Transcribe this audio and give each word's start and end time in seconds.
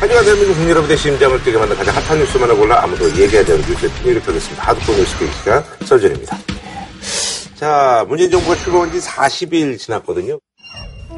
하지만 0.00 0.24
대한민국 0.24 0.54
국민 0.54 0.70
여러분의 0.70 0.96
심장을 0.96 1.42
뛰게 1.44 1.58
만든 1.58 1.76
가장 1.76 1.94
핫한 1.94 2.18
뉴스만을 2.18 2.56
골라 2.56 2.82
아무도 2.82 3.04
얘기하지 3.18 3.52
않는 3.52 3.66
뉴스의 3.68 3.92
피니를 3.92 4.22
펴겠습니다. 4.22 4.62
하드코어 4.62 4.96
뉴스 4.96 5.18
계기 5.18 5.32
시간 5.34 5.62
설전입니다. 5.84 6.38
자, 7.56 8.04
문재인 8.08 8.30
정부가 8.30 8.56
출범한 8.56 8.90
지 8.90 8.98
40일 8.98 9.78
지났거든요. 9.78 10.38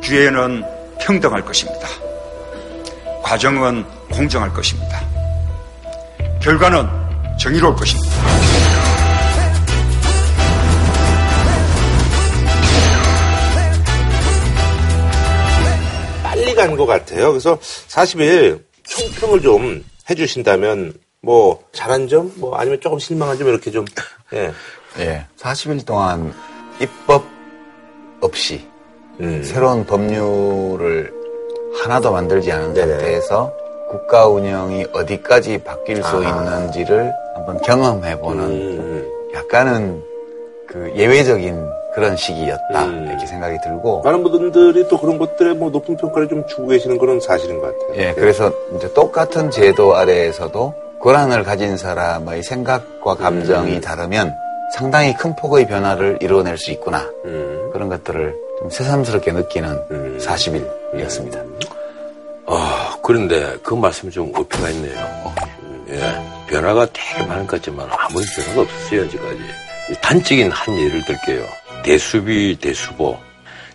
기회는 0.03 0.65
평등할 1.01 1.45
것입니다. 1.45 1.87
과정은 3.23 3.85
공정할 4.11 4.53
것입니다. 4.53 5.01
결과는 6.43 6.89
정의로울 7.39 7.77
것입니다. 7.77 8.11
빨리 16.23 16.55
간 16.55 16.77
것 16.77 16.87
같아요. 16.87 17.31
그래서 17.31 17.59
40일 17.89 18.61
총평을 18.85 19.41
좀 19.43 19.85
해주신다면 20.09 20.95
뭐 21.21 21.63
잘한 21.73 22.09
점, 22.09 22.33
뭐 22.37 22.57
아니면 22.57 22.81
조금 22.81 22.99
실망한 22.99 23.39
점 23.39 23.49
이렇게 23.49 23.71
좀 23.71 23.85
예. 24.33 24.53
예. 24.99 25.27
40일 25.39 25.87
동안 25.87 26.35
입법 26.81 27.25
없이 28.21 28.67
음. 29.21 29.43
새로운 29.43 29.85
법률을 29.87 31.13
하나도 31.83 32.13
만들지 32.13 32.51
않은 32.53 32.75
네네. 32.75 32.93
상태에서 32.93 33.53
국가 33.91 34.27
운영이 34.27 34.87
어디까지 34.93 35.63
바뀔 35.63 36.03
수 36.03 36.17
아하. 36.17 36.45
있는지를 36.45 37.13
한번 37.35 37.61
경험해보는 37.61 38.45
음. 38.45 39.11
약간은 39.35 40.03
그 40.67 40.93
예외적인 40.97 41.69
그런 41.95 42.17
시기였다 42.17 42.85
음. 42.87 43.07
이렇게 43.09 43.27
생각이 43.27 43.59
들고 43.63 44.03
많은 44.03 44.23
분들이 44.23 44.87
또 44.89 44.99
그런 44.99 45.19
것들에 45.19 45.55
뭐 45.55 45.71
높은 45.71 45.97
평가를 45.97 46.29
좀 46.29 46.47
주고 46.47 46.69
계시는 46.69 46.99
그런 46.99 47.21
사실인 47.21 47.61
것 47.61 47.79
같아요. 47.79 48.03
예, 48.03 48.15
그래서 48.15 48.51
이제 48.77 48.93
똑같은 48.93 49.51
제도 49.51 49.95
아래에서도 49.95 50.75
권한을 51.01 51.43
가진 51.43 51.77
사람의 51.77 52.43
생각과 52.43 53.17
감정이 53.17 53.77
음. 53.77 53.81
다르면 53.81 54.35
상당히 54.75 55.15
큰 55.15 55.37
폭의 55.37 55.67
변화를 55.67 56.19
이루어낼 56.23 56.57
수 56.57 56.71
있구나. 56.71 57.11
음. 57.25 57.71
그런 57.73 57.89
것들을 57.89 58.35
좀 58.61 58.71
새삼스럽게 58.71 59.33
느끼는 59.33 59.71
음. 59.91 60.19
40일이었습니다. 60.21 61.45
아, 62.47 62.97
그런데 63.03 63.57
그 63.63 63.75
말씀이 63.75 64.11
좀 64.11 64.33
어폐가 64.35 64.71
있네요. 64.71 65.33
예. 65.91 66.01
변화가 66.49 66.87
되게 66.93 67.27
많은 67.27 67.47
것 67.47 67.57
같지만 67.57 67.89
아무리 67.91 68.25
변화가 68.25 68.61
없었어요, 68.63 69.05
아직까지. 69.05 69.39
이 69.91 69.95
단적인 70.01 70.51
한 70.51 70.79
예를 70.79 71.05
들게요. 71.05 71.45
대수비, 71.83 72.57
대수보. 72.61 73.19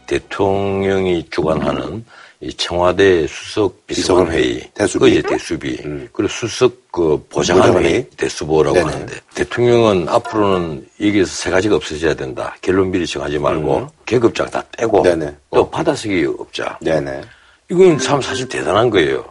대통령이 0.06 1.28
주관하는 1.30 2.06
이 2.40 2.54
청와대 2.54 3.26
수석 3.28 3.86
비서관 3.88 4.32
회의. 4.32 4.62
대수비. 4.74 5.00
그 5.00 5.10
이제 5.10 5.22
대수비. 5.22 5.82
음. 5.84 6.08
그리고 6.14 6.32
수석 6.32 6.92
그 6.92 7.22
보좌관 7.30 7.84
회의. 7.84 8.08
대수보라고 8.12 8.76
네네. 8.76 8.92
하는데 8.92 9.16
대통령은 9.34 10.08
앞으로는 10.08 10.88
여기에서 11.02 11.34
세 11.34 11.50
가지가 11.50 11.76
없어져야 11.76 12.14
된다. 12.14 12.56
결론 12.62 12.92
미리 12.92 13.06
정하지 13.06 13.40
말고 13.40 13.78
음. 13.78 13.88
계급장 14.06 14.50
다 14.50 14.64
떼고 14.78 15.04
네네. 15.04 15.36
또 15.52 15.70
받아쓰기 15.70 16.26
없자. 16.26 16.78
네네. 16.82 17.22
이건 17.70 17.98
참 17.98 18.22
사실 18.22 18.48
대단한 18.48 18.90
거예요. 18.90 19.26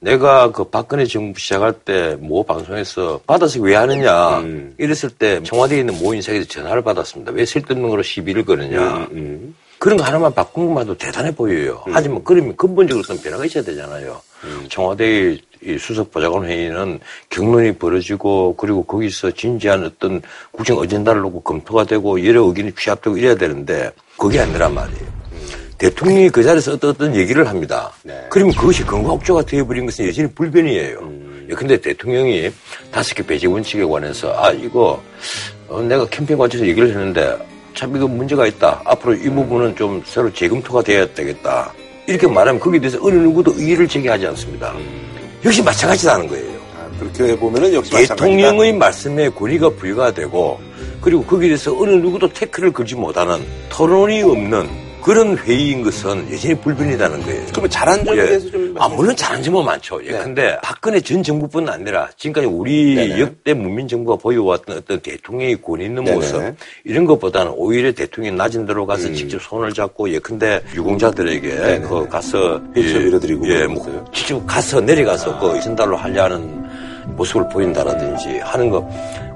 내가 0.00 0.50
그 0.50 0.64
박근혜 0.64 1.04
정부 1.04 1.38
시작할 1.38 1.72
때 1.72 2.16
모 2.20 2.42
방송에서 2.42 3.20
받아서 3.26 3.60
왜 3.60 3.74
하느냐 3.76 4.38
음. 4.40 4.74
이랬을 4.78 5.10
때 5.18 5.42
청와대에 5.42 5.80
있는 5.80 5.98
모 5.98 6.14
인사에서 6.14 6.46
전화를 6.48 6.82
받았습니다. 6.82 7.32
왜 7.32 7.44
쓸데없는 7.44 7.88
거로 7.88 8.02
시비를 8.02 8.44
거느냐. 8.44 9.08
음. 9.12 9.54
그런 9.78 9.96
거 9.96 10.04
하나만 10.04 10.34
바꾼 10.34 10.66
것만 10.66 10.82
해도 10.82 10.96
대단해 10.96 11.34
보여요. 11.34 11.82
하지만 11.86 12.22
그러면 12.22 12.54
근본적으로 12.56 13.02
어떤 13.02 13.18
변화가 13.22 13.46
있어야 13.46 13.62
되잖아요. 13.64 14.20
청와대의 14.68 15.40
이 15.62 15.78
수석 15.78 16.10
보좌관 16.10 16.44
회의는 16.44 17.00
경론이 17.30 17.72
벌어지고 17.76 18.56
그리고 18.56 18.82
거기서 18.84 19.30
진지한 19.32 19.84
어떤 19.84 20.20
국정 20.50 20.78
어젠다를 20.78 21.22
놓고 21.22 21.40
검토가 21.40 21.84
되고 21.84 22.24
여러 22.26 22.42
의견이 22.44 22.72
취합되고 22.74 23.16
이래야 23.16 23.34
되는데 23.36 23.90
그게 24.18 24.40
아니란 24.40 24.74
말이에요. 24.74 25.09
대통령이 25.80 26.28
그 26.28 26.42
자리에서 26.42 26.72
어떤, 26.74 27.16
얘기를 27.16 27.48
합니다. 27.48 27.90
네. 28.02 28.26
그러면 28.28 28.54
그것이 28.54 28.84
근거 28.84 29.12
억조가 29.14 29.42
되어버린 29.42 29.86
것은 29.86 30.06
여전히 30.06 30.30
불변이에요. 30.34 30.98
음. 31.00 31.46
예, 31.48 31.54
근데 31.54 31.80
대통령이 31.80 32.50
다섯 32.92 33.14
개 33.14 33.26
배제 33.26 33.46
원칙에 33.46 33.82
관해서 33.82 34.32
아 34.36 34.50
이거 34.52 35.02
어, 35.68 35.80
내가 35.80 36.06
캠페인 36.08 36.38
관청에서 36.38 36.68
얘기를 36.68 36.90
했는데 36.90 37.36
참 37.74 37.96
이거 37.96 38.06
문제가 38.06 38.46
있다. 38.46 38.82
앞으로 38.84 39.14
이 39.14 39.30
부분은 39.30 39.74
좀 39.74 40.02
새로 40.04 40.30
재검토가 40.32 40.82
돼야 40.82 41.06
되겠다. 41.14 41.72
이렇게 42.06 42.26
말하면 42.26 42.60
거기에 42.60 42.78
대해서 42.78 42.98
어느 43.00 43.14
누구도 43.14 43.54
의의를 43.56 43.88
제기하지 43.88 44.26
않습니다. 44.26 44.74
역시 45.42 45.62
마찬가지라는 45.62 46.26
거예요. 46.26 46.60
아, 46.76 46.90
그렇게 46.98 47.34
보면은 47.36 47.72
역시 47.72 47.92
대통령의 47.92 48.74
말씀에 48.74 49.30
권위가 49.30 49.70
부여가 49.70 50.12
되고 50.12 50.60
그리고 51.00 51.24
거기에 51.24 51.48
대해서 51.48 51.74
어느 51.80 51.92
누구도 51.92 52.28
태클을 52.28 52.72
걸지 52.72 52.96
못하는 52.96 53.42
토론이 53.70 54.22
없는 54.22 54.89
그런 55.02 55.36
회의인 55.38 55.82
것은 55.82 56.30
여전히 56.32 56.54
불변이라는 56.54 57.22
거예요. 57.22 57.46
그러면 57.50 57.70
잘한 57.70 58.04
점에 58.04 58.18
예. 58.20 58.26
대해서 58.26 58.50
좀 58.50 58.74
아, 58.78 58.88
물론 58.88 59.16
잘한 59.16 59.42
점은 59.42 59.64
많죠. 59.64 60.00
예. 60.04 60.12
네. 60.12 60.18
근데 60.18 60.58
박근혜 60.62 61.00
전 61.00 61.22
정부뿐 61.22 61.68
아니라 61.68 62.08
지금까지 62.16 62.46
우리 62.46 62.94
네네. 62.94 63.20
역대 63.20 63.54
문민정부가 63.54 64.16
보여왔던 64.16 64.78
어떤 64.78 65.00
대통령의 65.00 65.60
권위 65.62 65.86
있는 65.86 66.04
네네. 66.04 66.16
모습 66.16 66.54
이런 66.84 67.04
것보다는 67.04 67.52
오히려 67.56 67.92
대통령이 67.92 68.36
낮은 68.36 68.66
데로 68.66 68.86
가서 68.86 69.08
음. 69.08 69.14
직접 69.14 69.40
손을 69.42 69.72
잡고 69.72 70.10
예컨대 70.10 70.62
유공자들에게 70.74 71.80
그 71.80 72.08
가서 72.08 72.60
휠체어 72.74 73.00
밀어드리고 73.00 73.46
예, 73.48 73.58
그런 73.58 73.74
뭐 73.74 73.82
거였어요? 73.84 74.04
직접 74.12 74.46
가서 74.46 74.80
내려가서 74.80 75.38
그 75.38 75.60
전달로 75.60 75.96
하려는 75.96 76.64
모습을 77.16 77.48
보인다라든지 77.48 78.38
하는 78.38 78.70
거 78.70 78.88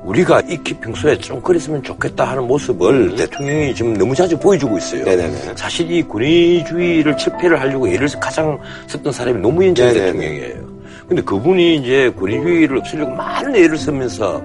우리가 0.04 0.41
익히 0.42 0.75
평소에 0.75 1.16
좀 1.19 1.41
그랬으면 1.41 1.82
좋겠다 1.82 2.25
하는 2.25 2.47
모습을 2.47 3.16
대통령이 3.16 3.75
지금 3.75 3.94
너무 3.94 4.15
자주 4.15 4.38
보여주고 4.38 4.76
있어요. 4.78 5.03
음. 5.03 5.04
네네네. 5.06 5.54
사실 5.56 5.91
이 5.91 6.03
권위주의를 6.03 7.16
철폐를 7.16 7.60
하려고 7.60 7.88
애를 7.88 8.09
가장 8.20 8.59
썼던 8.87 9.12
사람이 9.12 9.41
노무현 9.41 9.75
전. 9.75 9.92
대통령이에요. 9.92 10.75
근데 11.09 11.22
그분이 11.22 11.76
이제 11.76 12.10
권위주의를 12.19 12.78
없애려고 12.78 13.12
많은 13.15 13.54
애를 13.56 13.76
쓰면서 13.76 14.42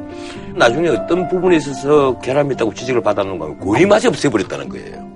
나중에 0.55 0.89
어떤 0.89 1.27
부분에 1.27 1.57
있어서 1.57 2.17
결함이 2.19 2.53
있다고 2.55 2.73
지적을 2.73 3.01
받았는 3.01 3.37
거면 3.37 3.59
권위마저 3.59 4.09
없애버렸다는 4.09 4.69
거예요. 4.69 5.09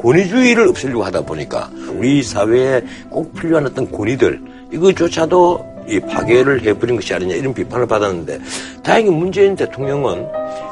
권위주의를 0.00 0.68
없애려고 0.68 1.04
하다 1.04 1.22
보니까 1.22 1.70
우리 1.92 2.22
사회에 2.22 2.82
꼭 3.10 3.32
필요한 3.34 3.66
어떤 3.66 3.90
권위들 3.90 4.40
이거조차도 4.72 5.67
이 5.88 5.98
파괴를 6.00 6.62
해버린 6.62 6.96
것이 6.96 7.14
아니냐 7.14 7.34
이런 7.36 7.54
비판을 7.54 7.86
받았는데 7.86 8.38
다행히 8.82 9.10
문재인 9.10 9.56
대통령은 9.56 10.26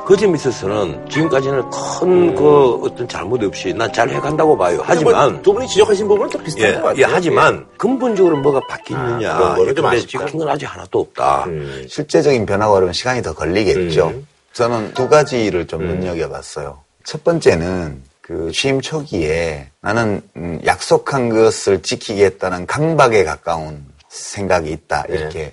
그 0.07 0.17
점에 0.17 0.35
있어서는 0.35 1.09
지금까지는 1.09 1.69
큰그 1.71 2.81
어떤 2.85 3.09
잘못 3.09 3.43
없이 3.43 3.73
난 3.75 3.93
잘 3.93 4.11
해간다고 4.11 4.57
봐요. 4.59 4.81
하지만 4.85 5.33
뭐두 5.33 5.55
분이 5.55 5.67
지적하신 5.69 6.07
부분은 6.07 6.31
또 6.31 6.39
비슷한 6.43 6.69
예, 6.69 6.75
것 6.75 6.83
같아요. 6.83 6.99
예, 6.99 7.05
하지만 7.05 7.67
근본적으로 7.79 8.37
뭐가 8.39 8.61
바뀌느냐 8.69 9.33
아, 9.33 9.55
그런 9.55 9.75
좀 9.75 9.85
근데 9.85 9.97
아쉽다. 9.97 10.27
찍힌 10.27 10.39
건 10.41 10.49
아직 10.51 10.67
하나도 10.67 11.01
없다. 11.01 11.45
음. 11.47 11.87
실제적인 11.89 12.45
변화가 12.45 12.73
오려면 12.73 12.93
시간이 12.93 13.23
더 13.23 13.33
걸리겠죠. 13.33 14.09
음. 14.09 14.27
저는 14.53 14.93
두 14.95 15.09
가지를 15.09 15.67
좀 15.67 15.83
눈여겨봤어요. 15.87 16.79
첫 17.05 17.25
번째는 17.25 18.03
그 18.21 18.51
취임 18.53 18.81
초기에 18.81 19.69
나는 19.81 20.21
음, 20.37 20.61
약속한 20.67 21.29
것을 21.31 21.81
지키겠다는 21.81 22.67
강박에 22.67 23.25
가까운 23.25 23.85
생각이 24.17 24.71
있다 24.71 25.05
네. 25.09 25.15
이렇게 25.15 25.53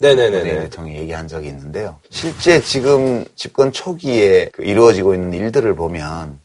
문재인 0.00 0.30
네네네 0.30 0.42
네. 0.44 0.60
대통령이 0.60 0.98
얘기한 1.00 1.26
적이 1.26 1.48
있는데요. 1.48 1.98
실제 2.10 2.60
지금 2.62 3.24
집권 3.34 3.72
초기에 3.72 4.50
그 4.52 4.62
이루어지고 4.62 5.14
있는 5.14 5.32
일들을 5.34 5.74
보면 5.74 6.38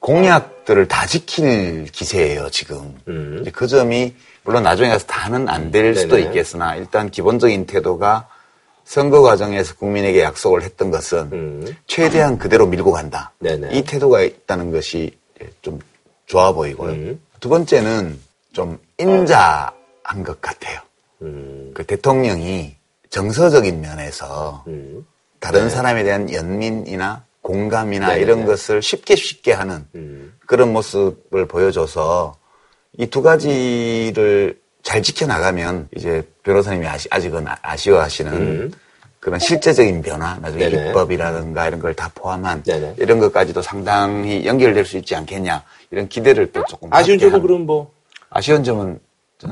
공약들을 0.00 0.86
다 0.88 1.06
지킬 1.06 1.86
기세예요, 1.86 2.50
지금. 2.50 2.94
음. 3.08 3.42
그 3.54 3.66
점이 3.66 4.14
물론 4.42 4.62
나중에 4.62 4.90
가서 4.90 5.06
다는 5.06 5.48
안 5.48 5.70
될 5.70 5.94
수도. 5.96 6.18
있겠으나 6.18 6.76
일단 6.76 7.10
기본적인 7.10 7.64
태도가 7.64 8.28
선거 8.84 9.22
과정에서 9.22 9.76
국민에게 9.76 10.20
약속을 10.22 10.62
했던 10.62 10.90
것은 10.90 11.18
음. 11.32 11.76
최대한 11.86 12.36
그대로 12.38 12.66
밀고 12.66 12.92
간다. 12.92 13.32
네네. 13.38 13.70
이 13.78 13.82
태도가 13.82 14.20
있다는 14.20 14.70
것이 14.72 15.16
좀 15.62 15.80
좋아 16.26 16.52
보이고요. 16.52 16.92
음. 16.92 17.20
두 17.40 17.48
번째는 17.48 18.20
좀 18.52 18.78
인자 18.98 19.72
한 20.04 20.22
것 20.22 20.40
같아요. 20.40 20.78
음. 21.22 21.70
그 21.74 21.84
대통령이 21.84 22.76
정서적인 23.10 23.80
면에서 23.80 24.62
음. 24.68 25.04
다른 25.40 25.68
사람에 25.70 26.04
대한 26.04 26.32
연민이나 26.32 27.24
공감이나 27.42 28.08
네네네. 28.08 28.22
이런 28.22 28.44
것을 28.46 28.80
쉽게 28.82 29.16
쉽게 29.16 29.52
하는 29.52 29.86
음. 29.94 30.34
그런 30.46 30.72
모습을 30.72 31.46
보여줘서 31.46 32.36
이 32.98 33.06
두 33.06 33.22
가지를 33.22 34.58
잘 34.82 35.02
지켜나가면 35.02 35.88
이제 35.96 36.22
변호사님이 36.42 36.86
아시, 36.86 37.08
아직은 37.10 37.48
아- 37.48 37.56
아쉬워하시는 37.62 38.32
음. 38.32 38.72
그런 39.18 39.38
실제적인 39.40 40.02
변화, 40.02 40.36
나중에 40.38 40.68
네네. 40.68 40.88
입법이라든가 40.90 41.66
이런 41.68 41.80
걸 41.80 41.94
다 41.94 42.10
포함한 42.14 42.62
네네. 42.62 42.96
이런 42.98 43.18
것까지도 43.18 43.62
상당히 43.62 44.44
연결될 44.44 44.84
수 44.84 44.98
있지 44.98 45.14
않겠냐 45.16 45.62
이런 45.90 46.08
기대를 46.08 46.52
또 46.52 46.62
조금 46.66 46.92
아쉬운 46.92 47.18
점은 47.18 47.32
한- 47.34 47.42
그럼 47.42 47.62
뭐 47.66 47.90
아쉬운 48.30 48.62
점은 48.62 49.00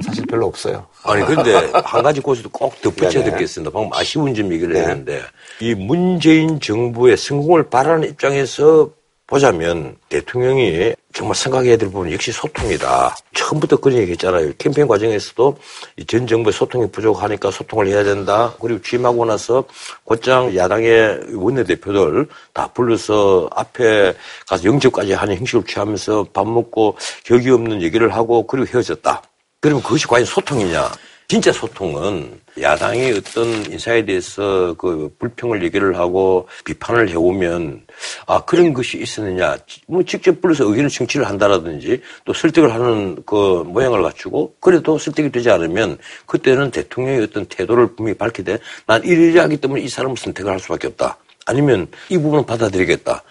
사실 0.00 0.25
별로 0.27 0.47
없어요. 0.47 0.87
아니 1.05 1.25
근데 1.25 1.55
한 1.85 2.03
가지 2.03 2.21
곳에도 2.21 2.49
꼭 2.50 2.81
덧붙여야 2.81 3.39
있습니다. 3.39 3.71
방금 3.73 3.91
아쉬운 3.93 4.35
점 4.35 4.53
얘기를 4.53 4.73
네. 4.75 4.81
했는데 4.81 5.21
이 5.61 5.75
문재인 5.75 6.61
정부의 6.61 7.17
성공을 7.17 7.69
바라는 7.69 8.09
입장에서 8.09 8.91
보자면 9.27 9.97
대통령이 10.11 10.93
정말 11.15 11.35
생각해야 11.35 11.79
될 11.79 11.89
부분은 11.89 12.12
역시 12.12 12.33
소통이다. 12.33 13.17
처음부터 13.35 13.77
그런 13.79 13.99
얘기 13.99 14.12
했잖아요. 14.12 14.53
캠페인 14.59 14.87
과정에서도 14.87 15.56
이 15.97 16.05
전 16.05 16.27
정부의 16.27 16.53
소통이 16.53 16.91
부족하니까 16.91 17.50
소통을 17.50 17.87
해야 17.87 18.05
된다. 18.05 18.53
그리고 18.61 18.83
취임하고 18.83 19.25
나서 19.25 19.65
곧장 20.05 20.55
야당의 20.55 21.35
원내대표들 21.35 22.27
다 22.53 22.69
불러서 22.75 23.49
앞에 23.55 24.12
가서 24.47 24.65
영접까지 24.65 25.15
하는 25.15 25.37
형식을 25.39 25.65
취하면서 25.65 26.27
밥 26.35 26.47
먹고 26.47 26.99
격이 27.25 27.49
없는 27.49 27.81
얘기를 27.81 28.15
하고 28.15 28.47
그리고 28.47 28.67
헤어졌다. 28.67 29.23
그러면 29.62 29.81
그것이 29.81 30.09
과연 30.09 30.26
소통이냐? 30.26 30.91
진짜 31.29 31.53
소통은 31.53 32.41
야당이 32.61 33.12
어떤 33.12 33.47
인사에 33.70 34.05
대해서 34.05 34.75
그 34.76 35.09
불평을 35.20 35.62
얘기를 35.62 35.97
하고 35.97 36.49
비판을 36.64 37.09
해오면 37.09 37.87
아 38.26 38.44
그런 38.44 38.75
것이 38.75 38.99
있었느냐 38.99 39.56
뭐 39.87 40.03
직접 40.03 40.38
불러서 40.43 40.64
의견을 40.64 40.91
청취를 40.91 41.26
한다라든지 41.26 42.03
또 42.25 42.35
설득을 42.35 42.75
하는 42.75 43.23
그 43.25 43.62
모양을 43.67 44.03
갖추고 44.03 44.56
그래도 44.61 44.99
설득이 44.99 45.31
되지 45.31 45.49
않으면 45.49 45.97
그때는 46.26 46.73
대통령의 46.73 47.23
어떤 47.23 47.47
태도를 47.47 47.94
분명히 47.94 48.19
밝히되 48.19 48.58
난 48.87 49.03
이리하기 49.05 49.58
때문에 49.58 49.81
이 49.81 49.88
사람을 49.88 50.17
선택을 50.17 50.53
할 50.53 50.58
수밖에 50.58 50.88
없다. 50.88 51.17
아니면 51.47 51.89
이 52.09 52.19
부분은 52.19 52.47
받아들이겠다. 52.47 53.23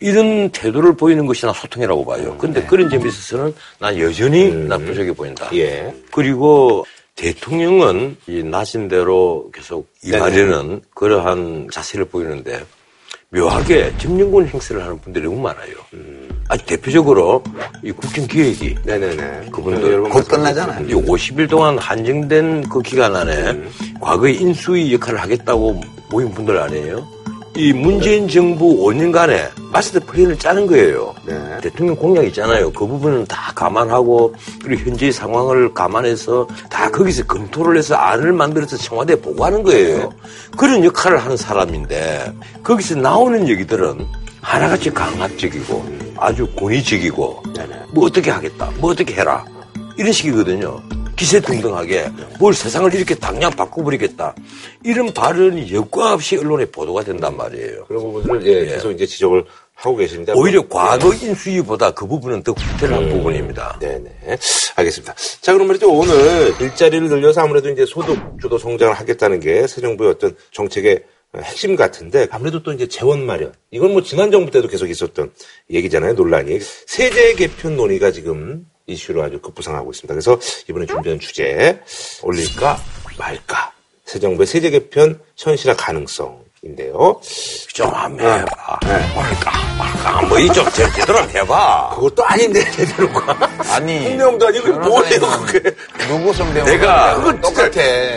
이런 0.00 0.50
태도를 0.50 0.96
보이는 0.96 1.26
것이 1.26 1.46
나 1.46 1.52
소통이라고 1.52 2.04
봐요. 2.04 2.36
근데 2.38 2.62
그런 2.64 2.88
점에 2.88 3.06
있어서는 3.08 3.54
난 3.78 3.98
여전히 3.98 4.50
나쁘게 4.52 5.12
보인다. 5.12 5.48
예. 5.54 5.94
그리고 6.10 6.84
대통령은 7.16 8.16
이 8.26 8.42
나신 8.42 8.88
대로 8.88 9.50
계속 9.52 9.88
네네. 10.02 10.16
이말에는 10.16 10.82
그러한 10.94 11.68
자세를 11.70 12.06
보이는데 12.06 12.64
묘하게 13.28 13.92
점령군 13.98 14.48
행세를 14.48 14.82
하는 14.82 14.98
분들이 15.00 15.24
너무 15.26 15.40
많아요. 15.40 15.74
아주 16.48 16.64
대표적으로 16.64 17.44
이 17.84 17.92
국정 17.92 18.26
기획이 18.26 18.74
네네네. 18.84 19.50
그분들 19.52 19.92
여러 19.92 20.02
번곧 20.02 20.26
끝나잖아요. 20.26 20.88
이 20.88 20.94
50일 20.94 21.48
동안 21.48 21.78
한정된 21.78 22.68
그 22.68 22.82
기간 22.82 23.14
안에 23.14 23.60
과거의 24.00 24.36
인수위 24.36 24.92
역할을 24.94 25.20
하겠다고 25.20 25.80
모인 26.10 26.32
분들 26.32 26.58
아니에요? 26.58 27.19
이 27.56 27.72
문재인 27.72 28.28
정부 28.28 28.84
5년간에 28.84 29.48
마스터 29.72 30.00
플랜을 30.00 30.38
짜는 30.38 30.66
거예요. 30.66 31.14
네. 31.26 31.58
대통령 31.60 31.96
공약 31.96 32.24
있잖아요. 32.26 32.72
그 32.72 32.86
부분은 32.86 33.26
다 33.26 33.52
감안하고 33.54 34.34
그리고 34.64 34.88
현재의 34.88 35.12
상황을 35.12 35.74
감안해서 35.74 36.46
다 36.70 36.90
거기서 36.90 37.24
검토를 37.26 37.76
해서 37.76 37.96
안을 37.96 38.32
만들어서 38.32 38.76
청와대에 38.76 39.16
보고하는 39.16 39.62
거예요. 39.62 40.12
그런 40.56 40.84
역할을 40.84 41.18
하는 41.18 41.36
사람인데 41.36 42.32
거기서 42.62 42.96
나오는 42.96 43.48
얘기들은 43.48 44.06
하나같이 44.40 44.90
강압적이고 44.90 45.84
아주 46.16 46.46
권위적이고 46.54 47.42
네네. 47.54 47.74
뭐 47.90 48.06
어떻게 48.06 48.30
하겠다, 48.30 48.70
뭐 48.78 48.92
어떻게 48.92 49.14
해라 49.14 49.44
이런 49.96 50.12
식이거든요. 50.12 50.80
기세등등하게 51.20 52.10
뭘 52.38 52.54
세상을 52.54 52.94
이렇게 52.94 53.14
당장 53.14 53.50
바꿔버리겠다 53.50 54.34
이런 54.84 55.12
발언이 55.12 55.70
여과 55.74 56.14
없이 56.14 56.38
언론에 56.38 56.64
보도가 56.64 57.04
된단 57.04 57.36
말이에요. 57.36 57.84
그런 57.84 58.02
부분들을 58.04 58.46
예, 58.46 58.64
계속 58.66 58.90
이제 58.92 59.04
지적을 59.04 59.44
하고 59.74 59.96
계십니다. 59.96 60.32
오히려 60.34 60.66
과거 60.66 61.12
인수위보다 61.12 61.90
그 61.90 62.06
부분은 62.06 62.42
더 62.42 62.54
구태를 62.54 62.96
한 62.96 63.08
부분입니다. 63.10 63.78
네네. 63.80 64.10
알겠습니다. 64.76 65.14
자, 65.42 65.52
그럼 65.52 65.68
말이죠. 65.68 65.90
오늘 65.92 66.54
일자리를 66.58 67.06
늘려서 67.08 67.42
아무래도 67.42 67.68
이제 67.68 67.84
소득 67.86 68.18
주도 68.40 68.56
성장을 68.56 68.94
하겠다는 68.94 69.40
게 69.40 69.66
새 69.66 69.82
정부의 69.82 70.10
어떤 70.12 70.34
정책의 70.52 71.02
핵심 71.36 71.76
같은데 71.76 72.28
아무래도 72.30 72.62
또 72.62 72.72
이제 72.72 72.88
재원 72.88 73.24
마련. 73.26 73.52
이건 73.70 73.92
뭐 73.92 74.02
지난 74.02 74.30
정부 74.30 74.50
때도 74.50 74.68
계속 74.68 74.88
있었던 74.88 75.30
얘기잖아요. 75.70 76.14
논란이. 76.14 76.58
세제 76.86 77.34
개편 77.34 77.76
논의가 77.76 78.10
지금 78.10 78.64
이슈로 78.90 79.22
아주 79.22 79.40
급부상하고 79.40 79.90
있습니다. 79.90 80.12
그래서 80.14 80.38
이번에 80.68 80.86
준비한 80.86 81.18
주제 81.20 81.80
올릴까 82.22 82.78
말까. 83.18 83.72
새 84.04 84.18
정부의 84.18 84.46
세제 84.46 84.70
개편 84.70 85.20
현실화 85.36 85.76
가능성인데요. 85.76 87.20
좀 87.72 87.88
한번 87.94 88.26
해봐. 88.40 88.78
네. 88.82 89.14
말까, 89.14 89.52
말까. 89.78 90.22
뭐, 90.22 90.38
이좀 90.38 90.68
제대로 90.72 91.20
해봐. 91.30 91.92
그것도 91.94 92.24
아닌데 92.24 92.68
제대로가. 92.72 93.38
아니. 93.72 94.08
홍명도 94.08 94.48
아니고 94.48 94.72
뭐예요 94.80 95.20
그게. 95.46 95.70
누구 96.08 96.32
성대모? 96.32 96.66
내가- 96.66 97.14
그건 97.16 97.40
똑같아. 97.40 97.70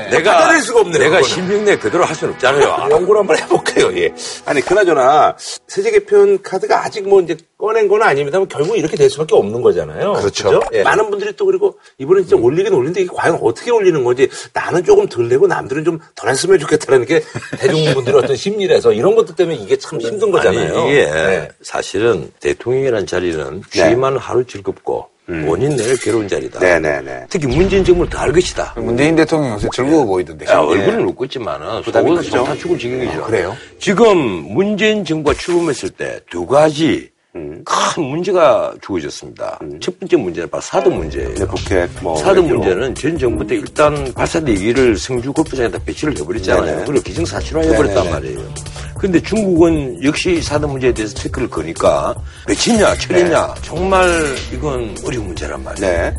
내가, 0.09 0.31
찾아낼 0.39 0.61
수가 0.61 0.79
없네요, 0.79 0.97
내가 0.97 1.17
그거는. 1.17 1.23
신명내 1.29 1.77
그대로 1.77 2.05
할 2.05 2.15
수는 2.15 2.33
없잖아요. 2.33 2.87
연구를 2.89 3.19
한번 3.19 3.37
해볼게요. 3.37 3.95
예. 3.99 4.11
아니 4.45 4.61
그나저나 4.61 5.37
세제 5.67 5.91
개편 5.91 6.41
카드가 6.41 6.83
아직 6.83 7.07
뭐 7.07 7.21
이제 7.21 7.37
꺼낸 7.63 7.87
건 7.87 8.01
아닙니다만 8.01 8.49
결국 8.49 8.77
이렇게 8.77 8.97
될 8.97 9.09
수밖에 9.09 9.35
없는 9.35 9.61
거잖아요. 9.61 10.11
그렇죠. 10.15 10.49
그죠? 10.49 10.61
예. 10.73 10.83
많은 10.83 11.09
분들이 11.09 11.31
또 11.37 11.45
그리고 11.45 11.77
이번에 11.97 12.19
진짜 12.23 12.35
올리긴 12.35 12.73
올리는데 12.73 13.03
이게 13.03 13.09
과연 13.15 13.39
어떻게 13.41 13.71
올리는 13.71 14.03
건지 14.03 14.27
나는 14.51 14.83
조금 14.83 15.07
덜 15.07 15.29
내고 15.29 15.47
남들은 15.47 15.85
좀 15.85 15.99
덜 16.13 16.29
했으면 16.29 16.59
좋겠다는 16.59 17.05
게 17.05 17.21
대중분들의 17.57 18.19
어떤 18.19 18.35
심리라서 18.35 18.91
이런 18.91 19.15
것들 19.15 19.35
때문에 19.35 19.55
이게 19.55 19.77
참 19.77 20.01
힘든 20.01 20.29
거잖아요. 20.29 20.77
아니, 20.77 20.89
이게 20.91 21.05
네. 21.05 21.47
사실은 21.61 22.29
대통령이라는 22.41 23.07
자리는 23.07 23.61
취임하는 23.71 24.17
하루 24.17 24.43
즐겁고 24.45 25.07
본인 25.25 25.77
내일 25.77 25.97
괴로운 25.97 26.27
자리다. 26.27 26.59
네네네. 26.59 27.27
특히 27.29 27.47
문재인 27.47 27.85
정부를 27.85 28.09
더알 28.09 28.33
것이다. 28.33 28.73
문재인 28.75 29.15
대통령 29.15 29.53
요새 29.53 29.69
즐거워 29.73 30.05
보이던데. 30.05 30.45
야, 30.51 30.59
얼굴은 30.59 31.05
웃고 31.05 31.23
있지만은 31.25 31.81
부담이 31.83 32.09
속은? 32.09 32.23
속다 32.23 32.55
죽을 32.57 32.77
지경이죠. 32.77 33.23
그래요? 33.23 33.55
지금 33.79 34.17
문재인 34.17 35.05
정부가 35.05 35.33
출범했을 35.37 35.91
때 35.91 36.19
두 36.29 36.45
가지 36.45 37.12
큰 37.33 38.03
문제가 38.03 38.73
주어졌습니다. 38.81 39.59
첫 39.81 39.99
번째 39.99 40.17
문제는 40.17 40.49
바로 40.49 40.61
사드 40.61 40.87
문제예요. 40.89 41.33
북핵 41.47 41.89
뭐 42.01 42.15
사드 42.17 42.39
외교. 42.39 42.55
문제는 42.55 42.93
전 42.93 43.17
정부 43.17 43.45
때 43.47 43.55
일단 43.55 44.13
발사대기를 44.13 44.97
성주 44.97 45.33
골프장에다 45.33 45.79
배치를 45.83 46.15
해버렸잖아요. 46.19 46.65
네네. 46.65 46.85
그리고 46.85 47.01
기정사실화 47.03 47.61
해버렸단 47.61 47.95
네네네. 48.05 48.11
말이에요. 48.11 48.53
근데 48.99 49.19
중국은 49.21 50.03
역시 50.03 50.41
사드 50.41 50.65
문제에 50.67 50.93
대해서 50.93 51.15
태클을 51.15 51.49
거니까 51.49 52.15
배치냐 52.47 52.95
철이냐 52.97 53.55
정말 53.63 54.07
이건 54.53 54.95
어려운 55.03 55.25
문제란 55.27 55.63
말이에요. 55.63 55.91
네. 55.91 56.13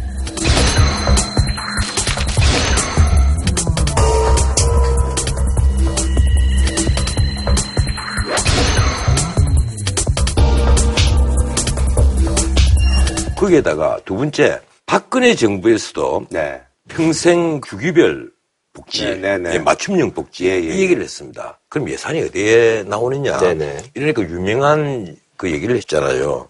거기에다가 13.44 14.00
두 14.04 14.16
번째 14.16 14.60
박근혜 14.86 15.34
정부에서도 15.34 16.26
네. 16.30 16.62
평생 16.88 17.60
주기별 17.60 18.30
복지, 18.72 19.04
네, 19.04 19.16
네, 19.16 19.38
네. 19.38 19.54
예, 19.54 19.58
맞춤형 19.58 20.12
복지 20.12 20.46
예, 20.46 20.54
예, 20.54 20.58
이 20.58 20.80
얘기를 20.80 21.02
했습니다. 21.02 21.60
그럼 21.68 21.88
예산이 21.88 22.22
어디에 22.22 22.84
나오느냐? 22.86 23.38
네, 23.38 23.54
네. 23.54 23.82
이러니까 23.94 24.22
유명한 24.22 25.16
그 25.36 25.50
얘기를 25.50 25.76
했잖아요. 25.76 26.48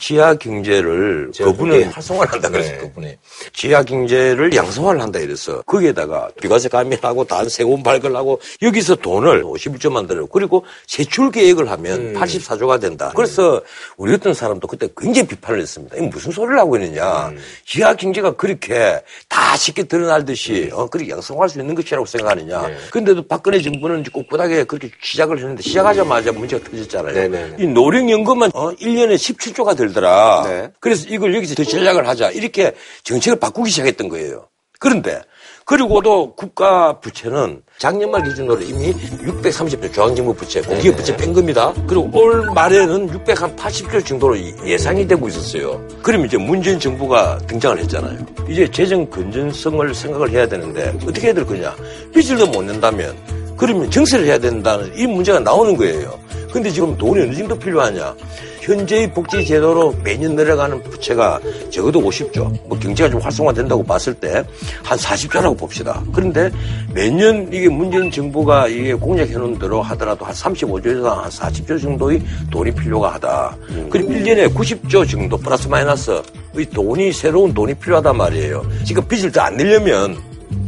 지하 0.00 0.34
경제를 0.34 1.30
경제. 1.34 1.84
활성화를 1.84 2.32
한다 2.32 2.48
그랬어요. 2.48 2.74
네. 2.74 2.80
그분이 2.80 3.16
지하 3.52 3.82
경제를 3.82 4.54
양성화를 4.54 5.00
한다 5.00 5.18
이랬어. 5.18 5.60
거기에다가 5.62 6.30
비과세 6.40 6.68
감면하고 6.70 7.24
단 7.24 7.48
세금 7.48 7.82
발굴하고 7.82 8.40
여기서 8.62 8.96
돈을 8.96 9.44
51조 9.44 9.92
만 9.92 10.06
들어 10.06 10.26
그리고 10.26 10.64
세출 10.86 11.30
계획을 11.30 11.70
하면 11.70 12.00
음. 12.00 12.14
84조가 12.14 12.80
된다. 12.80 13.12
그래서 13.14 13.60
우리 13.98 14.12
같은 14.12 14.32
사람도 14.32 14.66
그때 14.66 14.88
굉장히 14.96 15.28
비판을 15.28 15.60
했습니다. 15.60 15.96
이 15.98 16.00
무슨 16.00 16.32
소리를 16.32 16.58
하고 16.58 16.76
있느냐? 16.76 17.28
음. 17.28 17.38
지하 17.66 17.94
경제가 17.94 18.32
그렇게 18.36 19.00
다 19.28 19.56
쉽게 19.56 19.82
드러날 19.84 20.24
듯이 20.24 20.70
어, 20.72 20.86
그렇게 20.86 21.10
양성화할 21.10 21.48
수 21.50 21.60
있는 21.60 21.74
것이라고 21.74 22.06
생각하느냐? 22.06 22.66
네. 22.68 22.76
근데도 22.90 23.26
박근혜 23.28 23.60
정부는 23.60 24.02
꼿꼿하게 24.04 24.64
그렇게 24.64 24.90
시작을 25.02 25.38
했는데 25.38 25.62
시작하자마자 25.62 26.32
문제가 26.32 26.64
터졌잖아요. 26.70 27.12
네네네. 27.14 27.56
이 27.58 27.66
노령연금은 27.66 28.50
어, 28.54 28.70
1년에 28.76 29.16
17조가 29.16 29.76
들더라. 29.92 30.44
네. 30.46 30.70
그래서 30.80 31.06
이걸 31.08 31.34
여기서 31.34 31.54
더 31.54 31.64
전략을 31.64 32.08
하자. 32.08 32.30
이렇게 32.30 32.72
정책을 33.04 33.38
바꾸기 33.38 33.70
시작했던 33.70 34.08
거예요. 34.08 34.48
그런데 34.78 35.20
그리고도 35.66 36.34
국가 36.34 36.98
부채는 37.00 37.62
작년 37.78 38.10
말 38.10 38.24
기준으로 38.24 38.60
이미 38.62 38.92
630조 38.92 39.92
중앙정부 39.92 40.34
부채, 40.34 40.60
공기업 40.62 40.96
부채 40.96 41.16
뺀 41.16 41.32
겁니다. 41.32 41.72
그리고 41.86 42.10
올 42.14 42.50
말에는 42.52 43.08
680조 43.24 44.04
정도로 44.04 44.36
예상이 44.66 45.06
되고 45.06 45.28
있었어요. 45.28 45.86
그럼 46.02 46.24
이제 46.26 46.38
문재인 46.38 46.80
정부가 46.80 47.38
등장을 47.46 47.78
했잖아요. 47.78 48.18
이제 48.48 48.68
재정 48.70 49.08
건전성을 49.08 49.94
생각을 49.94 50.30
해야 50.30 50.48
되는데 50.48 50.88
어떻게 51.06 51.26
해야 51.28 51.34
될 51.34 51.46
거냐? 51.46 51.76
빚을 52.12 52.38
더 52.38 52.46
못 52.46 52.62
낸다면 52.62 53.14
그러면 53.60 53.90
정세를 53.90 54.24
해야 54.24 54.38
된다는 54.38 54.90
이 54.96 55.06
문제가 55.06 55.38
나오는 55.38 55.76
거예요. 55.76 56.18
근데 56.50 56.70
지금 56.70 56.96
돈이 56.96 57.20
어느 57.22 57.34
정도 57.34 57.56
필요하냐? 57.58 58.14
현재의 58.62 59.10
복지 59.12 59.44
제도로 59.44 59.94
매년 60.02 60.34
내려가는 60.34 60.82
부채가 60.82 61.38
적어도 61.70 62.00
50조. 62.00 62.68
뭐 62.68 62.78
경제가 62.78 63.10
좀 63.10 63.20
활성화된다고 63.20 63.82
봤을 63.84 64.14
때 64.14 64.42
한 64.82 64.98
40조라고 64.98 65.58
봅시다. 65.58 66.02
그런데 66.14 66.50
매년 66.94 67.48
이게 67.52 67.68
문재인 67.68 68.10
정부가 68.10 68.66
이게 68.68 68.94
공약해 68.94 69.32
놓은 69.34 69.58
대로 69.58 69.82
하더라도 69.82 70.24
한 70.24 70.34
35조에서 70.34 71.04
한 71.04 71.30
40조 71.30 71.80
정도의 71.80 72.22
돈이 72.50 72.72
필요가 72.72 73.12
하다. 73.14 73.56
그리고 73.90 74.10
1년에 74.12 74.54
90조 74.54 75.08
정도 75.08 75.36
플러스 75.36 75.68
마이너스 75.68 76.22
이 76.56 76.64
돈이 76.64 77.12
새로운 77.12 77.52
돈이 77.52 77.74
필요하단 77.74 78.16
말이에요. 78.16 78.64
지금 78.84 79.06
빚을 79.06 79.30
더 79.32 79.42
안 79.42 79.56
내려면 79.56 80.16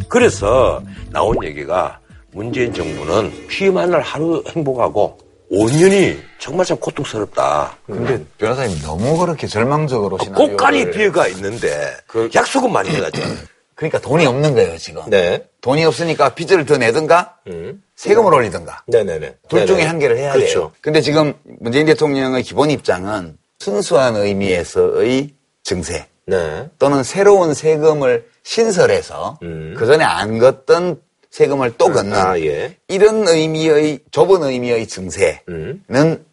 그래서 0.08 0.82
나온 1.10 1.42
얘기가 1.44 1.98
문재인 2.32 2.72
정부는 2.72 3.32
취임한 3.50 3.90
날 3.90 4.00
하루 4.00 4.42
행복하고 4.48 5.18
5년이 5.50 6.18
정말 6.38 6.64
참 6.64 6.78
고통스럽다. 6.78 7.76
근데 7.86 8.24
변호사님 8.38 8.80
너무 8.80 9.18
그렇게 9.18 9.46
절망적으로 9.46 10.18
시나리오를 10.18 10.56
꽃가리 10.56 10.90
비가 10.90 11.28
있는데 11.28 11.94
약속은 12.34 12.72
많이 12.72 12.88
해놨잖아요. 12.90 13.36
그러니까 13.74 13.98
돈이 14.00 14.24
없는 14.26 14.54
거예요 14.54 14.78
지금. 14.78 15.02
네. 15.08 15.44
돈이 15.60 15.84
없으니까 15.84 16.34
빚을 16.34 16.64
더 16.64 16.78
내든가 16.78 17.36
음. 17.48 17.82
세금을 17.96 18.32
올리든가 18.32 18.84
네네네. 18.86 19.34
둘 19.48 19.66
중에 19.66 19.76
네네. 19.76 19.88
한 19.88 19.98
개를 19.98 20.16
해야 20.16 20.32
그렇죠. 20.32 20.52
돼요. 20.52 20.72
근데 20.80 21.00
지금 21.00 21.34
문재인 21.44 21.86
대통령의 21.86 22.42
기본 22.42 22.70
입장은 22.70 23.36
순수한 23.58 24.16
의미에서의 24.16 25.30
증세 25.62 26.06
네. 26.26 26.68
또는 26.78 27.02
새로운 27.02 27.54
세금을 27.54 28.26
신설해서 28.42 29.38
음. 29.42 29.74
그 29.76 29.86
전에 29.86 30.04
안 30.04 30.38
걷던 30.38 31.00
세금을 31.32 31.72
또 31.78 31.90
걷는 31.90 32.14
아, 32.14 32.38
예. 32.38 32.76
이런 32.88 33.26
의미의 33.26 34.00
좁은 34.10 34.42
의미의 34.42 34.86
증세는 34.86 35.38
음. 35.48 36.24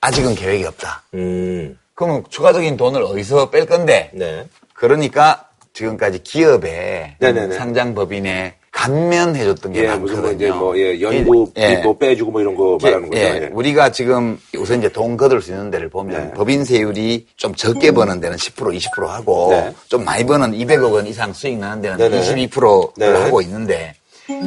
아직은 0.00 0.34
계획이 0.34 0.64
없다. 0.64 1.04
음. 1.14 1.78
그러면 1.94 2.24
추가적인 2.28 2.76
돈을 2.76 3.02
어디서 3.02 3.50
뺄 3.50 3.66
건데? 3.66 4.10
네. 4.12 4.46
그러니까 4.74 5.48
지금까지 5.72 6.24
기업에 6.24 7.16
네네네. 7.20 7.54
상장 7.54 7.94
법인에 7.94 8.54
감면해줬던 8.72 9.72
게 9.74 9.84
예, 9.84 9.86
많거든요. 9.88 10.00
무슨 10.00 10.22
뭐 10.22 10.32
이제 10.32 10.50
뭐, 10.50 10.78
예, 10.78 11.00
연구, 11.00 11.52
예. 11.56 11.76
뭐 11.76 11.96
빼주고 11.96 12.32
뭐 12.32 12.40
이런 12.40 12.56
거 12.56 12.78
말하는 12.82 13.10
거죠. 13.10 13.20
예, 13.20 13.42
예. 13.42 13.50
우리가 13.52 13.92
지금 13.92 14.40
우선 14.56 14.78
이제 14.78 14.88
돈 14.88 15.16
거둘 15.16 15.40
수 15.40 15.52
있는 15.52 15.70
데를 15.70 15.88
보면 15.88 16.28
네. 16.28 16.32
법인 16.32 16.64
세율이 16.64 17.28
좀 17.36 17.54
적게 17.54 17.92
버는 17.92 18.18
데는 18.20 18.36
10% 18.36 18.76
20% 18.76 19.06
하고 19.06 19.50
네. 19.50 19.72
좀 19.88 20.04
많이 20.04 20.24
버는 20.24 20.52
200억 20.52 20.92
원 20.92 21.06
이상 21.06 21.32
수익 21.32 21.58
나는 21.58 21.82
데는 21.82 21.98
네네. 21.98 22.48
22%를 22.48 23.12
네. 23.12 23.20
하고 23.20 23.40
있는데 23.42 23.94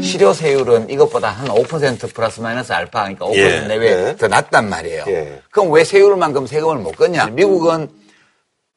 실효세율은 0.01 0.89
이것보다 0.89 1.29
한 1.29 1.47
5% 1.47 2.13
플러스 2.13 2.39
마이너스 2.41 2.71
알파 2.73 3.03
하니까 3.05 3.25
5% 3.25 3.35
예. 3.35 3.61
내외 3.67 3.95
네. 3.95 4.15
더 4.15 4.27
낮단 4.27 4.69
말이에요. 4.69 5.03
예. 5.07 5.41
그럼 5.51 5.71
왜 5.71 5.83
세율만큼 5.83 6.47
세금을 6.47 6.77
못 6.77 6.95
걷냐? 6.95 7.27
미국은 7.27 7.89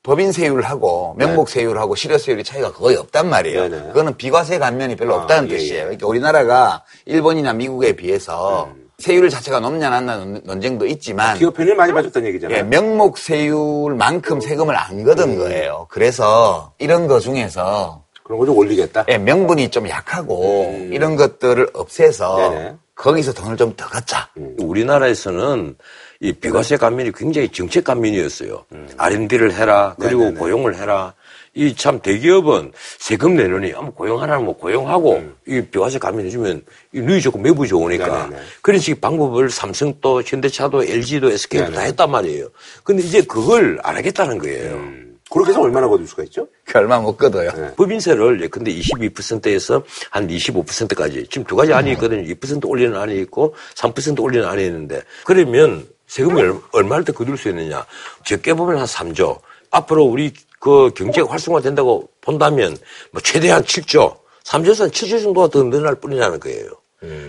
법인 0.03 0.33
세율하고 0.33 1.15
명목 1.19 1.49
세율하고 1.49 1.95
실효 1.95 2.17
세율이 2.19 2.45
차이가 2.45 2.73
거의 2.73 2.97
없단 2.97 3.29
말이에요. 3.29 3.69
네네. 3.69 3.87
그거는 3.89 4.17
비과세 4.17 4.59
감면이 4.59 4.97
별로 4.97 5.15
아, 5.15 5.23
없다는 5.23 5.51
예, 5.51 5.57
뜻이에요. 5.57 5.79
예. 5.79 5.83
그러니까 5.83 6.07
우리나라가 6.07 6.85
일본이나 7.05 7.53
미국에 7.53 7.95
비해서 7.95 8.71
세율 8.99 9.29
자체가 9.29 9.61
높냐 9.61 9.91
낮냐 9.91 10.17
논- 10.17 10.41
논쟁도 10.45 10.87
있지만 10.87 11.37
기업 11.39 11.55
편을 11.55 11.75
많이 11.77 11.93
봐줬다는 11.93 12.29
얘기잖아요. 12.29 12.59
예, 12.59 12.63
명목 12.63 13.19
세율만큼 13.19 14.41
세금을 14.41 14.77
안 14.77 15.05
걷은 15.05 15.31
음. 15.31 15.39
거예요. 15.39 15.87
그래서 15.91 16.73
이런 16.79 17.07
거 17.07 17.21
중에서 17.21 18.03
그런 18.29 18.39
거 18.41 18.47
좀 18.47 18.57
올리겠다. 18.59 19.07
예, 19.09 19.17
명분이 19.19 19.71
좀 19.71 19.89
약하고 19.89 20.69
음. 20.71 20.93
이런 20.93 21.17
것들을 21.17 21.71
없애서 21.73 22.37
네네. 22.51 22.75
거기서 22.95 23.33
돈을 23.33 23.57
좀더 23.57 23.87
걷자. 23.89 24.29
우리나라에서는 24.59 25.77
이 26.21 26.33
비과세 26.33 26.77
감면이 26.77 27.13
굉장히 27.13 27.49
정책 27.49 27.85
감면이었어요. 27.85 28.65
R&D를 28.99 29.55
해라, 29.55 29.95
그리고 29.99 30.21
음. 30.23 30.25
네네네. 30.25 30.41
고용을 30.41 30.77
해라. 30.77 31.15
이 31.55 31.75
참 31.75 31.99
대기업은 32.01 32.73
세금 32.99 33.35
내려니 33.35 33.73
아무 33.75 33.91
고용하라면 33.93 34.45
뭐 34.45 34.57
고용하고 34.57 35.23
이 35.47 35.61
비과세 35.63 35.99
감면해주면 35.99 36.63
이 36.93 37.01
누이 37.01 37.21
좋고 37.23 37.39
매부 37.39 37.67
좋으니까 37.67 38.07
음. 38.27 38.31
네네네. 38.31 38.43
그런 38.63 38.79
식의 38.81 39.01
방법을 39.01 39.49
삼성도 39.51 40.23
현대차도 40.25 40.85
LG도 40.85 41.31
SK도 41.31 41.65
다 41.67 41.71
네네. 41.71 41.85
했단 41.87 42.11
말이에요. 42.11 42.49
근데 42.85 43.03
이제 43.03 43.23
그걸 43.23 43.79
안 43.83 43.97
하겠다는 43.97 44.39
거예요. 44.39 45.08
음. 45.29 45.33
그렇게 45.33 45.51
해서 45.51 45.61
얼마나 45.61 45.87
거둘 45.89 46.07
수가 46.07 46.23
있죠? 46.25 46.47
그 46.65 46.79
얼마 46.79 46.99
못 46.99 47.17
걷어요. 47.17 47.51
네. 47.53 47.75
법인세를 47.77 48.41
예컨대 48.43 48.73
22%에서 48.75 49.83
한 50.11 50.27
25%까지 50.27 51.27
지금 51.31 51.45
두 51.45 51.55
가지 51.57 51.73
안이 51.73 51.93
있거든요. 51.93 52.23
2% 52.35 52.67
올리는 52.69 52.97
안이 52.97 53.19
있고 53.23 53.55
3% 53.75 54.21
올리는 54.23 54.47
안이 54.47 54.65
있는데 54.67 55.03
그러면 55.25 55.87
세금이 56.07 56.41
얼- 56.41 56.61
얼마를 56.73 57.05
더 57.05 57.13
거둘 57.13 57.37
수 57.37 57.49
있느냐? 57.51 57.85
적게 58.25 58.55
보면 58.55 58.79
한 58.79 58.87
3조. 58.87 59.39
앞으로 59.71 60.05
우리 60.05 60.33
그 60.61 60.91
경제가 60.95 61.31
활성화된다고 61.31 62.09
본다면 62.23 62.77
뭐 63.13 63.21
최대한 63.23 63.63
7조, 63.63 64.17
3조에서 64.45 64.81
한 64.81 64.91
7조 64.91 65.23
정도가 65.23 65.49
더 65.49 65.63
늘어날 65.63 65.95
뿐이라는 65.97 66.41
거예요. 66.41 66.71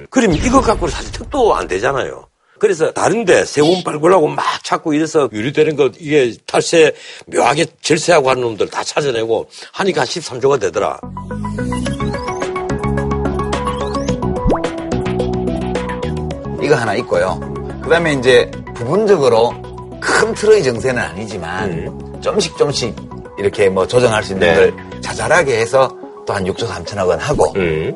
그러면 0.10 0.38
이거 0.38 0.62
갖고는 0.62 0.92
사실 0.92 1.12
택도 1.12 1.54
안 1.54 1.68
되잖아요. 1.68 2.26
그래서 2.60 2.92
다른데 2.92 3.46
세원 3.46 3.84
발굴하고 3.84 4.28
막 4.28 4.44
찾고 4.64 4.94
이래서 4.94 5.30
유리되는 5.32 5.76
거 5.76 5.90
이게 5.98 6.34
탈세 6.46 6.94
묘하게 7.28 7.66
절세하고 7.82 8.30
하는 8.30 8.42
놈들 8.44 8.70
다 8.70 8.84
찾아내고 8.84 9.50
하니까 9.72 10.02
한 10.02 10.08
13조가 10.08 10.60
되더라. 10.60 11.00
이거 16.62 16.76
하나 16.76 16.94
있고요. 16.96 17.40
그 17.82 17.90
다음에 17.90 18.14
이제 18.14 18.52
부분적으로 18.76 19.54
큰 20.00 20.34
틀의 20.34 20.64
정세는 20.64 21.02
아니지만 21.02 22.20
좀씩 22.22 22.58
좀씩 22.58 22.96
이렇게 23.40 23.70
뭐 23.70 23.88
조정할 23.88 24.24
수 24.24 24.34
있는 24.34 24.48
네. 24.48 24.56
걸 24.56 25.02
자잘하게 25.02 25.58
해서 25.58 25.90
또 26.26 26.34
한 26.34 26.44
6조 26.44 26.68
3천억 26.68 27.08
원 27.08 27.20
하고 27.20 27.52
음. 27.56 27.96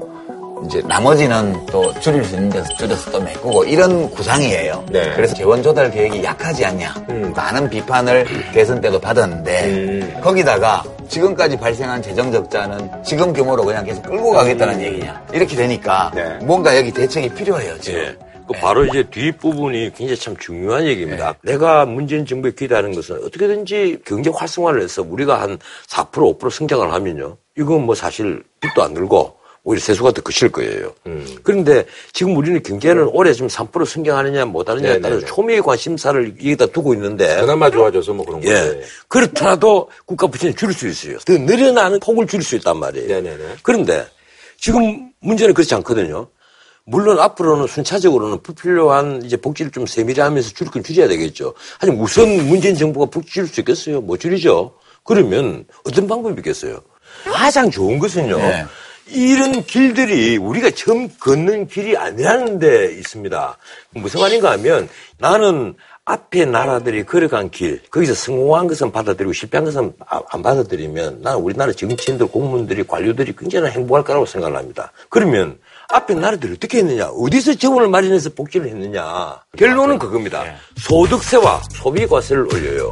이제 0.66 0.82
나머지는 0.86 1.66
또 1.68 1.94
줄일 2.00 2.24
수 2.24 2.36
있는 2.36 2.50
데서 2.50 2.68
줄여서 2.76 3.12
또 3.12 3.22
메꾸고 3.22 3.64
이런 3.66 4.10
구상이에요. 4.12 4.86
네. 4.92 5.14
그래서 5.16 5.34
재원 5.36 5.62
조달 5.62 5.92
계획이 5.92 6.24
약하지 6.24 6.66
않냐. 6.66 6.94
음. 7.10 7.34
많은 7.36 7.70
비판을 7.70 8.26
대선 8.54 8.82
때도 8.82 9.00
받았는데 9.00 9.66
음. 9.66 10.22
거기다가 10.22 10.84
지금까지 11.08 11.58
발생한 11.58 12.02
재정 12.02 12.32
적자는 12.32 13.04
지금 13.04 13.34
규모로 13.34 13.64
그냥 13.66 13.84
계속 13.86 14.04
끌고 14.04 14.32
가겠다는 14.32 14.82
얘기냐. 14.82 15.26
이렇게 15.34 15.56
되니까 15.56 16.12
음. 16.16 16.16
네. 16.16 16.46
뭔가 16.46 16.76
여기 16.78 16.92
대책이 16.92 17.30
필요해요. 17.30 17.80
지금. 17.80 18.00
예. 18.00 18.34
그 18.48 18.54
바로 18.60 18.86
이제 18.86 19.04
뒷부분이 19.04 19.94
굉장히 19.96 20.20
참 20.20 20.36
중요한 20.38 20.86
얘기입니다. 20.86 21.34
내가 21.44 21.86
문재인 21.86 22.26
정부에 22.26 22.52
기대하는 22.52 22.94
것은 22.94 23.18
어떻게든지 23.24 24.00
경제 24.06 24.30
활성화를 24.30 24.82
해서 24.82 25.02
우리가 25.02 25.42
한 25.42 25.58
4% 25.88 26.38
5% 26.38 26.50
성장을 26.50 26.92
하면요. 26.92 27.38
이건 27.58 27.86
뭐 27.86 27.96
사실 27.96 28.44
빚도 28.60 28.84
안 28.84 28.94
들고 28.94 29.38
오히려 29.66 29.82
세수가 29.82 30.12
더 30.12 30.22
그칠 30.22 30.52
거예요. 30.52 30.94
그런데 31.42 31.86
지금 32.12 32.36
우리는 32.36 32.62
경제는 32.62 33.08
올해 33.14 33.32
좀3% 33.32 33.86
성장하느냐 33.86 34.46
못하느냐에 34.46 35.00
따라서 35.00 35.22
네네네. 35.22 35.26
초미의 35.26 35.62
관심사를 35.62 36.36
여기다 36.38 36.66
두고 36.68 36.94
있는데 36.96 37.40
그나마 37.40 37.70
좋아져서 37.70 38.14
뭐 38.14 38.26
그런 38.26 38.42
거죠. 38.42 38.52
예. 38.52 38.82
그렇더라도 39.08 39.90
국가 40.06 40.28
부채는 40.28 40.56
줄일 40.56 40.74
수 40.74 40.88
있어요. 40.88 41.18
더 41.20 41.34
늘어나는 41.38 42.02
폭을 42.02 42.28
줄일 42.28 42.44
수 42.44 42.56
있단 42.56 42.78
말이에요. 42.78 43.08
네네네. 43.08 43.56
그런데 43.62 44.06
지금 44.58 45.12
문제는 45.22 45.54
그렇지 45.54 45.74
않거든요. 45.76 46.28
물론 46.86 47.18
앞으로는 47.18 47.68
순차적으로는 47.68 48.44
불필요한 48.44 49.24
이제 49.24 49.38
복지를 49.38 49.72
좀 49.72 49.86
세밀히 49.86 50.20
하면서 50.20 50.50
줄일 50.50 50.74
건 50.74 50.84
줄여야 50.84 51.08
되겠죠. 51.08 51.54
하지만 51.80 52.02
우선 52.02 52.28
문재인 52.48 52.76
정부가 52.76 53.06
복지 53.06 53.32
줄일 53.32 53.48
수 53.48 53.62
있겠어요? 53.62 54.02
못 54.02 54.20
줄이죠. 54.20 54.74
그러면 55.06 55.64
어떤 55.86 56.06
방법이 56.06 56.36
있겠어요? 56.40 56.82
가장 57.24 57.72
좋은 57.72 58.00
것은요. 58.00 58.38
네. 58.38 58.66
이런 59.14 59.64
길들이 59.64 60.38
우리가 60.38 60.72
처음 60.72 61.10
걷는 61.20 61.68
길이 61.68 61.96
아니라는 61.98 62.60
데 62.60 62.94
있습니다. 62.98 63.58
무슨 63.92 64.20
말인가 64.22 64.52
하면 64.52 64.90
나는 65.20 65.76
앞에 66.06 66.44
나라들이 66.46 67.06
걸어간 67.06 67.50
길, 67.50 67.82
거기서 67.90 68.14
성공한 68.14 68.68
것은 68.68 68.92
받아들이고 68.92 69.32
실패한 69.32 69.64
것은 69.64 69.94
아- 70.06 70.22
안 70.32 70.42
받아들이면 70.42 71.22
나는 71.22 71.40
우리나라 71.40 71.72
정치인들, 71.72 72.28
공무원들이, 72.28 72.84
관료들이 72.84 73.34
굉장히 73.38 73.70
행복할 73.70 74.04
거라고 74.04 74.26
생각을 74.26 74.58
합니다. 74.58 74.92
그러면 75.10 75.58
앞에 75.90 76.14
나라들이 76.16 76.54
어떻게 76.54 76.80
했느냐, 76.80 77.08
어디서 77.08 77.54
재원을 77.54 77.88
마련해서 77.88 78.32
복지를 78.32 78.68
했느냐. 78.68 79.40
결론은 79.58 79.98
그겁니다. 79.98 80.44
소득세와 80.78 81.62
소비과세를 81.72 82.48
올려요. 82.54 82.92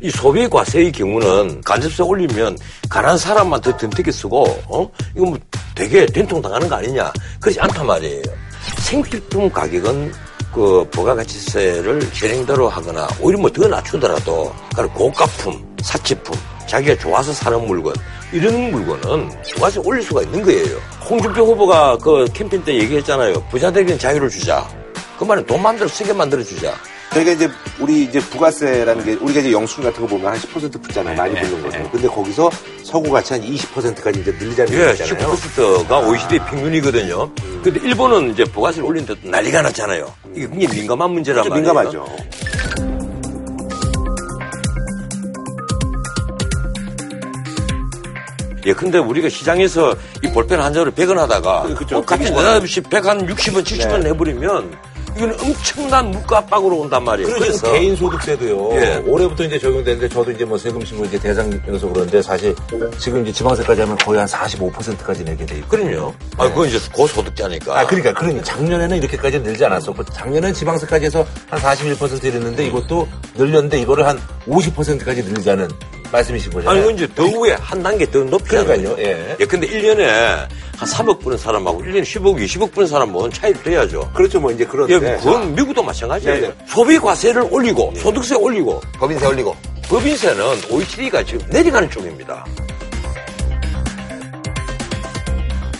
이 0.00 0.10
소비 0.10 0.48
과세의 0.48 0.92
경우는 0.92 1.60
간접세 1.62 2.02
올리면 2.02 2.56
가난한 2.88 3.18
사람만 3.18 3.60
더 3.60 3.76
덤태게 3.76 4.12
쓰고 4.12 4.44
어? 4.68 4.88
이거 5.16 5.26
뭐 5.26 5.38
되게 5.74 6.06
된통 6.06 6.40
당하는 6.40 6.68
거 6.68 6.76
아니냐. 6.76 7.12
그렇지 7.40 7.60
않단 7.60 7.86
말이에요. 7.86 8.22
생필품 8.78 9.50
가격은 9.50 10.12
그 10.52 10.86
부가가치세를 10.90 12.00
현행대로 12.12 12.68
하거나 12.68 13.06
오히려 13.20 13.38
뭐 13.40 13.50
더 13.50 13.66
낮추더라도 13.68 14.52
그러니까 14.72 14.96
고가품 14.98 15.76
사치품 15.82 16.36
자기가 16.66 16.96
좋아서 16.98 17.32
사는 17.32 17.66
물건 17.66 17.94
이런 18.32 18.70
물건은 18.70 19.30
부가세 19.54 19.80
올릴 19.84 20.02
수가 20.02 20.22
있는 20.22 20.42
거예요. 20.42 20.78
홍준표 21.08 21.44
후보가 21.46 21.96
그 21.98 22.26
캠페인 22.32 22.62
때 22.64 22.74
얘기했잖아요. 22.74 23.32
부자들에게는 23.50 23.98
자유를 23.98 24.28
주자. 24.28 24.68
그 25.18 25.24
말은 25.24 25.44
돈 25.46 25.60
만들어 25.62 25.88
세게 25.88 26.12
만들어 26.12 26.42
주자. 26.42 26.74
저희가 27.12 27.32
이제 27.32 27.50
우리 27.80 28.02
이제 28.04 28.20
부가세라는 28.20 29.04
게 29.04 29.14
우리가 29.14 29.40
이제 29.40 29.52
영수증 29.52 29.84
같은 29.84 30.02
거 30.02 30.06
보면 30.06 30.32
한 30.32 30.38
10% 30.38 30.82
붙잖아요. 30.82 31.16
많이 31.16 31.34
붙는 31.34 31.62
거죠. 31.62 31.90
근데 31.90 32.08
거기서 32.08 32.50
서구 32.84 33.10
같이 33.10 33.32
한 33.32 33.42
20%까지 33.42 34.20
이제 34.20 34.30
늘리자는 34.38 34.72
예, 34.72 34.88
얘기잖아요. 34.88 35.34
19%가 35.34 35.98
OECD 36.00 36.38
평균이거든요. 36.38 37.30
근데 37.62 37.80
일본은 37.82 38.32
이제 38.32 38.44
부가세를 38.44 38.86
올리는데 38.86 39.28
난리가 39.28 39.62
났잖아요. 39.62 40.12
이게 40.34 40.48
굉장히 40.48 40.80
민감한 40.80 41.10
문제란 41.10 41.44
좀 41.44 41.50
말이에요. 41.50 41.72
민감하죠. 41.74 42.06
예, 48.66 48.72
근데 48.74 48.98
우리가 48.98 49.30
시장에서 49.30 49.94
이 50.22 50.28
볼펜 50.30 50.60
한 50.60 50.74
장을 50.74 50.90
100원 50.92 51.14
하다가 51.16 51.62
그, 51.62 51.74
그쵸. 51.74 51.98
어, 51.98 52.04
같이 52.04 52.24
되게 52.24 52.36
내다없이 52.36 52.80
100 52.82 53.06
한 53.06 53.26
60원, 53.26 53.64
70원 53.64 54.00
네. 54.00 54.10
내버리면 54.10 54.76
이건 55.18 55.32
엄청난 55.40 56.10
물가 56.12 56.38
압박으로 56.38 56.76
온단 56.76 57.02
말이에요. 57.02 57.28
그리고 57.28 57.52
지금 57.52 57.72
개인 57.72 57.96
소득세도요. 57.96 58.70
예. 58.74 59.02
올해부터 59.04 59.44
이제 59.44 59.58
적용되는데 59.58 60.08
저도 60.08 60.30
이제 60.30 60.44
뭐 60.44 60.56
세금 60.56 60.84
신고 60.84 61.04
이제 61.04 61.18
대상이어서 61.18 61.88
그런데 61.88 62.22
사실 62.22 62.54
지금 62.98 63.22
이제 63.22 63.32
지방세까지 63.32 63.80
하면 63.80 63.96
거의 63.98 64.20
한 64.20 64.28
45%까지 64.28 65.24
내게 65.24 65.44
돼 65.44 65.56
있고. 65.56 65.68
그럼요. 65.68 66.14
아, 66.36 66.48
그건 66.48 66.68
이제 66.68 66.78
고소득자니까. 66.92 67.80
아, 67.80 67.84
그러니까, 67.86 68.12
그러니 68.12 68.44
작년에는 68.44 68.96
이렇게까지 68.98 69.40
늘지 69.40 69.64
않았었고, 69.64 70.04
작년엔 70.04 70.54
지방세까지 70.54 71.06
해서 71.06 71.26
한 71.50 71.58
41% 71.58 72.24
이랬는데 72.24 72.66
이것도 72.66 73.08
늘렸는데 73.34 73.80
이거를 73.80 74.06
한 74.06 74.20
50%까지 74.46 75.24
늘자는 75.24 75.68
말씀이신 76.12 76.52
거잖아요. 76.52 76.84
아니, 76.84 76.94
이제 76.94 77.08
더 77.14 77.24
위에 77.24 77.52
한 77.60 77.82
단계 77.82 78.10
더 78.10 78.20
높이 78.20 78.44
그러니까요, 78.50 78.96
예. 78.98 79.36
예, 79.38 79.44
근데 79.44 79.66
1년에 79.66 80.02
한 80.76 80.88
3억 80.88 81.20
버는 81.20 81.36
사람하고 81.38 81.82
1년에 81.82 82.02
15억, 82.02 82.42
20억 82.44 82.72
버는 82.72 82.88
사람은 82.88 83.30
차이를 83.32 83.62
돼야죠. 83.62 84.10
그렇죠, 84.14 84.40
뭐 84.40 84.50
이제 84.52 84.64
그런데. 84.64 84.94
예, 84.94 85.16
그건 85.16 85.54
미국도 85.54 85.82
마찬가지예요. 85.82 86.40
네네. 86.40 86.54
소비 86.66 86.98
과세를 86.98 87.46
올리고 87.50 87.92
소득세 87.96 88.34
올리고 88.34 88.80
법인세 88.98 89.26
올리고. 89.26 89.56
법인세는 89.88 90.44
OECD가 90.70 91.24
지금 91.24 91.46
내려가는 91.48 91.90
쪽입니다. 91.90 92.44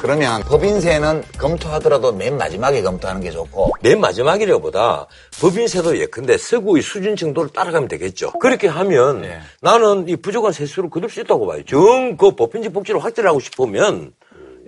그러면 0.00 0.42
법인세는 0.42 1.24
검토하더라도 1.38 2.12
맨 2.12 2.36
마지막에 2.36 2.82
검토하는 2.82 3.20
게 3.20 3.30
좋고 3.30 3.72
맨 3.82 4.00
마지막이라보다 4.00 5.06
법인세도 5.40 5.98
예컨대 5.98 6.38
서구의 6.38 6.82
수준 6.82 7.16
정도를 7.16 7.50
따라가면 7.50 7.88
되겠죠. 7.88 8.32
그렇게 8.32 8.68
하면 8.68 9.22
네. 9.22 9.40
나는 9.60 10.08
이 10.08 10.16
부족한 10.16 10.52
세수를 10.52 10.90
거둘 10.90 11.10
수 11.10 11.20
있다고 11.20 11.46
봐요. 11.46 11.62
정그 11.64 12.36
보편적 12.36 12.72
복지를 12.72 13.02
확대를 13.02 13.28
하고 13.28 13.40
싶으면 13.40 14.12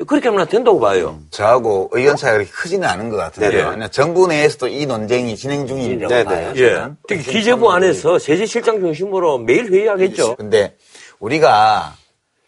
그렇게 0.07 0.29
하면 0.29 0.49
된다고 0.49 0.81
봐요. 0.81 1.21
저하고 1.31 1.91
의견 1.93 2.17
차이가 2.17 2.39
그렇게 2.39 2.51
크지는 2.51 2.89
않은 2.89 3.11
것 3.11 3.17
같은데 3.17 3.51
네네. 3.51 3.71
그냥 3.71 3.91
정부 3.91 4.27
내에서도 4.27 4.69
이 4.69 4.87
논쟁이 4.87 5.37
진행 5.37 5.67
중이라고 5.67 6.09
네네. 6.09 6.25
봐요. 6.25 6.53
예. 6.57 6.87
특히 7.07 7.23
기재부 7.23 7.71
안에서 7.71 8.19
세제실장 8.19 8.81
중심으로 8.81 9.39
매일 9.39 9.71
회의하겠죠. 9.71 10.37
근데 10.37 10.77
우리가 11.19 11.95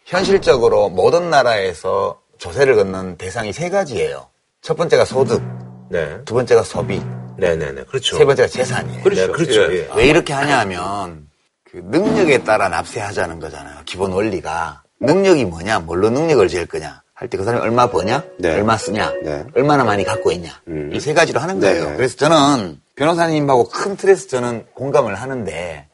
현실적으로 0.05 0.89
모든 0.89 1.29
나라에서 1.29 2.22
조세를 2.37 2.75
걷는 2.75 3.17
대상이 3.17 3.53
세 3.53 3.69
가지예요. 3.69 4.27
첫 4.61 4.75
번째가 4.77 5.05
소득, 5.05 5.41
네. 5.89 6.17
두 6.25 6.33
번째가 6.33 6.63
소비, 6.63 7.01
네네네. 7.37 7.83
그렇죠. 7.85 8.17
세 8.17 8.25
번째가 8.25 8.47
재산이에요. 8.47 9.03
그렇죠. 9.03 9.27
네, 9.27 9.33
그렇죠. 9.33 9.73
예. 9.73 9.77
예. 9.79 9.89
왜 9.95 10.07
이렇게 10.07 10.33
하냐 10.33 10.59
하면 10.59 11.27
그 11.69 11.77
능력에 11.83 12.43
따라 12.43 12.69
납세하자는 12.69 13.39
거잖아요. 13.39 13.81
기본 13.85 14.11
원리가. 14.13 14.83
능력이 14.99 15.45
뭐냐? 15.45 15.79
뭘로 15.79 16.09
능력을 16.09 16.47
지을 16.47 16.65
거냐? 16.67 17.01
할 17.13 17.27
때 17.29 17.37
그 17.37 17.43
사람이 17.43 17.61
얼마 17.63 17.87
버냐? 17.87 18.23
네. 18.39 18.53
얼마 18.55 18.77
쓰냐? 18.77 19.13
네. 19.23 19.43
얼마나 19.55 19.83
많이 19.83 20.03
갖고 20.03 20.31
있냐? 20.31 20.49
음. 20.67 20.91
이세 20.93 21.13
가지로 21.13 21.39
하는 21.39 21.59
거예요. 21.59 21.89
네. 21.91 21.95
그래서 21.97 22.15
저는 22.17 22.79
변호사님하고 22.95 23.69
큰 23.69 23.95
틀에서 23.97 24.27
저는 24.27 24.65
공감을 24.73 25.15
하는데 25.15 25.87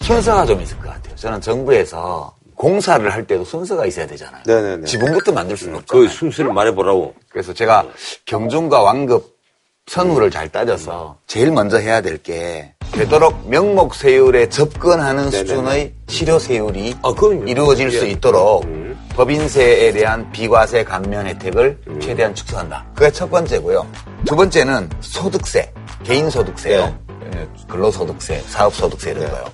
순서가 0.00 0.46
좀 0.46 0.60
있을 0.62 0.76
것 0.78 0.84
같아요. 0.88 1.14
저는 1.16 1.40
정부에서 1.40 2.34
공사를 2.62 3.08
할 3.08 3.24
때도 3.26 3.44
순서가 3.44 3.86
있어야 3.86 4.06
되잖아요. 4.08 4.42
네네네. 4.44 4.84
지붕부터 4.84 5.32
만들 5.32 5.56
수는 5.56 5.76
없잖아요. 5.76 6.06
그 6.06 6.12
순서를 6.12 6.52
말해보라고. 6.52 7.14
그래서 7.30 7.54
제가 7.54 7.86
경중과 8.26 8.82
완급 8.82 9.38
선후를 9.86 10.30
잘 10.30 10.50
따져서 10.50 11.16
제일 11.26 11.50
먼저 11.52 11.78
해야 11.78 12.02
될 12.02 12.18
게 12.18 12.74
되도록 12.92 13.48
명목 13.48 13.94
세율에 13.94 14.48
접근하는 14.48 15.26
네네네. 15.30 15.38
수준의 15.38 15.92
실효 16.08 16.38
세율이 16.38 16.96
아, 17.02 17.12
그럼요. 17.14 17.44
이루어질 17.46 17.92
수 17.92 18.04
예. 18.06 18.10
있도록 18.10 18.66
법인세에 19.14 19.92
대한 19.92 20.30
비과세 20.32 20.82
감면 20.84 21.26
혜택을 21.26 21.78
최대한 22.00 22.34
축소한다. 22.34 22.84
그게 22.94 23.10
첫 23.12 23.30
번째고요. 23.30 23.86
두 24.26 24.34
번째는 24.34 24.90
소득세, 25.00 25.72
개인 26.02 26.28
소득세요. 26.28 26.98
예, 27.34 27.48
근로소득세, 27.68 28.42
사업소득세 28.48 29.10
이런 29.12 29.24
네. 29.24 29.30
거요. 29.30 29.44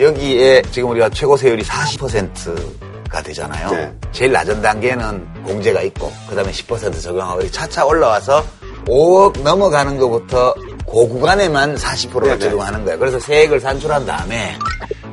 여기에 0.00 0.62
지금 0.70 0.90
우리가 0.90 1.08
최고 1.10 1.36
세율이 1.36 1.62
40%가 1.62 3.22
되잖아요. 3.22 3.70
네. 3.70 3.92
제일 4.12 4.32
낮은 4.32 4.62
단계는 4.62 5.42
공제가 5.44 5.82
있고 5.82 6.10
그다음에 6.28 6.50
10% 6.52 7.00
적용하고 7.02 7.48
차차 7.50 7.84
올라와서 7.84 8.44
5억 8.86 9.42
넘어가는 9.42 9.98
것부터 9.98 10.54
그 10.86 11.06
구간에만 11.08 11.76
40%를 11.76 12.28
네네. 12.28 12.38
적용하는 12.38 12.84
거예요. 12.84 12.98
그래서 12.98 13.18
세액을 13.20 13.60
산출한 13.60 14.06
다음에 14.06 14.56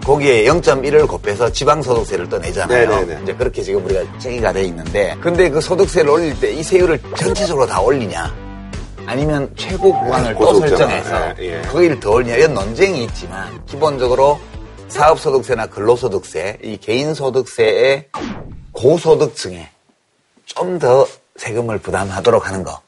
거기에 0.06 0.46
0.1을 0.46 1.08
곱해서 1.08 1.52
지방소득세를 1.52 2.30
또 2.30 2.38
내잖아요. 2.40 2.90
네네네. 2.90 3.24
이제 3.24 3.34
그렇게 3.36 3.62
지금 3.62 3.84
우리가 3.86 4.02
체계가 4.20 4.54
돼 4.54 4.64
있는데 4.64 5.16
근데 5.22 5.50
그 5.50 5.60
소득세를 5.60 6.10
올릴 6.10 6.40
때 6.40 6.48
이 6.54 6.64
세율을 6.64 7.00
전체적으로 7.18 7.68
다 7.68 7.82
올리냐 7.82 8.34
아니면 9.06 9.50
최고 9.58 9.94
구간을 10.02 10.34
또 10.34 10.40
고소득자가. 10.40 10.78
설정해서 11.04 11.34
예, 11.42 11.58
예. 11.58 11.62
거기를 11.68 12.00
더 12.00 12.12
올리냐 12.12 12.36
이런 12.36 12.54
논쟁이 12.54 13.04
있지만 13.04 13.62
기본적으로 13.66 14.40
사업소득세나 14.88 15.68
근로소득세, 15.68 16.60
이 16.64 16.78
개인소득세의 16.78 18.10
고소득층에 18.72 19.70
좀 20.46 20.80
더 20.80 21.08
세금을 21.36 21.78
부담하도록 21.80 22.48
하는 22.48 22.64
거. 22.64 22.82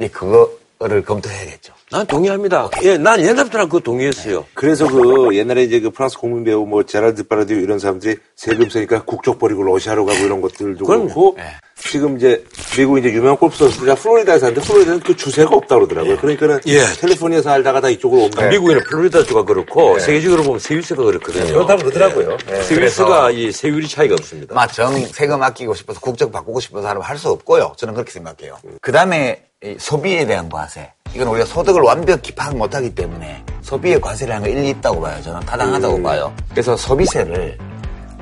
이 0.00 0.08
그거를 0.08 1.04
검토해야겠죠. 1.04 1.72
난 1.90 2.06
동의합니다. 2.06 2.70
예, 2.82 2.96
난 2.96 3.20
옛날부터 3.20 3.66
그거 3.66 3.80
동의했어요. 3.80 4.44
그래서 4.54 4.88
그 4.88 5.36
옛날에 5.36 5.62
이제 5.64 5.78
그 5.80 5.90
프랑스 5.90 6.18
국민 6.18 6.42
배우 6.42 6.66
뭐 6.66 6.82
제랄드 6.82 7.24
파라디오 7.28 7.58
이런 7.58 7.78
사람들이 7.78 8.16
세금 8.34 8.68
세니까 8.70 9.04
국적 9.04 9.38
버리고 9.38 9.62
러시아로 9.62 10.04
가고 10.06 10.18
이런 10.24 10.40
것들도 10.40 10.84
그럼요. 10.84 11.04
그렇고 11.04 11.34
네. 11.36 11.44
지금 11.84 12.16
이제 12.16 12.42
미국 12.76 12.98
이제 12.98 13.10
유명한 13.10 13.36
골프 13.36 13.56
선수가 13.56 13.94
플로리다에 13.96 14.38
사는데 14.38 14.60
플로리다는 14.60 15.00
그 15.00 15.16
주세가 15.16 15.54
없다 15.54 15.74
그러더라고요. 15.76 16.16
그러니까는 16.16 16.60
예. 16.66 16.80
캘리포니아 17.00 17.42
살다가 17.42 17.80
다 17.80 17.88
이쪽으로 17.88 18.22
옵니다. 18.22 18.46
미국에는 18.48 18.82
플로리다 18.84 19.24
주가 19.24 19.44
그렇고 19.44 19.98
세계적으로 19.98 20.42
보면 20.44 20.58
세율세가 20.58 21.02
그렇거든요. 21.02 21.46
그렇다고 21.46 21.82
그러더라고요. 21.82 22.38
예. 22.50 22.62
세율세가 22.62 23.30
이 23.32 23.52
세율이 23.52 23.88
차이가 23.88 24.14
없습니다. 24.14 24.54
막정 24.54 24.96
세금 25.06 25.42
아끼고 25.42 25.74
싶어서 25.74 26.00
국적 26.00 26.32
바꾸고 26.32 26.60
싶은 26.60 26.82
사람은 26.82 27.02
할수 27.02 27.28
없고요. 27.30 27.74
저는 27.76 27.94
그렇게 27.94 28.12
생각해요. 28.12 28.56
그 28.80 28.92
다음에 28.92 29.42
소비에 29.78 30.24
대한 30.24 30.48
과세. 30.48 30.90
이건 31.14 31.28
우리가 31.28 31.44
소득을 31.44 31.82
완벽히 31.82 32.34
파악 32.34 32.56
못하기 32.56 32.94
때문에 32.94 33.44
소비에 33.60 34.00
과세를 34.00 34.34
하는 34.34 34.46
거 34.48 34.56
일리 34.56 34.70
있다고 34.70 35.00
봐요. 35.00 35.20
저는 35.22 35.40
타당하다고 35.40 36.02
봐요. 36.02 36.34
그래서 36.50 36.74
소비세를 36.76 37.58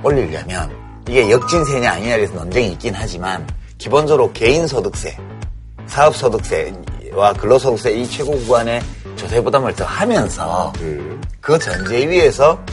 올리려면 0.03 0.71
이게 1.11 1.29
역진세냐 1.29 1.91
아니냐에 1.91 2.17
대해서 2.19 2.35
논쟁이 2.35 2.71
있긴 2.71 2.95
하지만 2.95 3.45
기본적으로 3.79 4.33
개인소득세, 4.33 5.19
사업소득세와 5.87 7.33
근로소득세 7.37 7.91
이 7.95 8.09
최고 8.09 8.31
구간의 8.39 8.81
조세 9.17 9.43
부담을 9.43 9.75
더 9.75 9.85
하면서 9.85 10.73
그 11.41 11.59
전제 11.59 12.09
위에서 12.09 12.65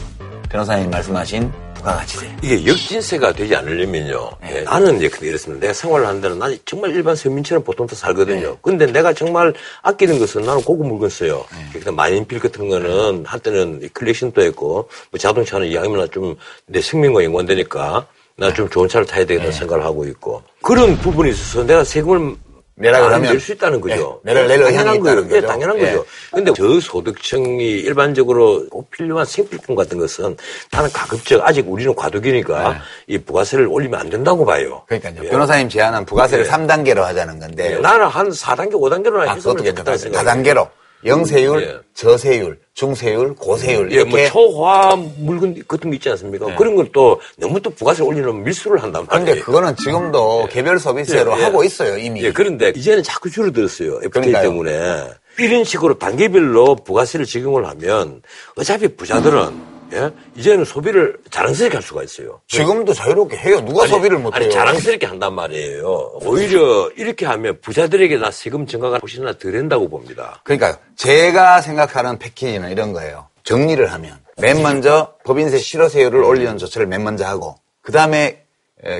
변호사님 0.50 0.88
말씀하신 0.88 1.50
부가가치세. 1.74 2.36
이게 2.42 2.64
역진세가 2.64 3.32
되지 3.32 3.56
않으려면요. 3.56 4.30
예, 4.50 4.60
나는 4.60 4.98
이제 4.98 5.08
근데 5.08 5.28
이렇습니다. 5.28 5.60
내가 5.62 5.72
생활을 5.72 6.06
하는 6.06 6.20
데는 6.20 6.38
나는 6.38 6.58
정말 6.64 6.90
일반 6.90 7.16
서민처럼 7.16 7.64
보통 7.64 7.88
다 7.88 7.96
살거든요. 7.96 8.56
근데 8.62 8.86
내가 8.86 9.12
정말 9.12 9.52
아끼는 9.82 10.20
것은 10.20 10.42
나는 10.42 10.62
고급 10.62 10.86
물건 10.86 11.08
써요. 11.08 11.44
그러니까 11.70 11.90
마인필 11.90 12.38
같은 12.38 12.68
거는 12.68 13.24
한때는 13.26 13.80
이 13.82 13.88
컬렉션도 13.88 14.42
했고 14.42 14.88
뭐 15.10 15.18
자동차는 15.18 15.66
이왕이면 15.66 16.10
좀 16.12 16.36
내 16.66 16.80
생명과 16.80 17.24
연관되니까 17.24 18.06
나 18.38 18.52
좀 18.52 18.68
좋은 18.68 18.88
차를 18.88 19.06
타야 19.06 19.24
되겠다는 19.24 19.52
생각을 19.52 19.84
하고 19.84 20.04
있고 20.06 20.42
그런 20.62 20.96
부분에 20.98 21.30
있어서 21.30 21.64
내가 21.64 21.82
세금을 21.84 22.36
내라 22.80 23.00
그러면 23.00 23.32
낼 23.32 23.40
수 23.40 23.50
있다는 23.52 23.80
거죠. 23.80 24.20
예, 24.24 24.32
내를 24.32 24.46
낼 24.46 24.62
당연한 24.62 25.00
거예요. 25.00 25.18
예, 25.18 25.28
거죠. 25.40 25.46
당연한 25.48 25.78
예. 25.80 25.84
거죠. 25.86 26.06
근데 26.32 26.52
저소득층이 26.52 27.64
일반적으로 27.80 28.68
꼭 28.68 28.88
필요한 28.92 29.26
생필품 29.26 29.74
같은 29.74 29.98
것은 29.98 30.36
나는 30.70 30.88
가급적 30.92 31.44
아직 31.44 31.68
우리는 31.68 31.92
과도기니까 31.96 32.80
이 33.08 33.18
부가세를 33.18 33.66
올리면 33.66 33.98
안 33.98 34.08
된다고 34.08 34.44
봐요. 34.44 34.84
네. 34.88 35.00
그러니까요. 35.00 35.26
예. 35.26 35.30
변호사님 35.30 35.68
제안한 35.68 36.04
부가세를 36.04 36.46
예. 36.46 36.48
3단계로 36.48 36.98
하자는 36.98 37.40
건데 37.40 37.74
예, 37.74 37.78
나는 37.80 38.06
한 38.06 38.28
4단계, 38.28 38.74
5단계로 38.74 39.26
아, 39.28 39.34
그것도 39.34 39.62
괜찮다. 39.64 39.96
생각해요. 39.96 40.24
다단계로 40.24 40.68
영세율, 41.04 41.62
예. 41.62 41.78
저세율, 41.94 42.60
중세율, 42.88 43.34
고세율 43.34 43.90
예, 43.90 44.04
뭐 44.04 44.18
이렇게 44.20 44.28
초화 44.30 44.94
물건 45.18 45.60
같은 45.66 45.90
거 45.90 45.96
있지 45.96 46.08
않습니까? 46.10 46.54
그런 46.54 46.76
걸 46.76 46.88
또 46.92 47.20
너무 47.36 47.60
또 47.60 47.70
부가세를 47.70 48.06
올리면 48.08 48.44
밀수를 48.44 48.80
한단 48.82 49.04
말이에요. 49.04 49.24
그런데 49.24 49.40
그거는 49.42 49.76
지금도 49.76 50.46
개별 50.50 50.78
서비스로 50.78 51.32
예, 51.36 51.40
예. 51.40 51.44
하고 51.44 51.64
있어요 51.64 51.98
이미. 51.98 52.22
예, 52.22 52.32
그런데 52.32 52.72
이제는 52.74 53.02
자꾸 53.02 53.28
줄어들었어요. 53.30 53.96
FTA 54.04 54.10
그러니까요. 54.10 54.42
때문에. 54.44 55.04
이런 55.40 55.64
식으로 55.64 55.98
단계별로 55.98 56.76
부가세를 56.76 57.26
적용을 57.26 57.66
하면 57.66 58.22
어차피 58.56 58.86
부자들은 58.88 59.77
예? 59.92 60.10
이제는 60.36 60.64
소비를 60.64 61.16
자랑스럽게 61.30 61.76
할 61.76 61.82
수가 61.82 62.02
있어요. 62.02 62.40
지금도 62.46 62.92
자유롭게 62.92 63.36
해요. 63.36 63.60
누가 63.64 63.84
아니, 63.84 63.90
소비를 63.90 64.18
못해요? 64.18 64.42
아니 64.44 64.50
자랑스럽게 64.52 65.06
한단 65.06 65.34
말이에요. 65.34 66.18
오히려 66.22 66.90
이렇게 66.96 67.26
하면 67.26 67.58
부자들에게 67.60 68.18
나 68.18 68.30
세금 68.30 68.66
증가가 68.66 68.98
훨씬 68.98 69.24
덜 69.24 69.52
된다고 69.52 69.88
봅니다. 69.88 70.40
그러니까 70.44 70.78
제가 70.96 71.60
생각하는 71.60 72.18
패키지는 72.18 72.70
이런 72.70 72.92
거예요. 72.92 73.28
정리를 73.44 73.90
하면 73.92 74.18
맨 74.40 74.62
먼저 74.62 75.14
법인세 75.24 75.58
실효세율을 75.58 76.22
올리는 76.22 76.58
조치를 76.58 76.86
맨 76.86 77.02
먼저 77.02 77.24
하고 77.24 77.56
그 77.80 77.92
다음에 77.92 78.42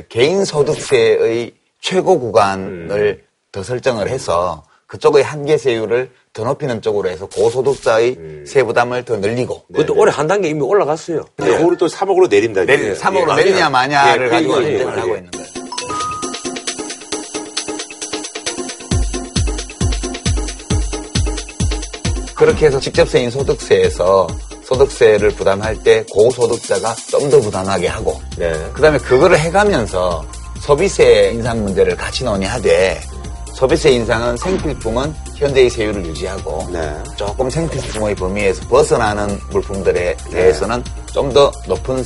개인 0.08 0.44
소득세의 0.44 1.52
최고 1.80 2.18
구간을 2.18 3.24
더 3.52 3.62
설정을 3.62 4.08
해서 4.08 4.64
그쪽의 4.88 5.22
한계 5.22 5.58
세율을 5.58 6.10
더 6.32 6.44
높이는 6.44 6.80
쪽으로 6.80 7.10
해서 7.10 7.26
고소득자의 7.26 8.16
세부담을 8.46 9.04
더 9.04 9.16
늘리고 9.18 9.64
그것도 9.66 9.94
올해 9.94 10.10
한 10.10 10.26
단계 10.26 10.48
이미 10.48 10.62
올라갔어요. 10.62 11.26
근데 11.36 11.56
그거를 11.58 11.76
또 11.76 11.86
3억으로 11.86 12.28
내린다. 12.28 12.62
이게. 12.62 12.94
3억으로 12.94 13.32
예, 13.32 13.44
내리냐 13.44 13.68
마냐를 13.68 14.26
예, 14.26 14.30
가지고 14.30 14.52
예, 14.64 14.70
논쟁을 14.70 14.94
예, 14.96 15.00
하고 15.00 15.12
예. 15.12 15.18
있는 15.18 15.30
거예요. 15.30 15.48
그렇게 22.34 22.66
해서 22.66 22.80
직접세인 22.80 23.30
소득세에서 23.30 24.26
소득세를 24.64 25.30
부담할 25.30 25.82
때 25.82 26.04
고소득자가 26.10 26.94
좀 27.10 27.28
더 27.30 27.40
부담하게 27.40 27.88
하고 27.88 28.18
네. 28.38 28.52
그다음에 28.72 28.96
그거를 28.98 29.38
해가면서 29.38 30.24
소비세 30.60 31.30
인상 31.34 31.62
문제를 31.62 31.96
같이 31.96 32.24
논의하되 32.24 33.00
소비세 33.58 33.90
인상은 33.90 34.36
생필품은 34.36 35.12
현재의 35.34 35.68
세율을 35.68 36.06
유지하고 36.06 36.68
네. 36.72 36.96
조금 37.16 37.50
생필품의 37.50 38.14
범위에서 38.14 38.68
벗어나는 38.68 39.36
물품들에 39.50 40.16
대해서는 40.30 40.84
좀더 41.12 41.50
높은 41.66 42.00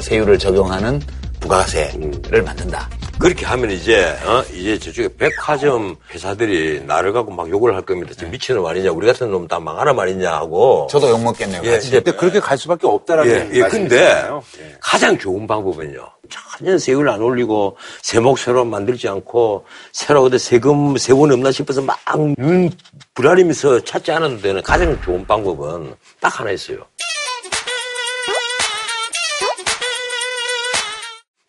세율을 0.00 0.40
적용하는 0.40 1.00
부가세를 1.38 2.42
만든다. 2.42 2.88
그렇게 3.22 3.46
하면 3.46 3.70
이제 3.70 4.16
어? 4.24 4.42
이제 4.52 4.78
저쪽에 4.78 5.08
백화점 5.16 5.96
회사들이 6.12 6.82
나를 6.84 7.12
갖고 7.12 7.30
막 7.30 7.48
욕을 7.48 7.74
할 7.74 7.82
겁니다. 7.82 8.12
지금 8.14 8.30
미친놈 8.32 8.66
아니냐, 8.66 8.90
우리 8.90 9.06
같은 9.06 9.30
놈 9.30 9.46
다 9.46 9.58
망하나 9.60 9.92
말이냐 9.92 10.32
하고. 10.32 10.86
저도 10.90 11.08
욕 11.10 11.22
먹겠네요. 11.22 11.62
예. 11.64 11.76
이제 11.76 12.00
근데 12.00 12.12
그렇게 12.12 12.40
갈 12.40 12.56
수밖에 12.58 12.86
없다라는 12.86 13.54
예, 13.54 13.58
예, 13.58 13.62
근데. 13.68 14.24
예. 14.60 14.76
가장 14.80 15.18
좋은 15.18 15.46
방법은요. 15.46 16.04
전혀 16.30 16.78
세율 16.78 17.08
안 17.08 17.20
올리고 17.20 17.76
세목 18.02 18.38
새로 18.38 18.64
만들지 18.64 19.08
않고 19.08 19.66
새로 19.92 20.22
어디 20.22 20.38
세금 20.38 20.96
세원 20.96 21.30
없나 21.32 21.50
싶어서 21.52 21.82
막 21.82 21.98
눈 22.16 22.70
부라리면서 23.14 23.80
찾지 23.84 24.10
않아도 24.12 24.40
되는 24.40 24.62
가장 24.62 25.00
좋은 25.02 25.26
방법은 25.26 25.94
딱 26.20 26.40
하나 26.40 26.50
있어요. 26.50 26.78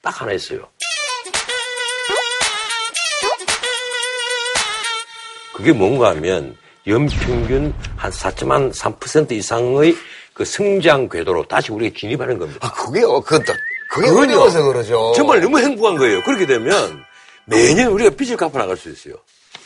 딱 0.02 0.22
하나 0.22 0.34
있어요. 0.34 0.68
그게 5.54 5.72
뭔가 5.72 6.10
하면 6.10 6.56
연평균 6.88 7.74
한 7.96 8.12
4.3% 8.12 9.32
이상의 9.32 9.96
그 10.34 10.44
성장 10.44 11.08
궤도로 11.08 11.46
다시 11.48 11.72
우리가 11.72 11.96
진입하는 11.98 12.38
겁니다. 12.40 12.60
아, 12.68 12.72
그게, 12.74 13.04
어, 13.04 13.20
그것도, 13.22 13.54
그게 13.90 14.08
그건요. 14.08 14.34
어려워서 14.34 14.64
그러죠. 14.64 15.14
정말 15.16 15.40
너무 15.40 15.60
행복한 15.60 15.96
거예요. 15.98 16.22
그렇게 16.24 16.46
되면 16.46 17.04
매년 17.46 17.92
우리가 17.92 18.10
빚을 18.16 18.36
갚아 18.36 18.58
나갈 18.58 18.76
수 18.76 18.90
있어요. 18.90 19.16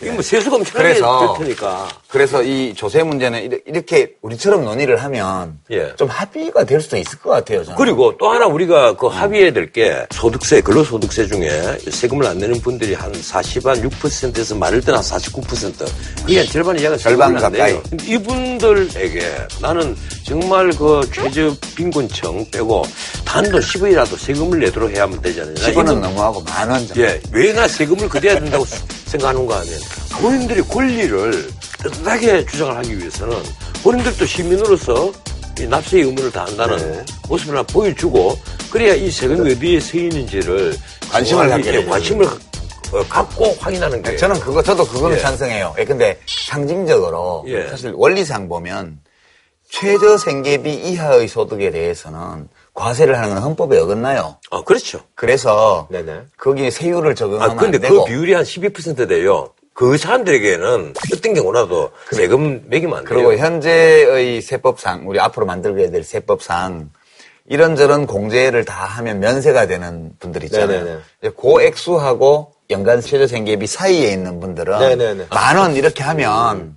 이게 0.01 0.11
뭐 0.11 0.21
세수가 0.21 0.55
엄청나게 0.57 0.89
그래서 0.93 1.35
될 1.37 1.45
테니까. 1.47 1.87
그래서 2.07 2.43
이 2.43 2.73
조세 2.75 3.01
문제는 3.03 3.41
이렇- 3.43 3.57
이렇게 3.65 4.13
우리처럼 4.21 4.63
논의를 4.63 4.97
하면 5.03 5.59
예. 5.71 5.93
좀 5.95 6.07
합의가 6.07 6.63
될 6.65 6.79
수도 6.81 6.97
있을 6.97 7.17
것 7.19 7.31
같아요. 7.31 7.63
저는. 7.63 7.77
그리고 7.77 8.15
또 8.17 8.29
하나 8.29 8.45
우리가 8.45 8.95
그 8.95 9.07
합의해야 9.07 9.51
될 9.53 9.71
게 9.71 10.05
소득세, 10.11 10.61
근로소득세 10.61 11.27
중에 11.27 11.77
세금을 11.91 12.25
안 12.27 12.37
내는 12.37 12.61
분들이 12.61 12.93
한 12.93 13.11
40, 13.13 13.65
한 13.65 13.81
6%에서 13.89 14.55
많을 14.55 14.81
때는 14.81 14.99
한 14.99 15.03
49%. 15.03 15.85
그게 16.21 16.37
한 16.39 16.47
절반 16.47 16.79
이하가 16.79 16.95
절반. 16.97 17.33
가까이. 17.35 17.77
이분들에게 18.05 19.21
나는 19.61 19.95
정말 20.25 20.69
그 20.71 21.01
최저 21.13 21.53
빈곤층 21.75 22.45
빼고 22.51 22.83
단돈 23.25 23.59
10원이라도 23.61 24.17
세금을 24.17 24.59
내도록 24.59 24.91
해야 24.91 25.03
하면 25.03 25.21
되잖아요. 25.21 25.55
10원은 25.55 25.99
너무하고 25.99 26.41
만 26.41 26.69
원 26.69 26.85
정도. 26.87 27.01
예, 27.01 27.19
왜나 27.31 27.67
세금을 27.67 28.07
그래야 28.09 28.39
된다고 28.39 28.63
수- 28.65 28.81
생각하는가 29.07 29.55
하면 29.61 29.79
본인들의 30.21 30.63
권리를 30.67 31.49
떳떳하게 31.83 32.45
주장을 32.45 32.75
하기 32.77 32.97
위해서는 32.97 33.37
본인들도 33.83 34.25
시민으로서 34.25 35.11
이 35.59 35.65
납세의 35.65 36.03
의무를 36.03 36.31
다한다는 36.31 36.77
네. 36.77 37.05
모습을 37.27 37.55
하나 37.55 37.63
보여주고 37.63 38.37
그래야 38.71 38.93
이 38.93 39.09
세금이 39.09 39.53
어디에 39.53 39.79
쓰이는지를 39.79 40.75
관심을 41.11 41.49
갖게 41.49 41.71
되죠. 41.71 41.89
관심을 41.89 42.25
어, 42.25 43.03
갖고 43.09 43.55
확인하는 43.59 44.01
게 44.01 44.15
저는 44.15 44.39
그거, 44.39 44.61
저도 44.61 44.85
그거는 44.85 45.17
예. 45.17 45.21
찬성해요. 45.21 45.75
예, 45.77 45.83
근데 45.83 46.19
상징적으로 46.25 47.43
예. 47.47 47.67
사실 47.67 47.91
원리상 47.95 48.47
보면 48.47 48.99
최저 49.69 50.17
생계비 50.17 50.73
이하의 50.73 51.27
소득에 51.27 51.71
대해서는 51.71 52.47
과세를 52.73 53.17
하는 53.17 53.33
건 53.33 53.43
헌법에 53.43 53.77
어긋나요. 53.79 54.37
아, 54.51 54.61
그렇죠. 54.63 55.01
그래서 55.15 55.87
네네. 55.89 56.21
거기에 56.37 56.69
세율을 56.69 57.15
적용하면 57.15 57.57
아, 57.57 57.59
근데 57.59 57.77
안 57.77 57.81
되고 57.81 58.03
그 58.03 58.09
비율이 58.09 58.33
한 58.33 58.43
12% 58.43 59.09
돼요. 59.09 59.49
그 59.77 59.95
사람들에게는 59.95 60.93
어떤 61.13 61.33
경우라도 61.35 61.91
세금 62.11 62.63
매기면 62.65 62.97
안 62.97 63.05
돼요. 63.05 63.13
그리고 63.13 63.37
현재의 63.37 64.41
세법상 64.41 65.07
우리 65.07 65.19
앞으로 65.19 65.45
만들게 65.45 65.91
될 65.91 66.03
세법상 66.03 66.89
이런저런 67.47 68.07
공제를 68.07 68.65
다 68.65 68.73
하면 68.85 69.19
면세가 69.19 69.67
되는 69.67 70.13
분들 70.17 70.43
있잖아요. 70.45 70.97
고액수하고 71.35 72.53
연간 72.71 73.01
최저생계비 73.01 73.67
사이에 73.67 74.09
있는 74.11 74.39
분들은. 74.39 74.73
만 75.29 75.57
원 75.57 75.75
이렇게 75.75 76.03
하면 76.03 76.75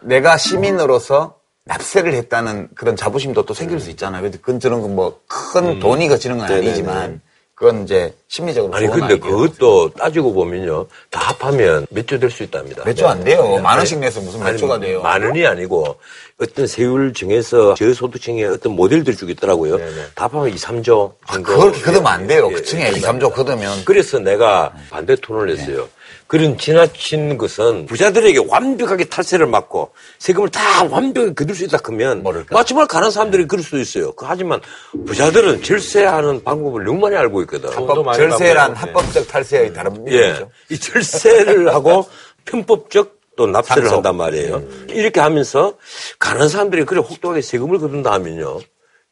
내가 0.00 0.38
시민으로서 0.38 1.34
납세를 1.66 2.14
했다는 2.14 2.68
그런 2.74 2.96
자부심도 2.96 3.44
또 3.44 3.52
생길 3.52 3.78
수 3.78 3.90
있잖아요. 3.90 4.22
근데 4.22 4.38
그건 4.38 4.58
저는 4.58 4.96
뭐큰 4.96 5.80
돈이 5.80 6.08
거치는 6.08 6.38
건. 6.38 6.46
아니지만 6.50 7.20
그건 7.58 7.82
이제 7.82 8.14
심리적으로 8.28 8.72
아니 8.72 8.86
근데 8.86 9.14
아이디어. 9.14 9.18
그것도 9.18 9.90
따지고 9.94 10.32
보면요 10.32 10.86
다 11.10 11.20
합하면 11.20 11.86
몇 11.90 12.06
조 12.06 12.18
될 12.20 12.30
수 12.30 12.44
있답니다. 12.44 12.84
몇 12.84 12.94
조 12.94 13.08
안 13.08 13.24
돼요. 13.24 13.42
네. 13.42 13.60
만 13.60 13.76
원씩 13.78 13.98
내서 13.98 14.20
무슨 14.20 14.40
몇 14.44 14.56
조가 14.56 14.78
돼요. 14.78 15.02
만 15.02 15.22
원이 15.24 15.44
아니고 15.44 15.96
어떤 16.40 16.68
세율 16.68 17.12
정해서 17.12 17.74
저소득층에 17.74 18.44
어떤 18.44 18.72
모델들 18.76 19.16
주겠더라고요. 19.16 19.76
네네. 19.76 20.02
다 20.14 20.24
합하면 20.26 20.50
2, 20.50 20.54
3조 20.54 21.14
정도. 21.32 21.58
그렇게 21.58 21.80
거두면 21.82 22.06
안 22.06 22.26
돼요. 22.28 22.48
예, 22.50 22.54
그 22.54 22.62
층에 22.62 22.84
예, 22.86 22.90
2, 22.90 23.00
3조 23.00 23.32
거두면 23.32 23.84
그래서 23.84 24.20
내가 24.20 24.72
반대 24.88 25.16
톤을 25.16 25.46
냈어요. 25.48 25.88
그런 26.26 26.58
지나친 26.58 27.38
것은 27.38 27.86
부자들에게 27.86 28.44
완벽하게 28.48 29.04
탈세를 29.04 29.46
막고 29.46 29.92
세금을 30.18 30.50
다 30.50 30.84
완벽하게 30.84 31.34
거둘 31.34 31.56
수 31.56 31.64
있다 31.64 31.78
그러면 31.78 32.22
모를까? 32.22 32.54
마침말 32.54 32.86
가는 32.86 33.10
사람들이 33.10 33.46
그럴 33.46 33.62
수도 33.64 33.78
있어요. 33.78 34.12
그 34.12 34.24
하지만 34.28 34.60
부자들은 35.06 35.62
절세하는 35.62 36.44
방법을 36.44 36.84
너무 36.84 37.00
많이 37.00 37.16
알고 37.16 37.42
있거든. 37.42 37.70
합법, 37.70 38.04
많이 38.04 38.18
절세란. 38.18 38.74
합법적 38.74 39.28
탈세의 39.28 39.72
다른 39.72 40.04
예. 40.08 40.26
의미죠. 40.26 40.50
이 40.70 40.78
절세를 40.78 41.72
하고 41.74 42.06
편법적 42.44 43.16
또 43.36 43.46
납세를 43.46 43.84
상속. 43.84 43.96
한단 43.96 44.16
말이에요. 44.16 44.62
이렇게 44.88 45.20
하면서 45.20 45.74
가는 46.18 46.48
사람들이 46.48 46.84
그래 46.84 47.00
혹독하게 47.00 47.40
세금을 47.40 47.78
거둔다 47.78 48.12
하면요. 48.12 48.58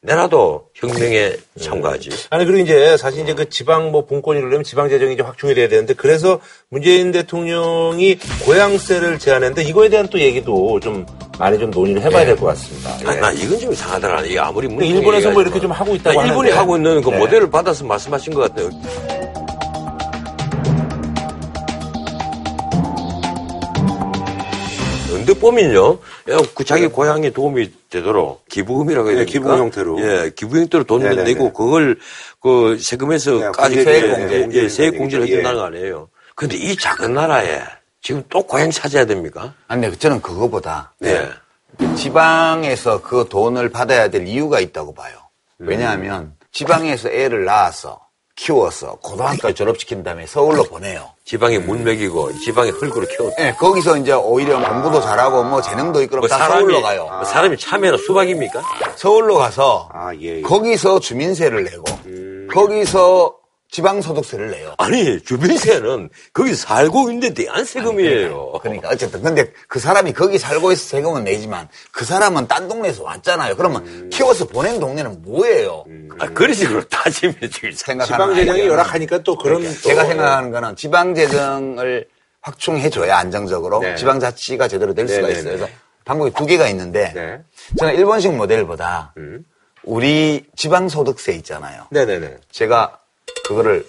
내라도 0.07 0.63
혁명에 0.73 1.33
참가하지. 1.59 2.09
아니 2.29 2.45
그리고 2.45 2.59
이제 2.59 2.95
사실 2.95 3.23
이제 3.23 3.33
그 3.33 3.49
지방 3.49 3.91
뭐 3.91 4.05
분권이 4.05 4.39
이러려면 4.39 4.63
지방 4.63 4.87
재정이 4.89 5.13
이제 5.13 5.21
확충이 5.21 5.53
돼야 5.53 5.67
되는데 5.67 5.93
그래서 5.93 6.39
문재인 6.69 7.11
대통령이 7.11 8.17
고향세를 8.45 9.19
제안했는데 9.19 9.63
이거에 9.63 9.89
대한 9.89 10.07
또 10.07 10.17
얘기도 10.19 10.79
좀 10.79 11.05
많이 11.37 11.59
좀 11.59 11.71
논의를 11.71 12.01
해봐야 12.03 12.25
될 12.25 12.37
것 12.37 12.45
같습니다. 12.47 12.97
예. 13.03 13.07
아, 13.09 13.19
나 13.19 13.31
이건 13.31 13.59
좀 13.59 13.73
이상하더라. 13.73 14.21
이게 14.21 14.39
아무리 14.39 14.67
문통이 14.67 14.89
일본에서 14.89 15.31
뭐. 15.31 15.41
이렇게 15.41 15.59
좀 15.59 15.71
하고 15.71 15.93
있다고 15.93 16.21
아, 16.21 16.23
일본이 16.23 16.49
하는데. 16.51 16.57
하고 16.57 16.77
있는 16.77 17.01
그 17.01 17.09
네. 17.09 17.17
모델을 17.17 17.49
받아서 17.51 17.83
말씀하신 17.83 18.33
것 18.33 18.41
같아요. 18.41 18.69
언제 25.13 25.33
보면요, 25.33 25.99
야, 26.29 26.37
그 26.53 26.63
자기 26.63 26.87
고향에 26.87 27.29
도움이 27.31 27.71
되도록 27.89 28.45
기부금이라고 28.49 29.09
해야 29.09 29.19
네, 29.19 29.25
됩니까? 29.25 29.49
기부 29.49 29.61
형태로. 29.61 30.01
예, 30.01 30.31
기부 30.35 30.57
형태로 30.57 30.83
돈을 30.83 31.09
네네네. 31.09 31.33
내고 31.33 31.53
그걸 31.53 31.97
그 32.41 32.75
네, 32.77 32.83
세금에서 32.83 33.51
까지 33.51 33.75
공제, 33.75 33.83
세액 33.83 34.03
예, 34.31 34.41
공제, 34.41 34.63
예, 34.63 34.69
세액 34.69 34.97
공제를 34.97 35.25
해준다는 35.25 35.57
거 35.59 35.65
아니에요. 35.65 36.09
근데 36.35 36.55
이 36.57 36.75
작은 36.75 37.13
나라에 37.13 37.61
지금 38.01 38.23
또 38.29 38.43
고향 38.43 38.69
찾아야 38.69 39.05
됩니까? 39.05 39.53
아니, 39.67 39.81
근데 39.81 39.97
저는 39.97 40.21
그거보다 40.21 40.93
네. 40.99 41.27
지방에서 41.95 43.01
그 43.01 43.25
돈을 43.29 43.69
받아야 43.69 44.09
될 44.09 44.27
이유가 44.27 44.59
있다고 44.59 44.93
봐요. 44.93 45.15
음. 45.61 45.67
왜냐하면 45.67 46.33
지방에서 46.51 47.09
애를 47.09 47.45
낳아서 47.45 47.99
키워서 48.37 48.99
고등학교 49.01 49.51
졸업시킨 49.51 50.03
다음에 50.03 50.25
서울로 50.27 50.63
보내요. 50.63 51.09
지방에 51.25 51.57
문 51.57 51.83
먹이고 51.83 52.37
지방에 52.39 52.69
흙으로 52.69 53.05
키웠다. 53.07 53.35
예, 53.47 53.53
거기서 53.53 53.97
이제 53.97 54.13
오히려 54.13 54.63
공부도 54.63 55.01
잘하고 55.01 55.43
뭐 55.43 55.61
재능도 55.61 56.01
있고 56.03 56.17
뭐 56.17 56.27
그럼 56.27 56.29
다 56.39 56.45
사람이, 56.45 56.61
서울로 56.61 56.81
가요. 56.81 57.07
뭐 57.11 57.23
사람이 57.25 57.57
참외나 57.57 57.97
수박입니까? 57.97 58.61
서울로 58.95 59.35
가서 59.37 59.89
아, 59.91 60.13
예, 60.21 60.37
예. 60.37 60.41
거기서 60.41 60.99
주민세를 60.99 61.63
내고 61.65 61.83
거기서 62.53 63.33
지방소득세를 63.69 64.51
내요. 64.51 64.73
아니, 64.77 65.19
주민세는 65.21 66.09
거기 66.33 66.55
살고 66.55 67.11
있는데 67.11 67.33
대한 67.33 67.65
세금이에요. 67.65 68.53
그러니까 68.61 68.89
어쨌든 68.89 69.21
근데 69.21 69.51
그 69.67 69.79
사람이 69.79 70.13
거기 70.13 70.37
살고 70.37 70.71
있어 70.71 70.87
세금은 70.87 71.25
내지만 71.25 71.67
그 71.91 72.05
사람은 72.05 72.47
딴 72.47 72.67
동네에서 72.67 73.03
왔잖아요. 73.03 73.55
그러면 73.57 74.09
키워서 74.09 74.45
보낸 74.47 74.79
동네는 74.79 75.21
뭐예요? 75.21 75.85
아, 76.19 76.27
그런 76.29 76.53
식으로 76.53 76.83
따지면 76.87 77.35
지금 77.51 77.71
생각하는 77.73 78.35
지방재정이. 78.35 78.67
열악하니까 78.67 79.19
또 79.19 79.37
그런 79.37 79.61
또 79.63 79.69
제가 79.81 80.05
생각하는 80.05 80.51
거는 80.51 80.75
지방재정을 80.75 82.07
확충해줘야 82.41 83.17
안정적으로 83.17 83.79
네. 83.79 83.95
지방자치가 83.95 84.67
제대로 84.69 84.93
될 84.93 85.07
수가 85.09 85.27
네네네. 85.27 85.39
있어요. 85.39 85.57
그래서 85.57 85.73
방법이 86.05 86.31
두 86.33 86.45
개가 86.45 86.69
있는데 86.69 87.11
네. 87.13 87.41
저는 87.77 87.95
일본식 87.95 88.33
모델보다 88.33 89.13
우리 89.83 90.45
지방소득세 90.55 91.33
있잖아요. 91.33 91.87
네네네. 91.91 92.37
제가 92.49 92.99
그거를 93.47 93.85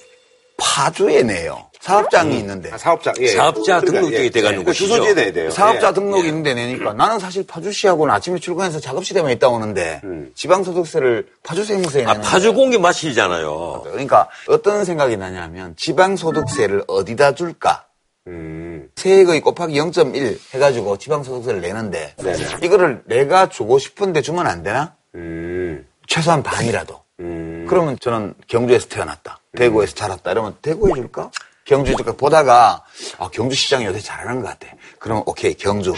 파주에 0.57 1.23
내요. 1.23 1.69
사업장이 1.81 2.37
있는데. 2.39 2.71
아, 2.73 2.77
사업자, 2.79 3.13
예. 3.21 3.29
사업자 3.29 3.81
그러니까, 3.81 3.93
등록증이 4.01 4.25
예. 4.25 4.31
돼가는 4.31 4.59
그 4.59 4.65
것이죠. 4.67 4.87
주소지에 4.89 5.15
내야 5.15 5.33
돼요. 5.33 5.51
사업자 5.51 5.89
예. 5.89 5.93
등록이 5.93 6.27
있는데 6.29 6.55
내니까 6.55 6.93
나는 6.93 7.19
사실 7.19 7.47
파주시하고는 7.47 8.13
아침에 8.13 8.39
출근해서 8.41 8.81
작업실에만 8.81 9.31
있다 9.33 9.49
오는데 9.49 10.01
지방소득세를 10.35 11.29
파주세무서에 11.45 12.05
아, 12.05 12.13
내는 12.15 12.23
파주. 12.23 12.53
공기 12.55 12.79
마시잖아요. 12.79 13.83
그러니까 13.85 14.29
어떤 14.49 14.85
생각이 14.85 15.17
나냐면 15.17 15.75
지방소득세를 15.77 16.85
어디다 16.89 17.35
줄까? 17.35 17.87
음. 18.27 18.89
세액의 18.97 19.41
곱하기 19.41 19.79
0.1 19.79 20.39
해가지고 20.55 20.99
지방소득세를 20.99 21.61
내는데 21.61 22.15
네네. 22.19 22.45
이거를 22.65 23.03
내가 23.07 23.49
주고 23.49 23.79
싶은데 23.79 24.21
주면 24.21 24.47
안 24.47 24.63
되나? 24.63 24.95
음. 25.15 25.87
최소한 26.07 26.43
반이라도. 26.43 27.01
음. 27.21 27.67
그러면 27.69 27.97
저는 28.01 28.35
경주에서 28.49 28.89
태어났다. 28.89 29.39
대구에서 29.57 29.95
자랐다. 29.95 30.31
이러면 30.33 30.57
대구에 30.63 30.95
줄까? 30.95 31.31
경주에 31.65 31.95
줄까? 31.95 32.13
보다가 32.13 32.85
아, 33.19 33.29
경주시장이 33.31 33.85
요새 33.85 34.01
잘하는 34.01 34.43
것 34.43 34.49
같아. 34.49 34.69
그러면 34.99 35.23
오케이 35.27 35.55
경주. 35.55 35.95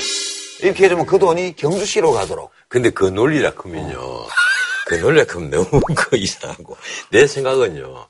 이렇게 0.63 0.85
해주면 0.85 1.07
그 1.07 1.19
돈이 1.19 1.57
경주시로 1.57 2.13
가도록. 2.13 2.51
근데 2.69 2.91
그 2.91 3.05
논리라 3.05 3.53
크면요. 3.53 4.27
그 4.87 4.95
논리라 4.97 5.25
크면 5.25 5.51
너무 5.51 5.81
그 5.97 6.17
이상하고. 6.17 6.77
내 7.11 7.27
생각은요. 7.27 8.07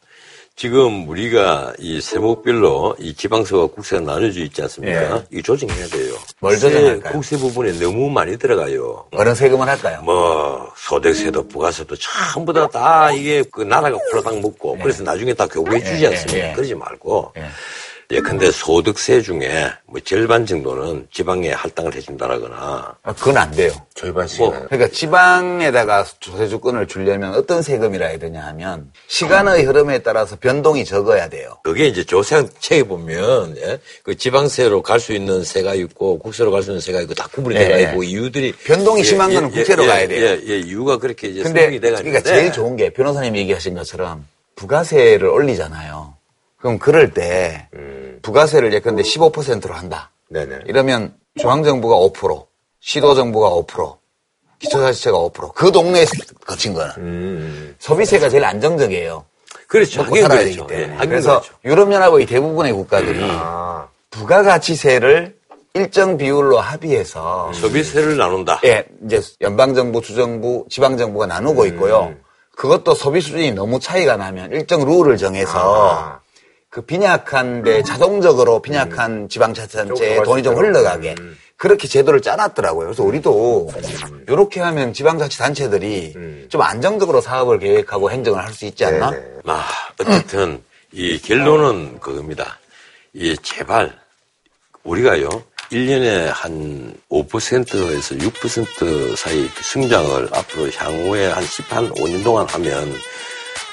지금 0.65 1.09
우리가 1.09 1.73
이 1.79 2.03
세목별로 2.03 2.95
이 2.99 3.15
지방세와 3.15 3.69
국세가 3.69 4.03
나눠져 4.03 4.41
있지 4.41 4.61
않습니까? 4.61 5.23
이 5.33 5.43
조정해야 5.43 5.87
돼요. 5.87 6.13
뭘 6.39 6.59
조정할까요? 6.59 7.13
국세 7.15 7.39
부분에 7.39 7.73
너무 7.81 8.11
많이 8.11 8.37
들어가요. 8.37 9.07
어느 9.13 9.35
세금을 9.35 9.67
할까요? 9.67 10.03
뭐 10.03 10.71
소득세도 10.77 11.49
부가세도 11.49 11.97
전부 11.97 12.53
다 12.53 12.69
다 12.69 13.11
이게 13.11 13.43
그 13.51 13.63
나라가 13.63 13.97
홀라당 14.13 14.43
먹고 14.43 14.77
그래서 14.83 15.03
나중에 15.03 15.33
다 15.33 15.47
교부해 15.47 15.83
주지 15.83 16.05
예, 16.05 16.09
않습니까? 16.09 16.47
예, 16.47 16.51
예. 16.51 16.53
그러지 16.53 16.75
말고 16.75 17.33
예. 18.13 18.17
예 18.17 18.21
근데 18.21 18.51
소득세 18.51 19.23
중에 19.23 19.71
뭐 19.87 20.01
절반 20.01 20.47
정도는 20.47 21.09
지방에 21.13 21.51
할당을 21.51 21.95
해준다라거나 21.95 22.97
아, 23.03 23.13
그건 23.15 23.37
안 23.37 23.51
돼요. 23.51 23.73
절반 23.95 24.29
뭐. 24.39 24.51
그러니까 24.69 24.89
지방에다가 24.89 26.05
조세주권을 26.21 26.87
주려면 26.87 27.35
어떤 27.35 27.63
세금이라 27.63 28.07
해야 28.07 28.19
되냐 28.19 28.43
하면 28.47 28.91
시간의 29.09 29.65
흐름에 29.65 29.99
따라서 29.99 30.37
변동이 30.41 30.85
적어야 30.85 31.29
돼요. 31.29 31.57
그게 31.63 31.87
이제 31.87 32.05
조세책에 32.05 32.85
보면 32.85 33.57
예? 33.59 33.79
그 34.03 34.17
지방세로 34.17 34.83
갈 34.83 35.01
수 35.01 35.13
있는 35.15 35.43
세가 35.45 35.75
있고 35.75 36.19
국세로 36.19 36.51
갈 36.51 36.63
수 36.63 36.71
있는 36.71 36.81
세가 36.81 37.01
있고 37.01 37.15
다 37.15 37.27
구분이 37.33 37.57
예, 37.57 37.61
되어 37.61 37.79
예. 37.79 37.83
있고 37.85 38.03
이유들이 38.03 38.53
변동이 38.65 39.03
심한 39.03 39.33
거는 39.33 39.51
국세로 39.51 39.85
예, 39.85 39.89
가야 39.89 40.09
돼요. 40.09 40.27
예, 40.27 40.43
예, 40.47 40.59
이유가 40.59 40.99
그렇게 40.99 41.29
이제 41.29 41.43
근데 41.43 41.61
설명이 41.61 41.81
돼가 41.81 41.99
그러니까 41.99 42.21
제일 42.21 42.53
좋은 42.53 42.77
게 42.77 42.91
변호사님이 42.91 43.39
얘기하신 43.41 43.75
것처럼 43.75 44.27
부가세를 44.57 45.27
올리잖아요. 45.27 46.20
그럼 46.61 46.79
그럴 46.79 47.13
때 47.13 47.69
부가세를 48.23 48.73
예컨대 48.75 49.03
15%로 49.03 49.75
한다. 49.75 50.11
네네. 50.29 50.61
이러면 50.67 51.15
중앙정부가 51.39 51.97
5%, 51.97 52.47
시도정부가 52.81 53.51
5%, 53.51 53.97
기초자치체가 54.59 55.17
5%. 55.19 55.55
그 55.55 55.73
동네에서 55.73 56.13
거친 56.47 56.75
거는. 56.75 56.93
음. 56.99 57.77
소비세가 57.79 58.29
제일 58.29 58.45
안정적이에요. 58.45 59.25
그렇죠. 59.67 60.03
먹고 60.03 60.17
살아야 60.17 60.41
그렇죠. 60.41 60.67
되기 60.67 60.75
때문에. 60.75 60.79
예, 60.81 60.97
하긴 60.97 61.11
그래서 61.11 61.41
그렇죠. 61.41 61.55
유럽연합의 61.65 62.27
대부분의 62.27 62.73
국가들이 62.73 63.21
아. 63.23 63.89
부가가치세를 64.11 65.39
일정 65.75 66.17
비율로 66.17 66.59
합의해서 66.59 67.53
소비세를 67.55 68.17
나눈다. 68.17 68.61
예, 68.65 68.85
이제 69.07 69.21
연방정부, 69.41 70.03
주정부, 70.03 70.67
지방정부가 70.69 71.27
나누고 71.27 71.67
있고요. 71.67 72.15
그것도 72.57 72.95
소비 72.95 73.21
수준이 73.21 73.53
너무 73.53 73.79
차이가 73.79 74.17
나면 74.17 74.51
일정 74.53 74.85
룰을 74.85 75.17
정해서 75.17 75.95
아. 75.95 76.21
그 76.71 76.83
빈약한데 76.83 77.83
자동적으로 77.83 78.63
빈약한 78.63 79.29
지방자치단체에 79.29 80.17
좀 80.17 80.25
돈이 80.25 80.43
좀 80.45 80.57
흘러가게. 80.57 81.17
음. 81.19 81.37
그렇게 81.57 81.89
제도를 81.89 82.23
짜놨더라고요. 82.23 82.87
그래서 82.87 83.03
우리도 83.03 83.71
이렇게 84.29 84.61
하면 84.61 84.95
지방자치단체들이 84.95 86.47
좀 86.49 86.63
안정적으로 86.63 87.21
사업을 87.21 87.59
계획하고 87.59 88.11
행정을 88.11 88.43
할 88.43 88.55
수 88.55 88.65
있지 88.65 88.83
않나? 88.87 89.13
아, 89.45 89.69
어쨌든 90.01 90.63
이 90.93 91.19
결론은 91.21 92.01
그겁니다. 92.01 92.59
이 93.13 93.37
제발 93.43 93.95
우리가요. 94.85 95.29
1년에 95.71 96.31
한 96.33 96.95
5%에서 97.11 98.15
6% 98.15 99.17
사이 99.17 99.47
성장을 99.63 100.29
앞으로 100.33 100.71
향후에 100.71 101.27
한 101.27 101.45
10, 101.45 101.77
한 101.77 101.91
5년 101.93 102.25
동안 102.25 102.47
하면 102.49 102.91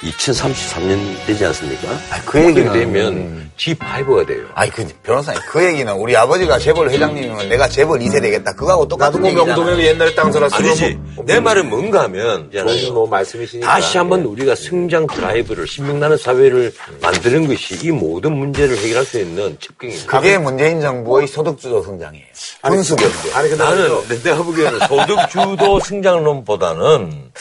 2033년 0.01 1.25
되지 1.25 1.45
않습니까? 1.45 1.89
아, 2.12 2.21
그 2.25 2.39
얘기는- 2.39 2.71
되면 2.73 3.49
G5가 3.57 4.27
돼요. 4.27 4.45
아니, 4.53 4.69
그, 4.69 4.88
변호사님, 5.01 5.41
그 5.49 5.65
얘기는 5.65 5.91
우리 5.93 6.15
아버지가 6.15 6.60
재벌 6.60 6.91
회장님이면 6.91 7.49
내가 7.49 7.67
재벌 7.67 7.99
2세 7.99 8.21
되겠다. 8.21 8.53
그거하고 8.53 8.88
똑같은 8.88 9.19
뭐 9.19 9.29
얘기잖아. 9.31 9.55
명동에 9.55 9.83
옛날에 9.88 10.13
땅 10.13 10.31
살았으면 10.31 10.69
아니지. 10.69 10.99
뭐, 11.15 11.25
내 11.25 11.39
말은 11.39 11.67
뭔가 11.69 12.03
하면 12.03 12.51
좋은 12.51 12.93
뭐 12.93 13.07
말씀이시니까. 13.07 13.67
다시 13.67 13.97
한번 13.97 14.21
예. 14.21 14.25
우리가 14.25 14.53
성장 14.53 15.07
드라이브를 15.07 15.65
신명나는 15.67 16.17
사회를 16.17 16.71
만드는 17.01 17.47
것이 17.47 17.79
이 17.83 17.89
모든 17.89 18.38
문제를 18.38 18.77
해결할 18.77 19.03
수 19.05 19.19
있는 19.19 19.57
첩경입니다. 19.60 20.05
그게 20.05 20.38
문재인 20.38 20.79
정부의 20.79 21.27
소득주도 21.27 21.81
성장이에요. 21.81 22.25
분수 22.62 22.95
경제. 22.95 23.33
아니 23.33 23.49
근데 23.49 23.63
나는 23.63 23.89
내가 24.23 24.43
보기에는 24.43 24.79
소득주도 24.88 25.79
성장론보다는 25.81 27.31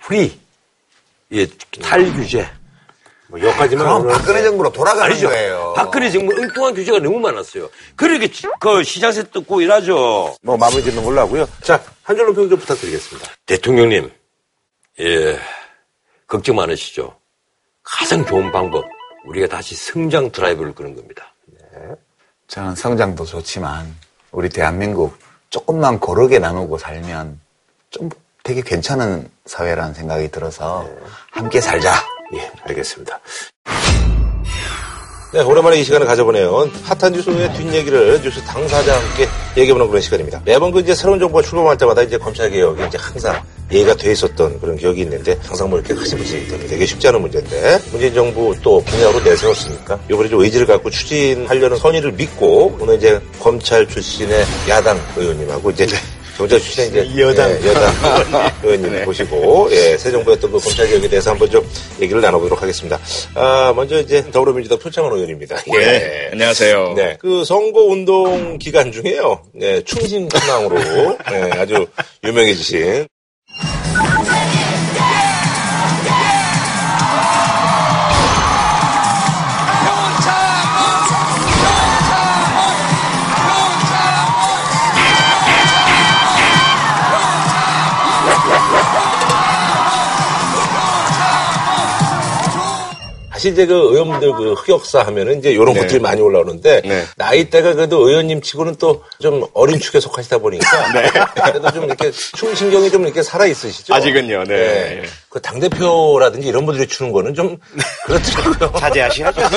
free, 0.00 0.40
예, 1.32 1.46
탈규제. 1.82 2.48
뭐 3.28 3.40
여기까지만 3.40 3.86
그럼 3.86 4.08
박근혜 4.08 4.42
정부로 4.42 4.70
돌아가는 4.70 5.10
아니죠. 5.10 5.28
거예요. 5.28 5.72
박근혜 5.74 6.10
정부 6.10 6.34
엉뚱한 6.38 6.74
규제가 6.74 6.98
너무 6.98 7.18
많았어요. 7.18 7.70
그러게 7.96 8.28
지- 8.30 8.46
그 8.60 8.82
시장세 8.84 9.22
뜯고 9.24 9.62
일하죠. 9.62 10.36
뭐 10.42 10.56
마무리 10.58 10.82
짓는 10.82 11.02
걸로 11.02 11.20
하고요. 11.22 11.48
자, 11.62 11.82
한 12.02 12.14
줄로 12.16 12.34
평 12.34 12.48
좀 12.50 12.58
부탁드리겠습니다. 12.58 13.30
대통령님, 13.46 14.10
예, 15.00 15.38
걱정 16.26 16.56
많으시죠? 16.56 17.16
가장 17.82 18.24
좋은 18.26 18.52
방법, 18.52 18.84
우리가 19.24 19.46
다시 19.46 19.74
성장 19.74 20.30
드라이브를 20.30 20.74
거는 20.74 20.94
겁니다. 20.94 21.32
저는 22.48 22.74
성장도 22.74 23.24
좋지만 23.24 23.96
우리 24.30 24.50
대한민국 24.50 25.16
조금만 25.48 25.98
고르게 25.98 26.38
나누고 26.38 26.76
살면 26.76 27.40
좀 27.90 28.10
되게 28.44 28.60
괜찮은 28.60 29.28
사회라는 29.46 29.94
생각이 29.94 30.28
들어서 30.30 30.88
함께 31.30 31.60
살자. 31.60 31.92
예, 32.34 32.50
알겠습니다. 32.64 33.20
네, 35.32 35.40
오랜만에 35.40 35.78
이 35.78 35.84
시간을 35.84 36.06
가져보네요. 36.06 36.68
핫한 36.82 37.12
뉴스의 37.12 37.54
뒷얘기를 37.54 38.20
뉴스 38.20 38.42
당사자와 38.44 39.00
함께 39.00 39.26
얘기해보는 39.56 39.86
그런 39.88 40.02
시간입니다. 40.02 40.42
매번 40.44 40.72
그 40.72 40.80
이제 40.80 40.94
새로운 40.94 41.18
정부가 41.20 41.42
출범할 41.42 41.78
때마다 41.78 42.02
이제 42.02 42.18
검찰개혁이 42.18 42.84
이제 42.86 42.98
항상 42.98 43.42
예가 43.70 43.94
돼 43.94 44.12
있었던 44.12 44.60
그런 44.60 44.76
기억이 44.76 45.00
있는데 45.02 45.38
항상 45.42 45.70
뭐 45.70 45.78
이렇게 45.78 45.94
흐지부지 45.94 46.66
되게 46.68 46.84
쉽지 46.84 47.08
않은 47.08 47.22
문제인데 47.22 47.78
문재인 47.90 48.12
정부 48.12 48.54
또 48.60 48.82
분야로 48.84 49.20
내세웠으니까 49.20 49.98
이번에 50.10 50.28
좀 50.28 50.42
의지를 50.42 50.66
갖고 50.66 50.90
추진하려는 50.90 51.78
선의를 51.78 52.12
믿고 52.12 52.76
오늘 52.78 52.96
이제 52.96 53.18
검찰 53.40 53.88
출신의 53.88 54.44
야당 54.68 55.00
의원님하고 55.16 55.70
이제 55.70 55.86
경찰 56.36 56.58
출신 56.60 56.86
이제 56.88 57.20
여당. 57.20 57.50
예, 57.50 57.66
여당 57.68 58.52
의원님 58.62 59.04
모시고 59.04 59.68
예, 59.70 59.96
새 59.98 60.10
정부의 60.10 60.36
어떤 60.36 60.50
그 60.50 60.58
검찰 60.58 60.86
개혁에 60.88 61.08
대해서 61.08 61.30
한번 61.30 61.50
좀 61.50 61.66
얘기를 62.00 62.20
나눠보도록 62.20 62.60
하겠습니다. 62.62 62.98
아, 63.34 63.72
먼저 63.76 64.00
이제 64.00 64.22
더불어민주당 64.30 64.78
표창원 64.78 65.12
의원입니다. 65.14 65.56
예. 65.74 65.78
네, 65.78 66.28
안녕하세요. 66.32 66.94
네, 66.96 67.16
그 67.20 67.44
선거 67.44 67.80
운동 67.84 68.58
기간 68.58 68.90
중에요. 68.92 69.42
네, 69.54 69.82
충신 69.82 70.28
신앙으로 70.34 70.78
네, 71.30 71.50
아주 71.52 71.86
유명해지신 72.24 73.06
사실 93.42 93.52
이제 93.54 93.66
그 93.66 93.74
의원분들 93.74 94.32
그 94.34 94.52
흑역사 94.52 95.02
하면은 95.06 95.40
이제 95.40 95.50
이런 95.50 95.74
것들이 95.74 95.98
많이 95.98 96.20
올라오는데 96.20 96.82
네. 96.84 97.02
나이대가 97.16 97.74
그래도 97.74 98.08
의원님 98.08 98.40
치고는 98.40 98.76
또 98.76 99.02
좀 99.20 99.44
어린 99.54 99.78
축에 99.80 99.98
속하시다 100.00 100.38
보니까 100.38 100.66
그래도 101.34 101.70
좀 101.72 101.84
이렇게 101.84 102.10
춤 102.10 102.54
신경이 102.54 102.90
좀 102.90 103.04
이렇게 103.04 103.22
살아 103.22 103.46
있으시죠. 103.46 103.94
아직은요, 103.94 104.44
네. 104.44 105.02
그당 105.28 105.58
대표라든지 105.60 106.48
이런 106.48 106.66
분들이 106.66 106.86
추는 106.88 107.12
거는 107.12 107.34
좀 107.34 107.56
그렇더라고요. 108.06 108.80
자제하셔야죠. 108.80 109.40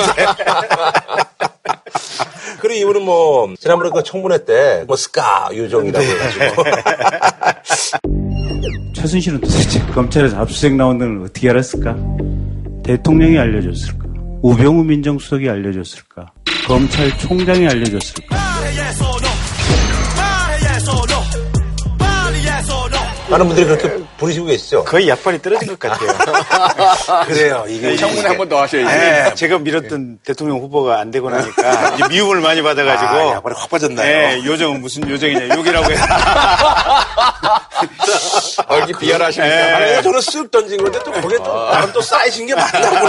그리고 2.60 2.80
이분은 2.80 3.02
뭐 3.02 3.52
지난번에 3.60 3.90
그 3.94 4.02
청문회 4.02 4.44
때 4.44 4.84
뭐 4.86 4.96
스카 4.96 5.48
유정이라고 5.52 6.04
해가지고 6.04 6.64
최순실은 8.94 9.40
도대체 9.40 9.80
검찰에서 9.94 10.38
압수수색 10.38 10.74
나온 10.74 10.98
걸 10.98 11.22
어떻게 11.24 11.50
알았을까? 11.50 11.94
대통령이 12.86 13.36
알려줬을까? 13.36 14.06
우병우 14.42 14.84
민정수석이 14.84 15.48
알려줬을까? 15.48 16.32
검찰총장이 16.68 17.66
알려줬을까? 17.66 18.36
많은 23.28 23.46
분들이 23.46 23.66
그렇게 23.66 24.04
부르시고 24.18 24.46
계시죠. 24.46 24.84
거의 24.84 25.08
약발이 25.08 25.42
떨어진 25.42 25.68
것 25.68 25.78
같아요. 25.78 26.10
그래요. 27.26 27.64
이게 27.68 27.96
청문회 27.96 28.28
한 28.28 28.36
번 28.36 28.48
더 28.48 28.62
하셔야지. 28.62 28.84
네, 28.86 29.34
제가 29.34 29.58
밀었던 29.58 30.18
대통령 30.24 30.58
후보가 30.60 31.00
안 31.00 31.10
되고 31.10 31.28
나니까 31.30 31.94
이제 31.94 32.04
미움을 32.08 32.40
많이 32.40 32.62
받아가지고 32.62 33.10
아, 33.10 33.34
약발이 33.34 33.54
확 33.58 33.68
빠졌나요? 33.70 34.06
네, 34.06 34.44
요정은 34.44 34.80
무슨 34.80 35.08
요정이냐 35.08 35.56
욕이라고 35.56 35.90
해요. 35.90 35.98
어, 38.68 38.76
이렇게 38.76 38.92
비열하십니까? 38.98 39.76
아니, 39.76 40.02
저는 40.02 40.20
쓱 40.20 40.50
던진 40.50 40.82
건데 40.82 40.98
또 41.04 41.12
거기에 41.12 41.38
또 41.38 41.70
나름 41.70 41.92
또 41.92 42.00
쌓이신 42.00 42.46
게 42.46 42.54
많나 42.54 43.00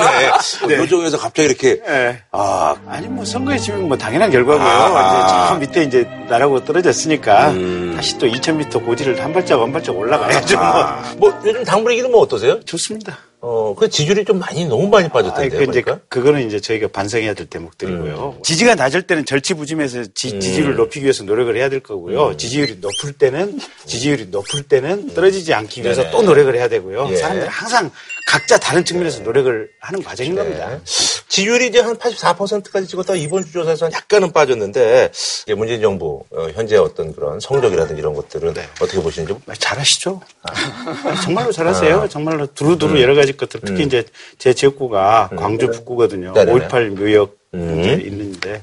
보네. 0.62 0.78
요정에서 0.78 1.18
갑자기 1.18 1.48
이렇게 1.50 1.82
네. 1.86 2.20
아 2.32 2.76
아니 2.88 3.08
뭐 3.08 3.24
선거에 3.24 3.58
지면 3.58 3.88
뭐 3.88 3.98
당연한 3.98 4.32
결과고요. 4.32 4.68
아. 4.68 5.26
이제 5.26 5.50
저 5.50 5.56
밑에 5.60 5.84
이제 5.84 6.10
나라고 6.28 6.64
떨어졌으니까 6.66 7.50
음. 7.52 7.94
다시 7.96 8.18
또 8.18 8.28
2,000m 8.28 8.86
고지를 8.86 9.24
한 9.24 9.32
발짝 9.34 9.60
한 9.62 9.72
발짝 9.72 9.96
올라 9.98 10.17
가야죠. 10.20 10.58
아, 10.60 11.14
뭐 11.18 11.34
요즘 11.46 11.64
당 11.64 11.84
분위기는 11.84 12.12
뭐 12.12 12.22
어떠세요? 12.22 12.60
좋습니다. 12.62 13.18
어, 13.40 13.76
그 13.78 13.88
지지율이 13.88 14.26
좀 14.26 14.40
많이 14.40 14.66
너무 14.66 14.88
많이 14.88 15.10
빠졌던데요. 15.10 15.60
그 15.60 15.64
이제? 15.70 15.84
그거는 16.10 16.48
이제 16.48 16.60
저희가 16.60 16.88
반성해야 16.88 17.36
될 17.36 17.46
대목들이고요. 17.48 18.40
지지가 18.44 18.76
낮을 18.76 19.04
때는 19.04 19.26
절치부짐해서 19.26 20.06
지, 20.16 20.40
지율을 20.40 20.76
높이기 20.76 21.04
위해서 21.04 21.24
노력을 21.24 21.56
해야 21.56 21.70
될 21.70 21.82
거고요. 21.82 22.36
지지율이 22.36 22.80
높을 22.82 23.14
때는 23.14 23.60
지지율이 23.86 24.28
높을 24.32 24.64
때는 24.64 25.14
떨어지지 25.14 25.54
않기 25.54 25.84
위해서 25.84 26.02
네네. 26.02 26.12
또 26.12 26.24
노력을 26.24 26.54
해야 26.56 26.68
되고요. 26.68 27.08
예. 27.12 27.16
사람들은 27.16 27.48
항상 27.48 27.92
각자 28.28 28.58
다른 28.58 28.84
측면에서 28.84 29.22
노력을 29.22 29.70
하는 29.80 30.04
과정인 30.04 30.36
겁니다. 30.36 30.82
지지율이 30.84 31.68
이제 31.68 31.80
한 31.80 31.96
84%까지 31.96 32.86
찍었다 32.86 33.16
이번 33.16 33.46
주 33.46 33.54
조사에서는 33.54 33.94
약간은 33.94 34.34
빠졌는데 34.34 35.12
이제 35.44 35.54
문재인 35.56 35.82
정부 35.82 36.26
어, 36.32 36.50
현재 36.54 36.76
어떤 36.76 37.16
그런 37.16 37.40
성적이라든지 37.40 38.00
이런 38.00 38.14
것들은 38.14 38.54
어떻게 38.82 39.02
보시는지 39.02 39.34
아, 39.48 39.54
잘하시죠? 39.54 40.20
아니, 40.42 41.22
정말로 41.22 41.54
잘하세요. 41.54 42.10
정말로 42.10 42.46
두루두루 42.48 43.02
여러 43.02 43.16
가지 43.16 43.36
것들 43.36 43.62
특히 43.64 43.84
이제 43.84 44.04
제 44.38 44.54
지역구가 44.54 45.30
광주 45.38 45.72
북구거든요. 45.72 46.34
네네네. 46.34 46.68
5.18 46.68 47.00
묘역 47.00 47.38
음. 47.54 47.82
있는데 47.82 48.62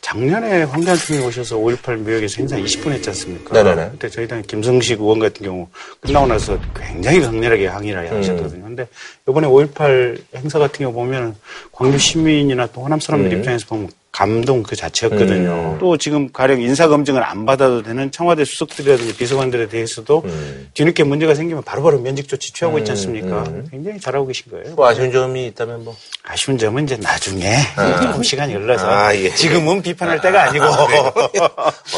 작년에 0.00 0.64
황교안 0.64 0.96
총리 0.96 1.24
오셔서 1.24 1.56
5.18 1.56 1.96
묘역에서 1.98 2.36
행사 2.38 2.56
20분 2.56 2.92
했지 2.92 3.10
않습니까? 3.10 3.52
네네네. 3.54 3.90
그때 3.92 4.08
저희 4.08 4.28
당 4.28 4.42
김성식 4.42 5.00
의원 5.00 5.18
같은 5.18 5.44
경우 5.44 5.68
끝나고 6.00 6.26
나서 6.26 6.58
굉장히 6.74 7.20
강렬하게 7.20 7.66
항의를 7.66 8.12
음. 8.12 8.18
하셨거든요. 8.18 8.62
근데 8.64 8.86
이번에 9.28 9.46
5.18 9.46 10.22
행사 10.36 10.58
같은 10.58 10.78
경우 10.78 10.92
보면 10.92 11.34
광주 11.72 11.98
시민이나 11.98 12.66
또 12.66 12.82
호남 12.82 13.00
사람들 13.00 13.32
음. 13.32 13.38
입장에서 13.38 13.66
보면 13.66 13.88
감동 14.16 14.62
그 14.62 14.74
자체였거든요. 14.74 15.76
또 15.78 15.98
지금 15.98 16.32
가령 16.32 16.62
인사 16.62 16.88
검증을 16.88 17.22
안 17.22 17.44
받아도 17.44 17.82
되는 17.82 18.10
청와대 18.10 18.46
수석들이라든지 18.46 19.14
비서관들에 19.14 19.68
대해서도 19.68 20.22
음. 20.24 20.70
뒤늦게 20.72 21.04
문제가 21.04 21.34
생기면 21.34 21.62
바로바로 21.64 22.00
면직 22.00 22.26
조치 22.26 22.50
취하고 22.50 22.78
있지 22.78 22.92
않습니까? 22.92 23.44
굉장히 23.70 24.00
잘하고 24.00 24.26
계신 24.26 24.50
거예요. 24.50 24.74
뭐 24.74 24.88
아쉬운 24.88 25.12
점이 25.12 25.48
있다면 25.48 25.84
뭐 25.84 25.94
아쉬운 26.22 26.56
점은 26.56 26.84
이제 26.84 26.96
나중에 26.96 27.56
조금 28.02 28.22
시간이 28.22 28.54
흘러서 28.54 28.88
아, 28.88 29.14
예. 29.14 29.34
지금은 29.34 29.82
비판할 29.82 30.18
때가 30.22 30.44
아니고 30.44 30.64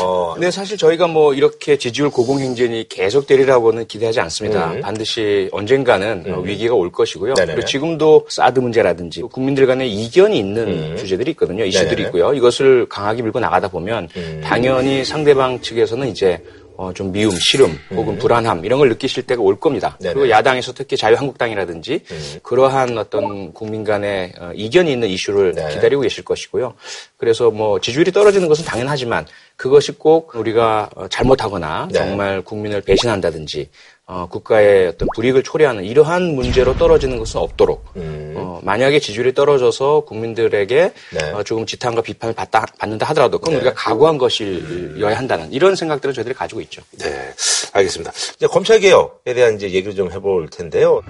어, 0.01 0.35
근데 0.35 0.51
사실 0.51 0.77
저희가 0.77 1.07
뭐 1.07 1.35
이렇게 1.35 1.79
지지율 1.79 2.11
고공행진이 2.11 2.89
계속 2.89 3.29
되리라고는 3.29 3.87
기대하지 3.87 4.19
않습니다. 4.19 4.75
반드시 4.83 5.49
언젠가는 5.53 6.25
어, 6.35 6.41
위기가 6.41 6.75
올 6.75 6.91
것이고요. 6.91 7.35
네네네. 7.35 7.55
그리고 7.55 7.69
지금도 7.69 8.27
사드 8.29 8.59
문제라든지 8.59 9.23
국민들 9.23 9.69
간의 9.69 9.89
이견이 9.93 10.37
있는 10.37 10.97
주제들이 10.97 11.31
있거든요. 11.31 11.65
이슈들이. 11.65 12.08
있고요. 12.09 12.33
이것을 12.35 12.89
강하게 12.89 13.23
밀고 13.23 13.41
나가다 13.41 13.69
보면 13.69 14.09
당연히 14.43 15.05
상대방 15.05 15.61
측에서는 15.61 16.09
이제 16.09 16.43
어, 16.79 16.93
좀 16.93 17.11
미움, 17.11 17.35
싫음, 17.37 17.77
혹은 17.91 18.19
불안함 18.19 18.65
이런 18.65 18.79
걸 18.79 18.89
느끼실 18.91 19.25
때가 19.25 19.43
올 19.43 19.59
겁니다. 19.59 19.99
네네. 20.01 20.15
그리고 20.15 20.31
야당에서 20.31 20.73
특히 20.73 20.97
자유한국당이라든지 20.97 22.03
그러한 22.45 22.97
어떤 22.97 23.53
국민 23.53 23.83
간의 23.83 24.33
어, 24.39 24.53
이견이 24.55 24.93
있는 24.93 25.09
이슈를 25.09 25.55
네. 25.55 25.71
기다리고 25.71 26.03
계실 26.03 26.25
것이고요. 26.25 26.75
그래서 27.17 27.51
뭐 27.51 27.81
지지율이 27.81 28.13
떨어지는 28.13 28.47
것은 28.47 28.65
당연하지만 28.65 29.27
그것이 29.57 29.91
꼭 29.99 30.37
우리가 30.37 30.89
어, 30.95 31.09
잘못하거나 31.09 31.89
네. 31.91 31.99
정말 31.99 32.43
국민을 32.43 32.81
배신한다든지 32.83 33.71
어, 34.11 34.27
국가의 34.27 34.89
어떤 34.89 35.07
불이익을 35.15 35.43
초래하는 35.43 35.85
이러한 35.85 36.35
문제로 36.35 36.75
떨어지는 36.79 37.19
것은 37.19 37.41
없도록 37.41 37.85
어, 37.95 38.59
만약에 38.63 39.01
지지율이 39.01 39.35
떨어져서 39.35 40.01
국민들에게 40.07 40.93
네. 41.13 41.31
어, 41.33 41.43
조금 41.43 41.67
지탄과 41.67 42.01
비판을 42.01 42.35
받다, 42.35 42.65
받는다 42.79 43.05
하더라도 43.11 43.39
그건 43.39 43.57
우리가 43.57 43.75
각오한 43.75 44.17
것이어야 44.17 45.15
한다는 45.15 45.53
이런 45.53 45.77
생각들을 45.77 46.15
저희들이 46.15 46.35
가지고 46.35 46.63
있죠. 46.63 46.81
네, 46.93 47.35
알겠습니다. 47.75 48.11
이제 48.37 48.47
검찰 48.47 48.81
개혁에 48.81 49.35
대한 49.35 49.57
이제 49.57 49.67
얘기를 49.71 49.95
좀 49.95 50.11
해볼 50.11 50.49
텐데요. 50.49 51.03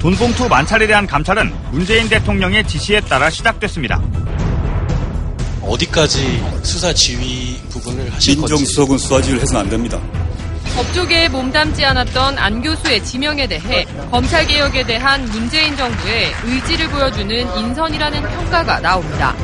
돈봉투 0.00 0.48
만찰에 0.48 0.88
대한 0.88 1.06
감찰은 1.06 1.52
문재인 1.70 2.08
대통령의 2.08 2.66
지시에 2.66 3.00
따라 3.02 3.30
시작됐습니다. 3.30 4.02
어디까지 5.70 6.42
수사 6.64 6.92
지휘 6.92 7.56
부분을 7.70 8.12
하실 8.12 8.34
건지 8.34 8.54
민정수석은 8.54 8.98
수사 8.98 9.20
지휘를 9.22 9.40
해서는 9.42 9.60
안 9.62 9.70
됩니다. 9.70 10.00
법조계에 10.74 11.28
몸담지 11.28 11.84
않았던 11.84 12.38
안 12.38 12.60
교수의 12.60 13.04
지명에 13.04 13.46
대해 13.46 13.86
검찰개혁에 14.10 14.84
대한 14.84 15.24
문재인 15.26 15.76
정부의 15.76 16.32
의지를 16.44 16.88
보여주는 16.88 17.56
인선이라는 17.56 18.22
평가가 18.22 18.80
나옵니다. 18.80 19.36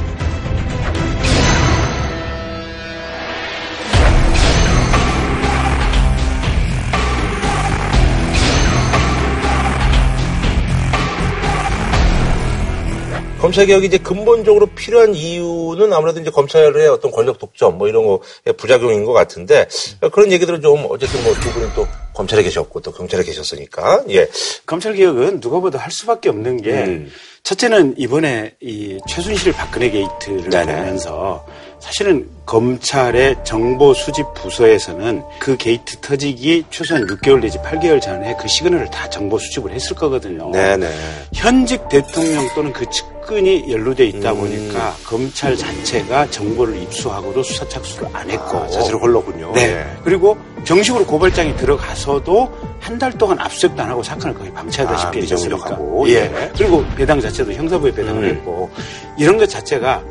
검찰 13.47 13.67
개혁이 13.67 13.87
이제 13.87 13.97
근본적으로 13.99 14.67
필요한 14.67 15.15
이유는 15.15 15.93
아무래도 15.93 16.19
이제 16.19 16.31
검찰의 16.31 16.89
어떤 16.89 17.13
권력 17.13 17.39
독점 17.39 17.79
뭐 17.79 17.87
이런 17.87 18.05
거의 18.05 18.19
부작용인 18.57 19.05
것 19.05 19.13
같은데 19.13 19.69
그런 20.11 20.33
얘기들은 20.33 20.63
좀 20.63 20.85
어쨌든 20.91 21.23
뭐 21.23 21.33
두 21.35 21.53
분은 21.53 21.71
또 21.77 21.87
검찰에 22.13 22.43
계셨고 22.43 22.81
또 22.81 22.91
경찰에 22.91 23.23
계셨으니까 23.23 24.03
예. 24.09 24.29
검찰 24.67 24.95
개혁은 24.95 25.39
누가 25.41 25.58
봐도 25.58 25.79
할 25.79 25.93
수밖에 25.93 26.29
없는 26.29 26.61
게 26.61 26.73
음. 26.73 27.13
첫째는 27.45 27.95
이번에 27.99 28.57
이 28.61 28.99
최순실 29.09 29.53
박근혜 29.53 29.91
게이트를 29.91 30.51
네네. 30.51 30.75
보면서 30.75 31.47
사실은 31.81 32.29
검찰의 32.47 33.37
정보 33.45 33.93
수집 33.95 34.25
부서에서는 34.35 35.23
그 35.41 35.57
게이트 35.57 35.99
터지기 36.01 36.65
최소한 36.71 37.07
6개월 37.07 37.41
내지 37.41 37.59
8개월 37.59 38.01
전에 38.01 38.37
그 38.41 38.49
시그널을 38.49 38.91
다 38.91 39.09
정보 39.11 39.39
수집을 39.39 39.73
했을 39.73 39.95
거거든요. 39.97 40.51
네네. 40.51 40.89
현직 41.35 41.89
대통령 41.89 42.49
또는 42.55 42.73
그 42.73 42.89
측근이 42.89 43.71
연루돼 43.73 44.07
있다 44.07 44.33
음. 44.33 44.39
보니까 44.39 44.95
검찰 45.05 45.57
자체가 45.57 46.31
정보를 46.31 46.77
입수하고도 46.83 47.43
수사 47.43 47.69
착수를 47.69 48.09
안 48.13 48.31
했고 48.31 48.59
아, 48.59 48.67
자체로 48.69 48.99
홀로군요. 49.01 49.53
네. 49.53 49.63
예. 49.63 49.87
그리고 50.05 50.37
정식으로 50.65 51.05
고발장이 51.07 51.57
들어가서도 51.57 52.77
한 52.81 52.97
달 52.99 53.13
동안 53.13 53.39
압수수색도 53.41 53.83
안 53.83 53.91
하고 53.91 54.03
사건을 54.03 54.35
거의 54.35 54.53
방치하다시피 54.55 55.19
아? 55.19 55.21
미정적하고. 55.21 56.09
예. 56.09 56.15
예. 56.15 56.53
그리고 56.57 56.85
배당 56.97 57.21
자체도 57.21 57.53
형사부에 57.53 57.93
배당을 57.93 58.23
음. 58.23 58.29
했고 58.29 58.71
이런 59.19 59.37
것 59.37 59.49
자체가 59.51 60.03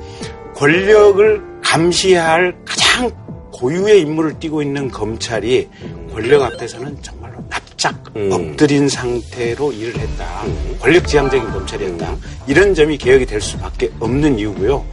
권력을 0.55 1.41
감시할 1.61 2.55
가장 2.65 3.11
고유의 3.51 4.01
임무를 4.01 4.39
띠고 4.39 4.61
있는 4.61 4.89
검찰이 4.89 5.67
권력 6.13 6.43
앞에서는 6.43 6.97
정말로 7.01 7.43
납작 7.49 7.95
음. 8.15 8.31
엎드린 8.31 8.87
상태로 8.87 9.73
일을 9.73 9.99
했다. 9.99 10.43
권력지향적인 10.79 11.51
검찰이었다. 11.51 12.15
이런 12.47 12.73
점이 12.73 12.97
개혁이 12.97 13.25
될 13.25 13.41
수밖에 13.41 13.91
없는 13.99 14.39
이유고요. 14.39 14.85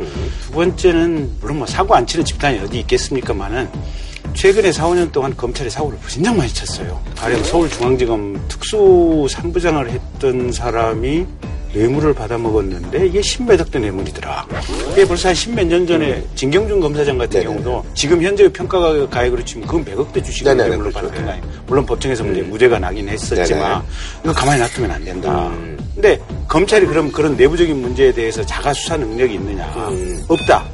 두 0.42 0.50
번째는 0.52 1.30
물론 1.40 1.58
뭐 1.58 1.66
사고 1.66 1.94
안 1.94 2.06
치는 2.06 2.24
집단이 2.24 2.58
어디 2.58 2.80
있겠습니까만은 2.80 3.68
최근에 4.34 4.72
4, 4.72 4.86
5년 4.88 5.12
동안 5.12 5.36
검찰이 5.36 5.70
사고를 5.70 5.98
진짜 6.08 6.32
많이 6.32 6.52
쳤어요. 6.52 7.00
가령 7.16 7.42
서울중앙지검 7.44 8.46
특수 8.48 9.28
3부장을 9.30 9.88
했던 9.88 10.50
사람이 10.50 11.26
뇌물을 11.72 12.14
받아먹었는데 12.14 13.06
이게 13.06 13.22
억대 13.60 13.78
뇌물이더라. 13.78 14.46
이게 14.92 15.04
벌써 15.06 15.28
한 15.28 15.34
십몇 15.34 15.66
년 15.66 15.86
전에 15.86 16.22
진경준 16.34 16.80
검사장 16.80 17.16
같은 17.18 17.40
네네. 17.40 17.44
경우도 17.46 17.84
지금 17.94 18.22
현재의 18.22 18.52
평가가 18.52 19.08
가액으로 19.08 19.44
치면 19.44 19.66
그건 19.66 19.84
100억대 19.84 20.24
주식을 20.24 20.56
뇌물로 20.56 20.90
그렇죠. 20.90 20.98
받았던 21.00 21.24
거 21.24 21.30
아니에요. 21.32 21.46
물론 21.66 21.86
법정에서 21.86 22.24
문제 22.24 22.42
무죄가 22.42 22.78
나긴 22.78 23.08
했었지만. 23.08 23.82
이거 24.22 24.32
가만히 24.32 24.60
놔두면 24.60 24.90
안 24.90 25.04
된다. 25.04 25.48
음. 25.48 25.78
근데 25.94 26.20
검찰이 26.48 26.86
그럼 26.86 27.10
그런 27.10 27.36
내부적인 27.36 27.80
문제에 27.80 28.12
대해서 28.12 28.44
자가 28.44 28.72
수사 28.74 28.96
능력이 28.96 29.34
있느냐? 29.34 29.64
음. 29.88 30.22
없다. 30.28 30.64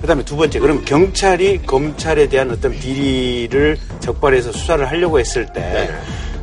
그다음에 0.00 0.24
두 0.24 0.36
번째, 0.36 0.58
그럼 0.58 0.84
경찰이 0.84 1.62
검찰에 1.64 2.28
대한 2.28 2.50
어떤 2.50 2.72
비리를 2.72 3.78
적발해서 4.00 4.50
수사를 4.50 4.84
하려고 4.88 5.20
했을 5.20 5.46
때, 5.52 5.60
네. 5.60 5.90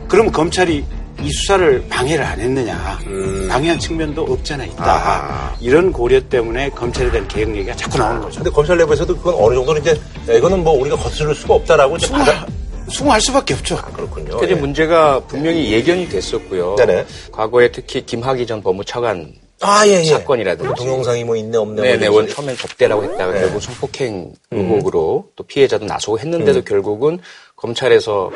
그럼 0.07 0.31
검찰이 0.31 0.85
이 1.23 1.31
수사를 1.31 1.83
방해를 1.89 2.23
안 2.23 2.39
했느냐? 2.39 2.99
음. 3.07 3.47
방해한 3.49 3.77
측면도 3.79 4.23
없잖아 4.23 4.65
있다. 4.65 4.83
아하. 4.83 5.55
이런 5.59 5.91
고려 5.91 6.19
때문에 6.21 6.69
검찰에 6.69 7.11
대한 7.11 7.27
개혁 7.27 7.55
얘기가 7.55 7.75
자꾸 7.75 7.97
나오는 7.97 8.21
거죠. 8.21 8.37
근데 8.37 8.49
검찰 8.49 8.77
내부에서도 8.77 9.17
그건 9.17 9.35
어느 9.35 9.55
정도는 9.55 9.81
이제 9.81 9.91
야, 10.29 10.33
이거는 10.33 10.63
뭐 10.63 10.73
우리가 10.79 10.95
거스를 10.95 11.35
수가 11.35 11.55
없다라고 11.55 11.97
이제 11.97 12.09
받아 12.09 12.45
수긍할 12.89 13.21
수밖에 13.21 13.53
없죠. 13.53 13.77
그렇군요. 13.93 14.37
그게 14.37 14.53
예. 14.53 14.55
문제가 14.55 15.19
분명히 15.27 15.71
예견이 15.71 16.09
됐었고요. 16.09 16.75
네네. 16.75 17.05
과거에 17.31 17.71
특히 17.71 18.05
김학의 18.05 18.47
전 18.47 18.61
법무차관 18.61 19.33
아, 19.61 19.85
예, 19.85 19.99
예. 19.99 20.05
사건이라든지. 20.05 20.69
그 20.69 20.75
동영상이 20.75 21.23
뭐 21.25 21.35
있네, 21.35 21.57
없네. 21.57 21.81
네네, 21.81 22.07
뭐원 22.07 22.25
이런 22.25 22.35
처음엔 22.35 22.55
접대라고 22.55 23.03
했다가 23.03 23.33
네. 23.33 23.41
결국 23.41 23.61
성폭행 23.61 24.31
의혹으로 24.51 25.25
또 25.35 25.43
피해자도 25.43 25.85
나서고 25.85 26.17
했는데도 26.17 26.61
결국은 26.63 27.19
검찰에서 27.57 28.31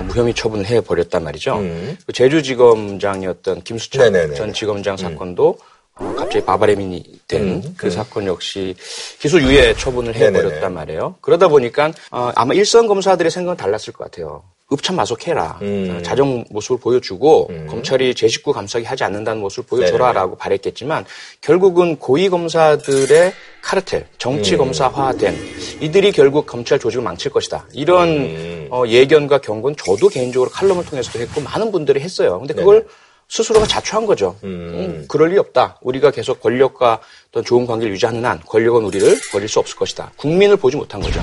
어, 0.00 0.02
무혐의 0.02 0.34
처분을 0.34 0.66
해버렸단 0.66 1.22
말이죠. 1.22 1.58
음. 1.58 1.96
그 2.06 2.12
제주지검장이었던 2.12 3.62
김수철 3.62 4.10
네네네. 4.10 4.34
전 4.34 4.52
지검장 4.52 4.96
사건도 4.96 5.58
어, 5.60 5.69
갑자기 6.16 6.44
바바레민이 6.44 7.20
된 7.28 7.42
음, 7.42 7.74
그 7.76 7.90
사건 7.90 8.26
역시 8.26 8.74
기소 9.18 9.40
유예 9.40 9.74
처분을 9.74 10.12
네네네. 10.12 10.38
해버렸단 10.38 10.72
말이에요. 10.72 11.16
그러다 11.20 11.48
보니까 11.48 11.92
어, 12.10 12.32
아마 12.34 12.54
일선 12.54 12.86
검사들의 12.86 13.30
생각은 13.30 13.56
달랐을 13.56 13.92
것 13.92 14.04
같아요. 14.04 14.42
읍참마속해라. 14.72 15.58
음. 15.62 15.96
어, 15.98 16.02
자정 16.02 16.44
모습을 16.48 16.78
보여주고 16.78 17.48
음. 17.50 17.66
검찰이 17.68 18.14
제 18.14 18.28
식구 18.28 18.52
감싸기 18.52 18.84
하지 18.84 19.04
않는다는 19.04 19.40
모습을. 19.42 19.68
보여줘라라고 19.68 20.36
바랬겠지만 20.36 21.04
결국은 21.40 21.98
고위 21.98 22.28
검사들의 22.28 23.32
카르텔, 23.62 24.06
정치 24.18 24.56
검사화된 24.56 25.36
이들이 25.80 26.12
결국 26.12 26.46
검찰 26.46 26.78
조직을 26.78 27.02
망칠 27.02 27.30
것이다. 27.30 27.66
이런 27.72 28.08
음. 28.08 28.68
어, 28.70 28.84
예견과 28.86 29.38
경고는 29.38 29.76
저도 29.76 30.08
개인적으로 30.08 30.50
칼럼을 30.50 30.84
통해서도 30.84 31.18
했고 31.18 31.40
많은 31.40 31.72
분들이 31.72 32.00
했어요. 32.00 32.38
근데 32.38 32.54
그걸 32.54 32.86
스스로가 33.30 33.66
자초한 33.66 34.06
거죠. 34.06 34.36
음, 34.42 35.04
그럴 35.08 35.30
리 35.30 35.38
없다. 35.38 35.78
우리가 35.82 36.10
계속 36.10 36.40
권력과 36.40 36.98
어떤 37.30 37.44
좋은 37.44 37.64
관계를 37.64 37.94
유지하는 37.94 38.24
한 38.24 38.40
권력은 38.44 38.84
우리를 38.84 39.16
버릴 39.30 39.48
수 39.48 39.60
없을 39.60 39.76
것이다. 39.76 40.10
국민을 40.16 40.56
보지 40.56 40.76
못한 40.76 41.00
거죠. 41.00 41.20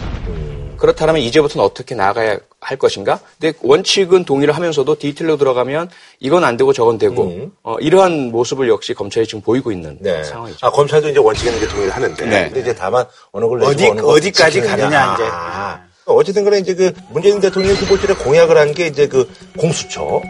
그렇다면 0.77 1.17
이제부터는 1.17 1.65
어떻게 1.65 1.95
나아가야 1.95 2.37
할 2.61 2.77
것인가? 2.77 3.19
근데 3.39 3.57
원칙은 3.61 4.23
동의를 4.25 4.55
하면서도 4.55 4.97
디테일로 4.99 5.35
들어가면 5.37 5.89
이건 6.19 6.43
안 6.45 6.55
되고 6.55 6.71
저건 6.71 6.97
되고 6.97 7.49
어, 7.63 7.75
이러한 7.79 8.31
모습을 8.31 8.69
역시 8.69 8.93
검찰이 8.93 9.25
지금 9.25 9.41
보이고 9.41 9.71
있는 9.71 9.97
네. 9.99 10.23
상황이죠. 10.23 10.65
아, 10.65 10.69
검찰도 10.71 11.09
이제 11.09 11.19
원칙에는 11.19 11.57
이제 11.57 11.67
동의를 11.67 11.93
하는데. 11.93 12.25
네. 12.25 12.43
근데 12.45 12.59
이제 12.61 12.75
다만 12.75 13.05
어느 13.31 13.45
걸 13.47 13.63
어디- 13.63 13.87
어느 13.89 14.01
걸 14.01 14.15
어디까지. 14.17 14.61
가느냐, 14.61 15.15
이제. 15.15 15.23
아. 15.29 15.81
어쨌든 16.05 16.45
간에 16.45 16.59
이제 16.59 16.73
그 16.73 16.93
문재인 17.09 17.41
대통령이 17.41 17.75
후보실에 17.75 18.13
공약을 18.13 18.55
한 18.57 18.73
게 18.73 18.87
이제 18.87 19.07
그 19.07 19.29
공수처. 19.57 20.21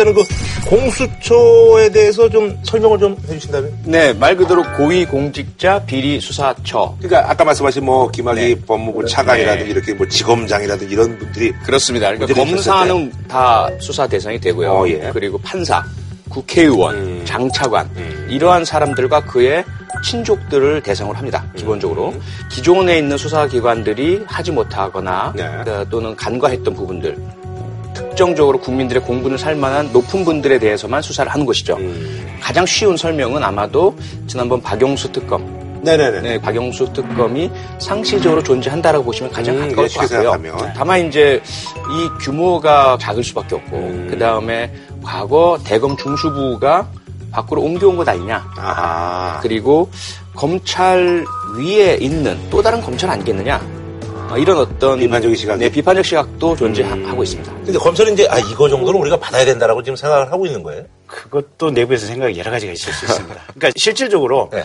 일단은 0.00 0.14
그 0.14 0.22
공수처에 0.68 1.90
대해서 1.90 2.28
좀 2.28 2.58
설명을 2.62 2.98
좀 2.98 3.16
해주신다면? 3.28 3.78
네, 3.84 4.12
말 4.14 4.36
그대로 4.36 4.62
고위공직자 4.76 5.84
비리수사처. 5.84 6.96
그러니까 6.98 7.30
아까 7.30 7.44
말씀하신 7.44 7.84
뭐 7.84 8.10
김학의 8.10 8.60
법무부 8.66 9.06
차관이라든지 9.06 9.70
이렇게 9.70 9.94
뭐 9.94 10.08
지검장이라든지 10.08 10.92
이런 10.92 11.18
분들이 11.18 11.52
그렇습니다. 11.64 12.12
그러니까 12.12 12.34
검사는 12.34 13.12
다 13.28 13.68
수사 13.78 14.06
대상이 14.06 14.40
되고요. 14.40 14.72
어, 14.72 14.88
예. 14.88 15.10
그리고 15.12 15.38
판사, 15.38 15.84
국회의원, 16.28 16.94
음. 16.94 17.22
장차관 17.24 17.90
이러한 18.28 18.64
사람들과 18.64 19.24
그의 19.24 19.64
친족들을 20.04 20.82
대상으로 20.82 21.16
합니다. 21.16 21.44
기본적으로 21.56 22.14
기존에 22.50 22.98
있는 22.98 23.18
수사기관들이 23.18 24.24
하지 24.26 24.50
못하거나 24.50 25.32
네. 25.36 25.44
그, 25.64 25.86
또는 25.90 26.16
간과했던 26.16 26.74
부분들 26.74 27.39
특정적으로 28.00 28.58
국민들의 28.58 29.02
공분을 29.02 29.36
살 29.36 29.54
만한 29.54 29.92
높은 29.92 30.24
분들에 30.24 30.58
대해서만 30.58 31.02
수사를 31.02 31.30
하는 31.30 31.44
것이죠. 31.44 31.76
음. 31.76 32.38
가장 32.40 32.64
쉬운 32.64 32.96
설명은 32.96 33.42
아마도 33.44 33.94
지난번 34.26 34.62
박용수 34.62 35.12
특검 35.12 35.60
네네네. 35.82 36.20
네, 36.20 36.40
박영수 36.40 36.92
특검이 36.92 37.50
상시적으로 37.78 38.42
존재한다라고 38.42 39.04
보시면 39.04 39.32
가장 39.32 39.56
음, 39.56 39.68
가까울 39.68 39.88
쉽게 39.88 40.06
것 40.06 40.12
같고요. 40.12 40.32
생각하면. 40.32 40.72
다만 40.76 41.06
이제 41.06 41.42
이 41.90 42.08
규모가 42.20 42.98
작을 43.00 43.24
수밖에 43.24 43.54
없고 43.54 43.76
음. 43.76 44.06
그 44.10 44.18
다음에 44.18 44.72
과거 45.02 45.58
대검 45.64 45.96
중수부가 45.96 46.86
밖으로 47.30 47.62
옮겨온 47.62 47.96
것 47.96 48.06
아니냐. 48.08 48.44
아. 48.56 49.38
그리고 49.42 49.90
검찰 50.34 51.24
위에 51.58 51.96
있는 52.00 52.38
또 52.50 52.60
다른 52.60 52.80
검찰 52.80 53.08
아니겠느냐. 53.10 53.79
어, 54.30 54.38
이런 54.38 54.58
어떤 54.58 54.98
비판적인 54.98 55.36
시각. 55.36 55.58
네, 55.58 55.68
비판적 55.68 56.04
시각도 56.04 56.54
존재하고 56.54 57.18
음. 57.18 57.22
있습니다. 57.22 57.52
근데 57.64 57.78
검찰은 57.78 58.12
이제 58.12 58.28
아 58.30 58.38
이거 58.38 58.68
정도는 58.68 59.00
우리가 59.00 59.16
받아야 59.18 59.44
된다라고 59.44 59.82
지금 59.82 59.96
생각을 59.96 60.30
하고 60.30 60.46
있는 60.46 60.62
거예요. 60.62 60.84
그것도 61.06 61.72
내부에서 61.72 62.06
생각이 62.06 62.38
여러 62.38 62.50
가지가 62.50 62.72
있을 62.72 62.92
수 62.92 63.06
있습니다. 63.06 63.34
그러니까 63.54 63.70
실질적으로 63.74 64.48
네. 64.52 64.64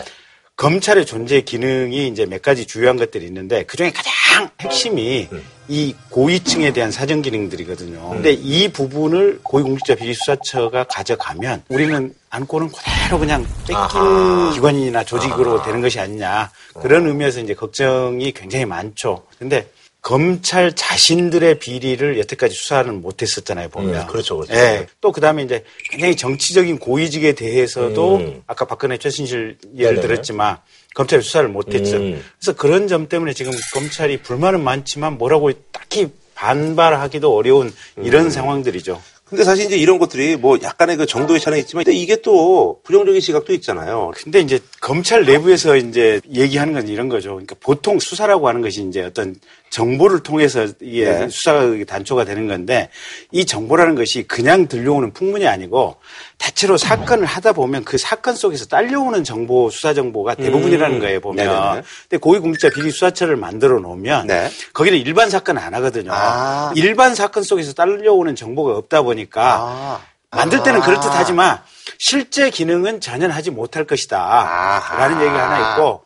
검찰의 0.56 1.04
존재 1.04 1.42
기능이 1.42 2.08
이제 2.08 2.24
몇 2.24 2.40
가지 2.40 2.66
주요한 2.66 2.96
것들이 2.96 3.26
있는데 3.26 3.64
그 3.64 3.76
중에 3.76 3.92
가장 3.92 4.48
핵심이 4.60 5.28
음. 5.30 5.42
이 5.68 5.94
고위층에 6.08 6.72
대한 6.72 6.90
사정 6.90 7.20
기능들이거든요. 7.20 8.08
근데 8.08 8.32
이 8.32 8.68
부분을 8.68 9.40
고위공직자 9.42 9.96
비리수사처가 9.96 10.84
가져가면 10.84 11.64
우리는 11.68 12.14
안고는 12.30 12.70
그대로 12.70 13.18
그냥 13.18 13.46
뺏긴 13.66 13.76
아하. 13.76 14.50
기관이나 14.54 15.04
조직으로 15.04 15.62
되는 15.62 15.82
것이 15.82 16.00
아니냐. 16.00 16.50
그런 16.80 17.06
의미에서 17.06 17.40
이제 17.40 17.52
걱정이 17.52 18.32
굉장히 18.32 18.64
많죠. 18.64 19.24
근데 19.38 19.68
검찰 20.06 20.72
자신들의 20.72 21.58
비리를 21.58 22.16
여태까지 22.20 22.54
수사는 22.54 23.02
못했었잖아요, 23.02 23.70
보면. 23.70 24.02
음, 24.02 24.06
그렇죠, 24.06 24.36
그렇죠. 24.36 24.54
예. 24.54 24.86
또 25.00 25.10
그다음에 25.10 25.42
이제 25.42 25.64
굉장히 25.90 26.14
정치적인 26.14 26.78
고위직에 26.78 27.32
대해서도 27.32 28.16
음. 28.18 28.42
아까 28.46 28.66
박근혜 28.66 28.98
최순실 28.98 29.58
예를 29.76 29.96
네네. 29.96 30.06
들었지만 30.06 30.58
검찰이 30.94 31.22
수사를 31.22 31.48
못했죠. 31.48 31.96
음. 31.96 32.22
그래서 32.38 32.56
그런 32.56 32.86
점 32.86 33.08
때문에 33.08 33.32
지금 33.32 33.50
검찰이 33.74 34.18
불만은 34.18 34.62
많지만 34.62 35.18
뭐라고 35.18 35.50
딱히 35.72 36.06
반발하기도 36.36 37.34
어려운 37.34 37.74
이런 37.96 38.30
상황들이죠. 38.30 39.02
근데 39.28 39.42
사실 39.42 39.66
이제 39.66 39.76
이런 39.76 39.98
것들이 39.98 40.36
뭐 40.36 40.56
약간의 40.62 40.96
그 40.98 41.06
정도의 41.06 41.40
차이는 41.40 41.58
있지만 41.58 41.84
근데 41.84 41.98
이게 41.98 42.22
또 42.22 42.80
부정적인 42.84 43.20
시각도 43.20 43.52
있잖아요. 43.54 44.12
근데 44.14 44.38
이제 44.38 44.60
검찰 44.80 45.24
내부에서 45.24 45.76
이제 45.76 46.20
얘기하는 46.32 46.74
건 46.74 46.86
이런 46.86 47.08
거죠. 47.08 47.30
그러니까 47.30 47.56
보통 47.58 47.98
수사라고 47.98 48.46
하는 48.46 48.60
것이 48.60 48.86
이제 48.88 49.02
어떤 49.02 49.34
정보를 49.70 50.20
통해서 50.20 50.66
이게 50.80 51.04
네. 51.04 51.28
수사가 51.28 51.72
단초가 51.86 52.24
되는 52.24 52.46
건데 52.46 52.88
이 53.30 53.44
정보라는 53.44 53.94
것이 53.94 54.22
그냥 54.22 54.68
들려오는 54.68 55.12
풍문이 55.12 55.46
아니고 55.46 55.96
대체로 56.38 56.76
사건을 56.76 57.26
하다 57.26 57.52
보면 57.52 57.84
그 57.84 57.98
사건 57.98 58.36
속에서 58.36 58.66
딸려오는 58.66 59.24
정보, 59.24 59.70
수사 59.70 59.94
정보가 59.94 60.34
대부분이라는 60.34 60.98
거예요, 61.00 61.20
보면. 61.20 61.46
네네네. 61.46 61.82
근데 62.08 62.16
고위공직자 62.18 62.70
비리 62.70 62.90
수사처를 62.90 63.36
만들어 63.36 63.80
놓으면 63.80 64.26
네. 64.26 64.50
거기는 64.72 64.98
일반 64.98 65.30
사건 65.30 65.58
안 65.58 65.74
하거든요. 65.74 66.10
아. 66.12 66.72
일반 66.76 67.14
사건 67.14 67.42
속에서 67.42 67.72
딸려오는 67.72 68.36
정보가 68.36 68.76
없다 68.76 69.02
보니까 69.02 69.58
아. 69.60 70.00
만들 70.30 70.62
때는 70.62 70.80
아. 70.80 70.84
그렇듯하지만 70.84 71.60
실제 71.98 72.50
기능은 72.50 73.00
전혀 73.00 73.28
하지 73.28 73.50
못할 73.50 73.84
것이다. 73.84 74.18
아하. 74.18 74.98
라는 74.98 75.20
얘기가 75.22 75.50
하나 75.50 75.72
있고 75.72 76.05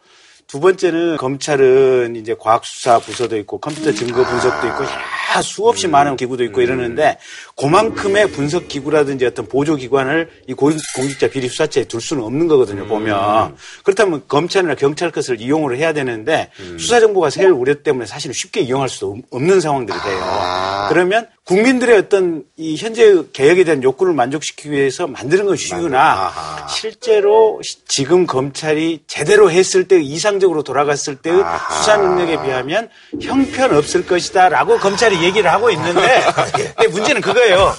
두 0.50 0.58
번째는 0.58 1.16
검찰은 1.16 2.16
이제 2.16 2.34
과학수사 2.36 2.98
부서도 2.98 3.36
있고 3.38 3.58
컴퓨터 3.58 3.92
증거 3.92 4.24
분석도 4.24 4.66
있고 4.66 4.78
여러 4.82 4.90
다 5.30 5.40
수없이 5.42 5.86
많은 5.86 6.16
기구도 6.16 6.42
있고 6.44 6.60
이러는데 6.60 7.18
그만큼의 7.56 8.32
분석 8.32 8.66
기구라든지 8.66 9.24
어떤 9.26 9.46
보조 9.46 9.76
기관을 9.76 10.28
이 10.48 10.54
고- 10.54 10.72
공직자 10.96 11.28
비리 11.28 11.46
수사처에 11.48 11.84
둘 11.84 12.00
수는 12.00 12.24
없는 12.24 12.48
거거든요. 12.48 12.84
보면. 12.88 13.54
그렇다면 13.84 14.22
검찰이나 14.26 14.74
경찰 14.74 15.12
것을 15.12 15.40
이용을 15.40 15.76
해야 15.76 15.92
되는데 15.92 16.50
수사 16.80 16.98
정보가 16.98 17.30
세일 17.30 17.50
우려 17.50 17.74
때문에 17.84 18.06
사실은 18.06 18.34
쉽게 18.34 18.62
이용할 18.62 18.88
수도 18.88 19.12
없- 19.12 19.18
없는 19.30 19.60
상황들이 19.60 19.96
돼요. 20.00 20.86
그러면 20.88 21.28
국민들의 21.54 21.98
어떤 21.98 22.44
이 22.56 22.76
현재 22.76 23.24
개혁에 23.32 23.64
대한 23.64 23.82
욕구를 23.82 24.14
만족시키기 24.14 24.70
위해서 24.70 25.08
만드는 25.08 25.46
건 25.46 25.56
쉬우나. 25.56 26.32
실제로 26.68 27.60
시- 27.64 27.84
지금 27.88 28.24
검찰이 28.24 29.00
제대로 29.08 29.50
했을 29.50 29.88
때 29.88 30.00
이상적으로 30.00 30.62
돌아갔을 30.62 31.16
때의 31.16 31.42
수사 31.76 31.96
능력에 31.96 32.40
비하면 32.44 32.88
형편 33.20 33.74
없을 33.74 34.06
것이다라고 34.06 34.78
검찰이 34.78 35.24
얘기를 35.24 35.50
하고 35.50 35.70
있는데 35.70 36.20
근데 36.76 36.86
문제는 36.88 37.20
그거예요. 37.20 37.74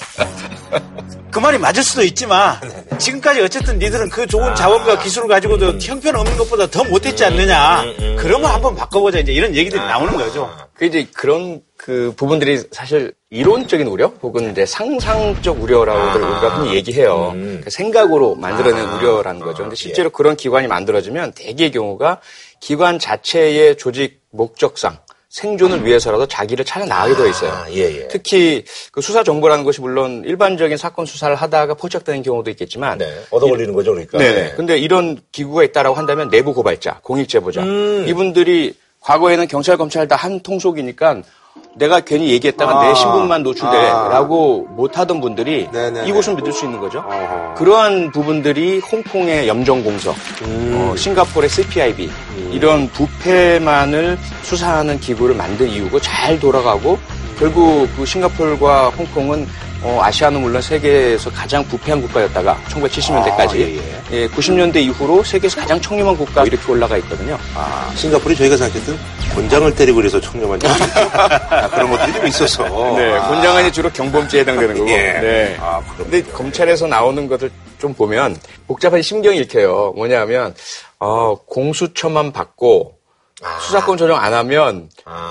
그 1.32 1.40
말이 1.40 1.58
맞을 1.58 1.82
수도 1.82 2.04
있지만 2.04 2.58
지금까지 2.98 3.40
어쨌든 3.40 3.80
니들은 3.80 4.10
그 4.10 4.28
좋은 4.28 4.54
자원과 4.54 5.00
기술을 5.00 5.30
가지고도 5.30 5.80
형편 5.80 6.18
없는 6.18 6.36
것보다 6.36 6.68
더 6.68 6.84
못했지 6.84 7.24
않느냐. 7.24 7.84
그러면 8.20 8.52
한번 8.52 8.76
바꿔보자. 8.76 9.20
이제 9.20 9.32
이런 9.32 9.56
얘기들이 9.56 9.80
나오는 9.80 10.12
거죠. 10.18 10.54
그 10.74 10.84
이제 10.84 11.08
그런 11.14 11.62
그 11.78 12.14
부분들이 12.18 12.62
사실 12.74 13.14
이론적인 13.34 13.88
우려 13.88 14.08
혹은 14.22 14.52
이제 14.52 14.66
상상적 14.66 15.64
우려라고들 15.64 16.22
우리가 16.22 16.50
흔히 16.50 16.76
얘기해요. 16.76 17.34
그 17.64 17.70
생각으로 17.70 18.36
만들어낸 18.36 18.86
우려라는 18.90 19.40
거죠. 19.40 19.64
근데 19.64 19.76
실제로 19.76 20.10
그런 20.10 20.36
기관이 20.36 20.68
만들어지면 20.68 21.32
대개의 21.32 21.72
경우가 21.72 22.20
기관 22.60 23.00
자체의 23.00 23.78
조직 23.78 24.20
목적상 24.32 24.98
생존을 25.30 25.86
위해서라도 25.86 26.26
자기를 26.26 26.66
찾아 26.66 26.86
나가게 26.86 27.16
되어 27.16 27.28
있어요. 27.28 27.66
예, 27.70 28.02
예. 28.02 28.08
특히 28.10 28.66
그 28.92 29.00
수사 29.00 29.24
정보라는 29.24 29.64
것이 29.64 29.80
물론 29.80 30.24
일반적인 30.26 30.76
사건 30.76 31.06
수사를 31.06 31.34
하다가 31.34 31.76
포착되는 31.76 32.22
경우도 32.24 32.50
있겠지만 32.50 32.98
네. 32.98 33.08
얻어 33.30 33.48
걸리는 33.48 33.74
거죠, 33.74 33.92
그러니까. 33.92 34.18
네. 34.18 34.52
근데 34.58 34.78
이런 34.78 35.18
기구가 35.32 35.64
있다라고 35.64 35.96
한다면 35.96 36.30
내부 36.30 36.54
고발자, 36.54 37.00
공익 37.02 37.30
제보자 37.30 37.64
이분들이 37.64 38.74
과거에는 39.00 39.48
경찰 39.48 39.78
검찰 39.78 40.06
다 40.10 40.18
한 40.18 40.42
통속이니까 40.42 41.22
내가 41.76 42.02
괜히 42.02 42.30
얘기했다가 42.32 42.86
내 42.86 42.94
신분만 42.96 43.44
노출돼라고 43.44 44.68
못하던 44.72 45.22
분들이 45.22 45.70
네네네. 45.72 46.08
이곳을 46.10 46.36
믿을 46.36 46.52
수 46.52 46.66
있는 46.66 46.80
거죠. 46.80 47.04
그러한 47.56 48.12
부분들이 48.12 48.80
홍콩의 48.80 49.48
염정공석, 49.48 50.16
어, 50.44 50.94
싱가포르의 50.98 51.50
CPIB 51.50 52.10
이런 52.52 52.88
부패만을 52.90 54.18
수사하는 54.44 55.00
기구를 55.00 55.36
만든 55.36 55.68
이유고 55.70 56.00
잘 56.02 56.40
돌아가고 56.40 56.98
결국 57.40 57.88
그 57.96 58.06
싱가포르와 58.06 58.90
홍콩은 58.90 59.48
어, 59.84 60.00
아시아는 60.02 60.42
물론 60.42 60.62
세계에서 60.62 61.32
가장 61.32 61.64
부패한 61.68 62.02
국가였다가 62.02 62.56
1970년대까지 62.70 63.50
아, 63.50 63.58
예, 63.58 63.80
예, 64.12 64.28
90년대 64.28 64.76
이후로 64.78 65.24
세계에서 65.24 65.60
가장 65.60 65.82
청렴한 65.82 66.18
국가 66.18 66.44
이렇게 66.44 66.72
올라가 66.72 66.98
있거든요. 66.98 67.38
아, 67.56 67.92
싱가포르이 67.96 68.36
저희가 68.36 68.58
생각했던 68.58 69.00
권장을 69.34 69.74
때리고 69.74 69.96
그래서 69.98 70.22
청렴한 70.22 70.60
지 70.60 70.68
그런 71.74 71.90
것들이 71.90 72.14
좀 72.14 72.28
있어서. 72.28 72.64
네, 72.96 73.14
아. 73.14 73.28
권장안이 73.28 73.72
주로 73.72 73.90
경범죄에 73.90 74.42
해당되는 74.42 74.78
거고. 74.78 74.90
예. 74.90 74.96
네. 74.96 75.58
아, 75.60 75.82
근데 75.98 76.22
검찰에서 76.24 76.86
나오는 76.86 77.28
것들 77.28 77.50
좀 77.80 77.94
보면 77.94 78.38
복잡한 78.68 79.02
심경이 79.02 79.40
읽혀요. 79.40 79.94
뭐냐면 79.96 80.54
어, 81.00 81.36
공수처만 81.48 82.32
받고 82.32 83.01
수사권 83.62 83.98
조정 83.98 84.18
안 84.18 84.34
하면 84.34 84.90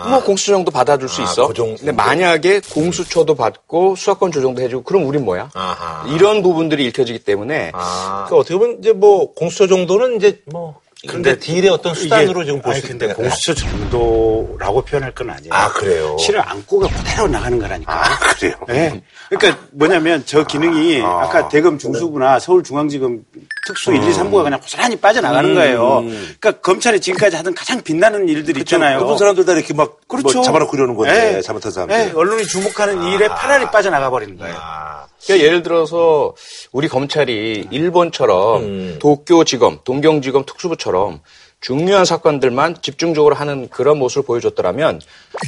뭐 0.09 0.23
공수처정도 0.25 0.71
받아줄 0.71 1.09
수 1.09 1.21
아, 1.21 1.25
있어. 1.25 1.47
그 1.49 1.55
정도. 1.55 1.77
근데 1.77 1.93
만약에 1.93 2.61
공수처도 2.73 3.35
받고 3.35 3.97
수사권 3.97 4.33
조정도 4.33 4.63
해주고 4.63 4.83
그럼 4.83 5.07
우린 5.07 5.25
뭐야? 5.25 5.51
아하. 5.55 6.05
이런 6.09 6.43
부분들이 6.43 6.85
읽혀지기 6.87 7.21
때문에 7.21 7.71
아, 7.73 8.27
그 8.29 8.37
어떻게 8.37 8.57
보면 8.57 8.79
이제 8.81 8.93
뭐 8.93 9.33
공수처 9.35 9.67
정도는 9.67 10.17
이제 10.17 10.41
뭐 10.47 10.81
근데 11.09 11.39
딜의 11.39 11.71
어떤 11.71 11.95
수단으로 11.95 12.45
지금 12.45 12.61
볼수 12.61 12.83
근데 12.83 13.07
있는데. 13.07 13.15
공수처 13.15 13.55
정도라고 13.55 14.83
표현할 14.83 15.13
건 15.15 15.31
아니에요. 15.31 15.53
아, 15.53 15.73
그래요? 15.73 16.17
실은 16.19 16.41
안고가 16.45 16.89
그대로 16.89 17.27
나가는 17.27 17.59
거라니까. 17.59 17.93
아, 17.93 18.19
그래요? 18.35 18.55
네. 18.69 19.03
그러니까 19.31 19.63
뭐냐면 19.73 20.23
저 20.27 20.45
기능이 20.45 21.01
아. 21.03 21.29
까 21.29 21.49
대검 21.49 21.79
중수부나 21.79 22.39
서울중앙지검 22.39 23.25
특수 23.67 23.93
1, 23.93 24.03
2, 24.03 24.13
3부가 24.13 24.43
그냥 24.43 24.61
고스란히 24.61 24.97
빠져나가는 24.97 25.55
거예요. 25.55 26.03
그러니까 26.39 26.53
검찰이 26.61 27.01
지금까지 27.01 27.37
하던 27.37 27.55
가장 27.55 27.81
빛나는 27.81 28.29
일들 28.29 28.59
있잖아요. 28.59 28.99
어떤 28.99 29.17
사람들 29.17 29.45
다 29.47 29.53
이렇게 29.53 29.73
막 29.73 30.01
그렇죠. 30.07 30.39
뭐 30.39 30.45
잡아놓고 30.45 30.77
이러는 30.77 30.97
건데 30.97 31.33
네. 31.35 31.41
잘못한 31.41 31.73
사람들. 31.73 31.97
네, 31.97 32.13
언론이 32.13 32.47
주목하는 32.47 33.05
일에 33.05 33.29
파란이 33.29 33.67
빠져나가 33.71 34.11
버리는 34.11 34.37
거예요. 34.37 34.55
아, 34.59 35.07
그러니까 35.25 35.47
예를 35.47 35.63
들어서 35.63 36.35
우리 36.73 36.89
검찰이 36.89 37.69
일본처럼 37.71 38.63
음. 38.63 38.97
도쿄지검, 39.01 39.81
동경지검 39.85 40.45
특수부처럼 40.47 41.21
중요한 41.61 42.05
사건들만 42.05 42.77
집중적으로 42.81 43.35
하는 43.35 43.69
그런 43.69 43.99
모습을 43.99 44.25
보여줬더라면 44.25 45.01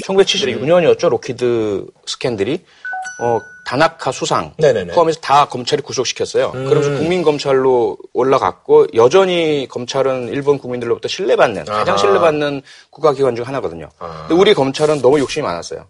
1976년이었죠 0.05 1.09
록히드 1.09 1.87
스캔들이 2.07 2.65
어, 3.21 3.39
다나카 3.67 4.11
수상 4.13 4.53
네네네. 4.59 4.91
음. 4.91 4.95
포함해서 4.95 5.21
다 5.21 5.47
검찰이 5.47 5.83
구속시켰어요. 5.83 6.53
그러면서 6.53 6.91
국민 6.91 7.23
검찰로 7.23 7.97
올라갔고 8.13 8.89
여전히 8.95 9.67
검찰은 9.71 10.29
일본 10.29 10.59
국민들로부터 10.59 11.09
신뢰받는 11.09 11.65
가장 11.67 11.95
아하. 11.95 11.97
신뢰받는 11.97 12.63
국가기관 12.91 13.37
중 13.37 13.47
하나거든요. 13.47 13.89
아. 13.99 14.27
근데 14.29 14.41
우리 14.41 14.55
검찰은 14.55 15.03
너무 15.03 15.19
욕심이 15.21 15.45
많았어요. 15.45 15.87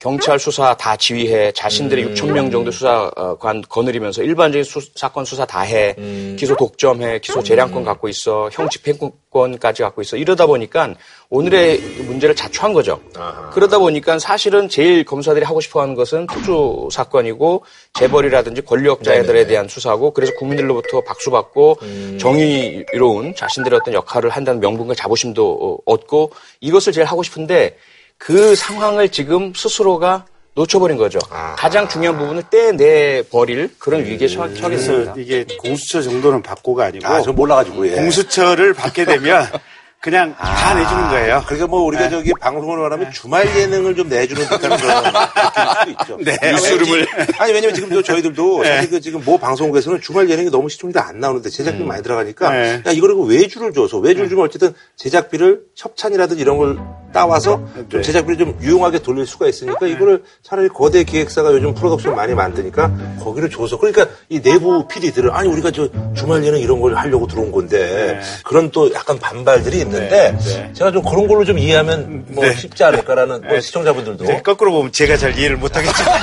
경찰 0.00 0.38
수사 0.38 0.74
다 0.74 0.96
지휘해 0.96 1.52
자신들이 1.52 2.04
음. 2.04 2.14
6천 2.14 2.32
명 2.32 2.50
정도 2.50 2.70
수사관 2.70 3.60
거느리면서 3.68 4.22
일반적인 4.22 4.64
수- 4.64 4.80
사건 4.94 5.26
수사 5.26 5.44
다해 5.44 5.94
음. 5.98 6.36
기소 6.38 6.56
독점해 6.56 7.18
기소 7.18 7.42
재량권 7.42 7.84
갖고 7.84 8.08
있어 8.08 8.48
형 8.50 8.66
집행권까지 8.70 9.82
갖고 9.82 10.00
있어 10.00 10.16
이러다 10.16 10.46
보니까 10.46 10.94
오늘의 11.28 11.78
문제를 12.06 12.34
자초한 12.34 12.72
거죠. 12.72 12.98
아하. 13.14 13.50
그러다 13.50 13.78
보니까 13.78 14.18
사실은 14.18 14.70
제일 14.70 15.04
검사들이 15.04 15.44
하고 15.44 15.60
싶어하는 15.60 15.94
것은 15.94 16.26
특수 16.28 16.88
사건이고 16.90 17.62
재벌이라든지 17.92 18.62
권력자들에. 18.62 19.46
대한 19.46 19.68
수사고 19.68 20.12
그래서 20.12 20.32
국민들로부터 20.38 21.02
박수 21.02 21.30
받고 21.30 21.76
음. 21.82 22.16
정의로운 22.18 23.34
자신들의 23.34 23.78
어떤 23.82 23.92
역할을 23.92 24.30
한다는 24.30 24.60
명분과 24.60 24.94
자부심도 24.94 25.58
어, 25.60 25.92
얻고 25.92 26.32
이것을 26.60 26.94
제일 26.94 27.06
하고 27.06 27.22
싶은데 27.22 27.76
그 28.20 28.54
상황을 28.54 29.08
지금 29.08 29.52
스스로가 29.56 30.26
놓쳐버린 30.54 30.98
거죠. 30.98 31.18
아. 31.30 31.54
가장 31.56 31.88
중요한 31.88 32.18
부분을 32.18 32.42
떼내 32.50 33.22
버릴 33.30 33.74
그런 33.78 34.04
위기에 34.04 34.28
처- 34.28 34.52
처하게 34.52 34.58
그래서 34.76 34.92
됩니다. 34.92 35.14
이게 35.16 35.46
공수처 35.58 36.02
정도는 36.02 36.42
받고가 36.42 36.84
아니고 36.86 37.06
아, 37.06 37.22
저 37.22 37.32
몰라가지고, 37.32 37.86
예. 37.88 37.92
공수처를 37.92 38.74
받게 38.74 39.06
되면 39.06 39.46
그냥 40.00 40.34
다 40.34 40.74
내주는 40.74 41.08
거예요. 41.10 41.42
그러니까 41.44 41.66
뭐 41.66 41.82
우리가 41.82 42.08
저기 42.08 42.32
방송을 42.40 42.78
말하면 42.78 43.12
주말 43.12 43.46
예능을 43.54 43.94
좀 43.94 44.08
내주는 44.08 44.42
듯한 44.48 44.78
그런 44.78 45.02
느낌일 45.04 45.76
수도 45.78 45.90
있죠. 45.90 46.18
네. 46.24 46.52
뉴스룸을. 46.52 47.06
아니 47.38 47.52
왜냐면 47.52 47.74
지금 47.74 47.90
저 47.90 48.00
저희들도 48.00 48.62
네. 48.62 48.76
사실 48.76 48.90
그 48.90 49.00
지금 49.00 49.22
모 49.22 49.36
방송국에서는 49.36 50.00
주말 50.00 50.30
예능이 50.30 50.50
너무 50.50 50.70
시청률이 50.70 50.98
안 50.98 51.20
나오는데 51.20 51.50
제작비 51.50 51.84
많이 51.84 52.02
들어가니까 52.02 52.50
네. 52.50 52.82
야 52.86 52.90
이거를 52.92 53.14
그 53.14 53.24
외주를 53.24 53.74
줘서 53.74 53.98
외주를 53.98 54.30
주면 54.30 54.46
어쨌든 54.46 54.72
제작비를 54.96 55.60
협찬이라든지 55.76 56.40
이런 56.40 56.56
걸 56.56 56.78
따와서 57.12 57.62
좀 57.90 58.00
네. 58.00 58.02
제작비를 58.02 58.38
좀 58.38 58.58
유용하게 58.62 59.00
돌릴 59.00 59.26
수가 59.26 59.48
있으니까 59.48 59.86
이거를 59.86 60.22
차라리 60.42 60.68
거대 60.68 61.04
기획사가 61.04 61.52
요즘 61.52 61.74
프로덕션 61.74 62.14
많이 62.16 62.32
만드니까 62.34 62.90
거기를 63.22 63.50
줘서 63.50 63.76
그러니까 63.76 64.06
이 64.30 64.40
내부 64.40 64.88
PD들은 64.88 65.30
아니 65.30 65.50
우리가 65.50 65.72
저 65.72 65.88
주말 66.14 66.42
예능 66.42 66.58
이런 66.58 66.80
걸 66.80 66.94
하려고 66.94 67.26
들어온 67.26 67.52
건데 67.52 68.18
그런 68.44 68.70
또 68.70 68.90
약간 68.94 69.18
반발들이 69.18 69.89
있는데 69.90 70.32
네, 70.32 70.38
네. 70.38 70.72
제가 70.72 70.90
좀 70.92 71.02
그런 71.02 71.26
걸로 71.26 71.44
좀 71.44 71.58
이해하면 71.58 72.24
뭐 72.28 72.44
네. 72.44 72.54
쉽지 72.54 72.82
않을까라는 72.84 73.42
뭐 73.42 73.60
시청자분들도 73.60 74.24
네, 74.24 74.40
거꾸로 74.42 74.72
보면 74.72 74.92
제가 74.92 75.16
잘 75.16 75.36
이해를 75.38 75.56
못하겠지만 75.56 76.20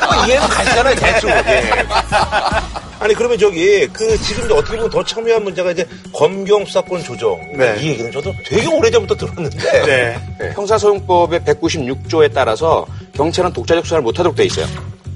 뭐 0.00 0.26
이해는 0.26 0.48
가시잖아요 0.48 0.94
대충 0.96 1.30
예. 1.30 1.70
아니 2.98 3.14
그러면 3.14 3.36
저기 3.36 3.88
그 3.88 4.16
지금 4.18 4.44
이제 4.44 4.54
어떻게 4.54 4.76
보면 4.76 4.90
더 4.90 5.04
참여한 5.04 5.42
문제가 5.42 5.72
이제 5.72 5.84
검경 6.12 6.64
수사권 6.64 7.02
조정 7.02 7.36
네. 7.56 7.76
이 7.80 7.88
얘기는 7.88 8.12
저도 8.12 8.32
되게 8.46 8.68
오래전부터 8.68 9.16
들었는데 9.16 9.84
네. 9.86 10.16
형사소송법의 10.54 11.40
196조에 11.40 12.32
따라서 12.32 12.86
경찰은 13.14 13.52
독자적 13.52 13.84
수사를 13.84 14.02
못하도록 14.02 14.36
돼 14.36 14.44
있어요. 14.44 14.66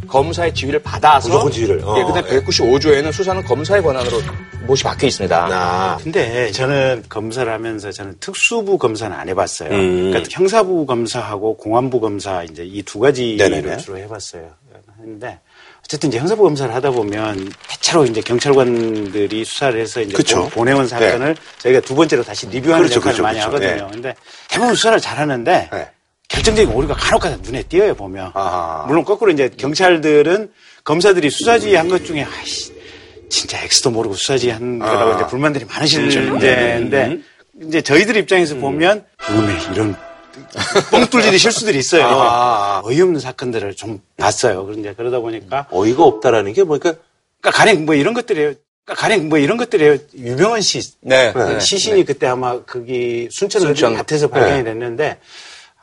검사의 0.07 0.54
지휘를 0.54 0.80
받아서 0.82 1.28
무조건 1.28 1.52
지휘를. 1.52 1.80
어, 1.84 1.98
예, 1.98 2.04
근데 2.04 2.22
195조에는 2.40 3.12
수사는 3.12 3.42
검사의 3.44 3.82
권한으로 3.82 4.20
못이 4.66 4.82
박혀 4.82 5.07
있습니다. 5.07 5.48
아, 5.50 5.96
근데 6.02 6.50
저는 6.50 7.04
검사를 7.09 7.50
하면서 7.52 7.90
저는 7.92 8.16
특수부 8.20 8.78
검사는 8.78 9.16
안 9.16 9.28
해봤어요. 9.28 9.70
음. 9.70 10.11
그러니까 10.11 10.28
형사부 10.30 10.86
검사하고 10.86 11.57
공안부 11.57 12.00
검사 12.00 12.42
이제 12.42 12.64
이 12.64 12.82
두 12.82 12.98
가지를 12.98 13.50
네네네. 13.50 13.76
주로 13.78 13.98
해봤어요. 13.98 14.48
했는데 15.00 15.38
어쨌든 15.84 16.09
이제 16.09 16.18
형사부 16.18 16.42
검사를 16.42 16.74
하다 16.74 16.90
보면 16.90 17.52
대체로 17.68 18.04
이제 18.04 18.20
경찰관들이 18.20 19.44
수사를 19.44 19.78
해서 19.80 20.00
이제 20.00 20.14
그쵸. 20.16 20.42
보- 20.44 20.48
보내온 20.50 20.88
사건을 20.88 21.36
저희가 21.59 21.80
두 21.80 21.94
번째로 21.94 22.24
다시 22.24 22.46
리뷰하는 22.48 22.86
그렇죠, 22.88 22.96
역할을 23.00 23.16
그렇죠, 23.18 23.22
많이 23.22 23.38
그렇죠. 23.38 23.57
하거든요. 23.66 23.88
근데 23.92 24.14
대부분 24.48 24.74
수사를 24.74 24.98
잘하는데 25.00 25.68
네. 25.72 25.88
결정적인 26.37 26.72
오류가 26.74 26.95
간혹가다 26.95 27.37
눈에 27.43 27.62
띄어요 27.62 27.95
보면. 27.95 28.30
아하. 28.34 28.84
물론 28.87 29.05
거꾸로 29.05 29.32
이제 29.32 29.49
경찰들은 29.57 30.51
검사들이 30.84 31.30
수사지 31.30 31.74
한 31.74 31.89
것 31.89 32.05
중에 32.05 32.22
아이씨 32.24 32.72
진짜 33.30 33.62
X도 33.62 33.91
모르고 33.91 34.14
수사지 34.14 34.51
한 34.51 34.78
거라고 34.78 35.12
아. 35.12 35.14
이제 35.16 35.26
불만들이 35.26 35.64
그렇죠. 35.64 36.20
문제인데 36.20 37.05
음. 37.07 37.24
이제 37.62 37.80
저희들 37.80 38.16
입장에서 38.18 38.57
보면 38.57 39.05
음에 39.30 39.53
이런 39.72 39.97
뻥 40.91 41.07
뚫리는 41.07 41.39
실수들이 41.39 41.78
있어요. 41.78 42.05
아. 42.07 42.82
어이없는 42.84 43.18
사건들을 43.20 43.74
좀 43.74 44.01
봤어요. 44.18 44.64
그런데 44.66 44.95
그러다 44.95 45.20
보니까 45.20 45.66
어이가 45.70 46.05
없다라는 46.05 46.53
게 46.53 46.62
뭐니까 46.64 46.95
그러니까 47.41 47.51
가령 47.59 47.87
뭐 47.87 47.95
이런 47.95 48.12
것들이에요. 48.14 48.53
그러니까 48.84 49.01
가령 49.03 49.28
뭐 49.28 49.39
이런 49.39 49.57
것들이에요. 49.57 49.97
유명한 50.18 50.61
시 50.61 50.80
네. 51.01 51.32
그 51.32 51.39
네. 51.39 51.59
시신이 51.61 52.05
그때 52.05 52.26
아마 52.26 52.61
거기 52.62 53.28
순천 53.30 53.62
순천. 53.62 53.95
밭에서 53.97 54.28
발견이 54.28 54.62
됐는데 54.64 55.18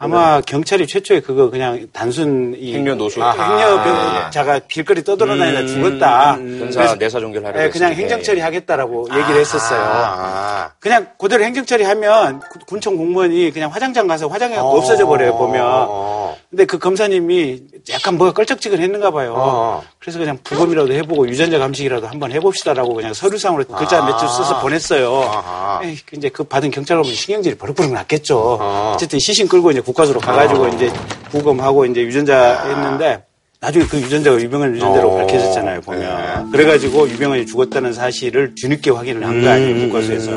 아마 0.04 0.42
경찰이 0.42 0.86
최초에 0.88 1.22
그거 1.22 1.50
그냥 1.50 1.88
단순 1.94 2.56
이 2.60 2.76
행여 2.76 2.96
노수. 2.96 3.22
행여자가 3.22 4.60
길거리 4.68 5.04
떠돌아다니다 5.04 5.66
죽었다. 5.68 6.36
변사 6.38 6.80
그래서 6.80 6.96
내사 6.96 7.20
종결 7.20 7.44
하려고 7.46 7.60
네, 7.60 7.70
그냥 7.70 7.92
했을 7.92 7.96
때. 7.96 8.02
행정 8.02 8.24
처리 8.24 8.40
하겠다라고 8.42 9.08
얘기를 9.18 9.40
했었어요. 9.40 9.80
아. 9.84 10.70
그냥 10.80 11.08
그대로 11.18 11.44
행정 11.44 11.66
처리 11.66 11.84
하면 11.84 12.40
구- 12.52 12.60
군청 12.68 12.98
공무원이 12.98 13.52
그냥 13.52 13.72
화장장 13.72 14.08
가서 14.08 14.28
화장이 14.28 14.56
어. 14.58 14.64
없어져 14.64 15.06
버려요 15.08 15.38
보면. 15.38 15.62
어. 15.66 16.36
근데 16.50 16.66
그 16.66 16.78
검사님이 16.78 17.62
약간 17.92 18.16
뭐가 18.16 18.32
껄쩍지근했는가 18.34 19.10
봐요. 19.12 19.34
어. 19.36 19.84
그래서 20.00 20.20
그냥 20.20 20.38
부검이라도 20.44 20.94
해보고 20.94 21.28
유전자 21.28 21.58
감식이라도 21.58 22.08
한번 22.08 22.32
해봅시다라고 22.32 22.94
그냥 22.94 23.14
서류상으로 23.14 23.64
글자 23.66 24.06
몇 24.06 24.18
줄 24.20 24.28
써서 24.30 24.60
보냈어요. 24.62 25.22
아하. 25.24 25.82
에이, 25.84 25.98
이제 26.16 26.30
그 26.30 26.44
받은 26.44 26.70
경찰관분 26.70 27.12
신경질이 27.14 27.56
버럭버럭 27.56 27.92
났겠죠. 27.94 28.58
어. 28.62 28.92
어쨌든 28.94 29.18
시신 29.18 29.48
끌고 29.48 29.72
이제 29.72 29.82
국가수로 29.94 30.20
가가지고 30.20 30.68
이제 30.70 30.92
부검하고 31.30 31.86
이제 31.86 32.02
유전자 32.02 32.64
했는데 32.68 33.24
나중에 33.62 33.86
그 33.86 33.98
유전자가 33.98 34.38
유병헌 34.42 34.76
유전자로 34.76 35.10
어. 35.14 35.18
밝혀졌잖아요, 35.20 35.82
보면. 35.82 36.52
그래가지고 36.52 37.08
유병헌이 37.10 37.46
죽었다는 37.46 37.94
사실을 37.94 38.54
뒤늦게 38.56 38.92
확인을 38.92 39.26
한 39.26 39.42
거 39.42 39.50
아니에요, 39.50 39.88
국가수에서. 39.88 40.32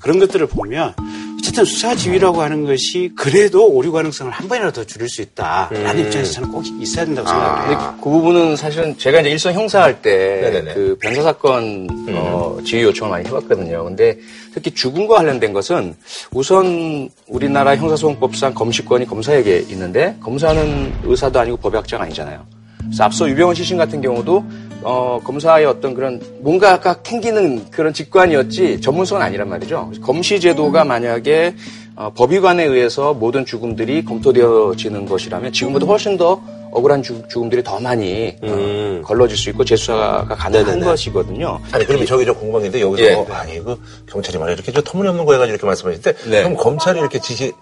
그런 0.00 0.18
것들을 0.18 0.46
보면 0.46 0.94
어쨌든 1.40 1.64
수사 1.64 1.94
지휘라고 1.94 2.42
하는 2.42 2.66
것이 2.66 3.10
그래도 3.16 3.66
오류 3.66 3.92
가능성을 3.92 4.30
한 4.30 4.46
번이라도 4.46 4.72
더 4.82 4.84
줄일 4.84 5.08
수 5.08 5.22
있다라는 5.22 6.04
입장에서 6.06 6.32
저는 6.32 6.52
꼭 6.52 6.64
있어야 6.80 7.06
된다고 7.06 7.26
생각해요. 7.28 7.68
근데 7.78 8.02
그 8.02 8.10
부분은 8.10 8.56
사실은 8.56 8.96
제가 8.98 9.20
이제 9.20 9.30
일선 9.30 9.54
형사할 9.54 10.02
때. 10.02 10.40
그 10.74 10.98
변사 11.00 11.22
사건 11.22 11.88
어, 12.10 12.58
지휘 12.64 12.82
요청을 12.82 13.10
많이 13.10 13.26
해봤거든요. 13.26 13.84
근데 13.84 14.18
특히 14.52 14.70
죽음과 14.70 15.16
관련된 15.16 15.52
것은 15.54 15.94
우선 16.32 17.08
우리나라 17.26 17.74
형사소송법상 17.76 18.52
검시권이 18.54 19.06
검사에게 19.06 19.64
있는데 19.70 20.16
검사는 20.20 20.92
의사도 21.04 21.40
아니고 21.40 21.56
법학자가 21.56 22.04
아니잖아요. 22.04 22.44
그래서 22.84 23.04
앞서 23.04 23.28
유병헌 23.28 23.54
시신 23.54 23.78
같은 23.78 24.00
경우도 24.02 24.44
어, 24.82 25.20
검사의 25.22 25.66
어떤 25.66 25.94
그런 25.94 26.20
뭔가가 26.40 27.02
캥기는 27.02 27.70
그런 27.70 27.92
직관이었지 27.92 28.80
전문성은 28.80 29.22
아니란 29.22 29.48
말이죠. 29.48 29.92
검시 30.02 30.40
제도가 30.40 30.84
만약에 30.84 31.54
어, 31.96 32.10
법의관에 32.14 32.64
의해서 32.64 33.12
모든 33.12 33.44
죽음들이 33.44 34.04
검토되어지는 34.04 35.06
것이라면 35.06 35.52
지금보다 35.52 35.86
훨씬 35.86 36.16
더 36.16 36.40
억울한 36.72 37.02
죽, 37.02 37.24
음들이더 37.36 37.80
많이 37.80 38.36
어, 38.42 38.46
음. 38.46 39.02
걸러질 39.04 39.36
수 39.36 39.50
있고 39.50 39.64
재수사가 39.64 40.24
가능한 40.28 40.66
네네네. 40.66 40.86
것이거든요. 40.86 41.58
아니 41.72 41.84
그러면 41.84 42.06
저기 42.06 42.24
저 42.24 42.32
궁금한 42.32 42.62
게 42.62 42.68
있는데 42.68 42.86
여기서 42.86 43.10
예. 43.10 43.14
뭐, 43.14 43.26
아니 43.32 43.58
그 43.62 43.76
경찰이 44.08 44.38
말이야 44.38 44.54
이렇게 44.54 44.72
저 44.72 44.80
터무니없는 44.80 45.24
거 45.26 45.32
해가지고 45.32 45.52
이렇게 45.52 45.66
말씀하시는데 45.66 46.30
네. 46.30 46.42
그럼 46.42 46.56
검찰이 46.56 46.98
이렇게 47.00 47.18
지시 47.18 47.52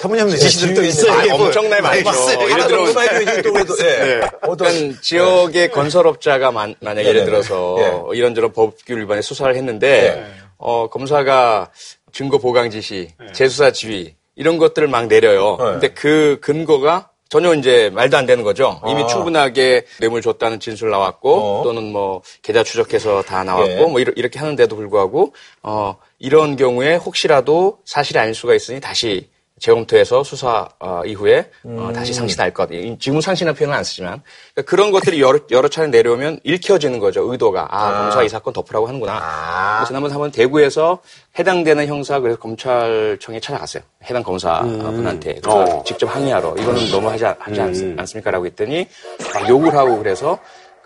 터무니없는 0.00 0.36
지시들도 0.36 0.82
있어요. 0.84 1.12
아, 1.12 1.36
뭐. 1.36 1.46
엄청나게 1.46 1.82
많죠. 1.82 2.04
봤어요. 2.04 2.50
예를 2.50 2.66
들어 2.68 3.64
또 3.64 3.74
예. 3.84 4.20
어떤 4.42 4.56
그러니까 4.68 5.00
지역의 5.02 5.70
건설업자가 5.72 6.52
만, 6.52 6.74
만약 6.80 7.00
예를 7.02 7.20
네네네. 7.20 7.24
들어서 7.26 7.76
예. 8.12 8.16
이런저런 8.16 8.52
법규 8.52 8.94
위반에 8.96 9.22
수사를 9.22 9.54
했는데 9.56 10.24
어, 10.56 10.88
검사가 10.88 11.70
증거 12.12 12.38
보강 12.38 12.70
지시, 12.70 13.08
재수사 13.32 13.72
지휘 13.72 14.14
이런 14.36 14.58
것들을 14.58 14.86
막 14.88 15.06
내려요. 15.08 15.56
네. 15.58 15.64
근데 15.64 15.88
그 15.88 16.38
근거가 16.40 17.10
전혀 17.28 17.52
이제 17.54 17.90
말도 17.92 18.16
안 18.16 18.24
되는 18.24 18.42
거죠. 18.44 18.80
이미 18.88 19.02
아. 19.02 19.06
충분하게 19.06 19.84
뇌물 20.00 20.22
줬다는 20.22 20.60
진술 20.60 20.90
나왔고 20.90 21.34
어. 21.34 21.62
또는 21.64 21.92
뭐 21.92 22.22
계좌 22.42 22.62
추적해서 22.62 23.22
다 23.22 23.42
나왔고 23.44 23.70
예. 23.70 23.76
뭐 23.86 24.00
이러- 24.00 24.12
이렇게 24.16 24.38
하는데도 24.38 24.74
불구하고 24.76 25.34
어, 25.62 25.96
이런 26.18 26.56
경우에 26.56 26.94
혹시라도 26.94 27.78
사실이 27.84 28.18
아닐 28.18 28.34
수가 28.34 28.54
있으니 28.54 28.80
다시 28.80 29.28
재검토해서 29.58 30.22
수사 30.24 30.68
어, 30.78 31.02
이후에 31.04 31.50
어, 31.64 31.90
다시 31.94 32.12
상신할 32.12 32.52
것. 32.52 32.70
이- 32.72 32.96
지금 33.00 33.20
상신한 33.20 33.54
표현은 33.54 33.76
안 33.76 33.84
쓰지만 33.84 34.22
그러니까 34.54 34.70
그런 34.70 34.90
것들이 34.92 35.20
여러, 35.20 35.38
여러 35.50 35.68
차례 35.68 35.88
내려오면 35.88 36.40
읽혀지는 36.44 36.98
거죠. 36.98 37.30
의도가 37.30 37.68
아, 37.70 38.02
검사가 38.02 38.22
이 38.24 38.28
사건 38.28 38.52
덮으라고 38.52 38.86
하는구나. 38.86 39.18
아. 39.20 39.84
지난번 39.86 40.10
한번 40.12 40.30
대구에서 40.30 40.98
해당되는 41.38 41.86
형사 41.86 42.20
그래서 42.20 42.38
검찰청에 42.38 43.40
찾아갔어요. 43.40 43.82
해당 44.04 44.22
검사분한테 44.22 45.40
그래서 45.42 45.78
어. 45.78 45.84
직접 45.84 46.06
항의하러 46.06 46.54
이거는 46.56 46.90
너무 46.90 47.08
하지, 47.10 47.24
않- 47.26 47.36
하지 47.38 47.60
않, 47.60 48.06
습니까라고 48.06 48.46
했더니 48.46 48.86
막 49.34 49.48
욕을 49.48 49.74
하고 49.76 49.98
그래서 49.98 50.38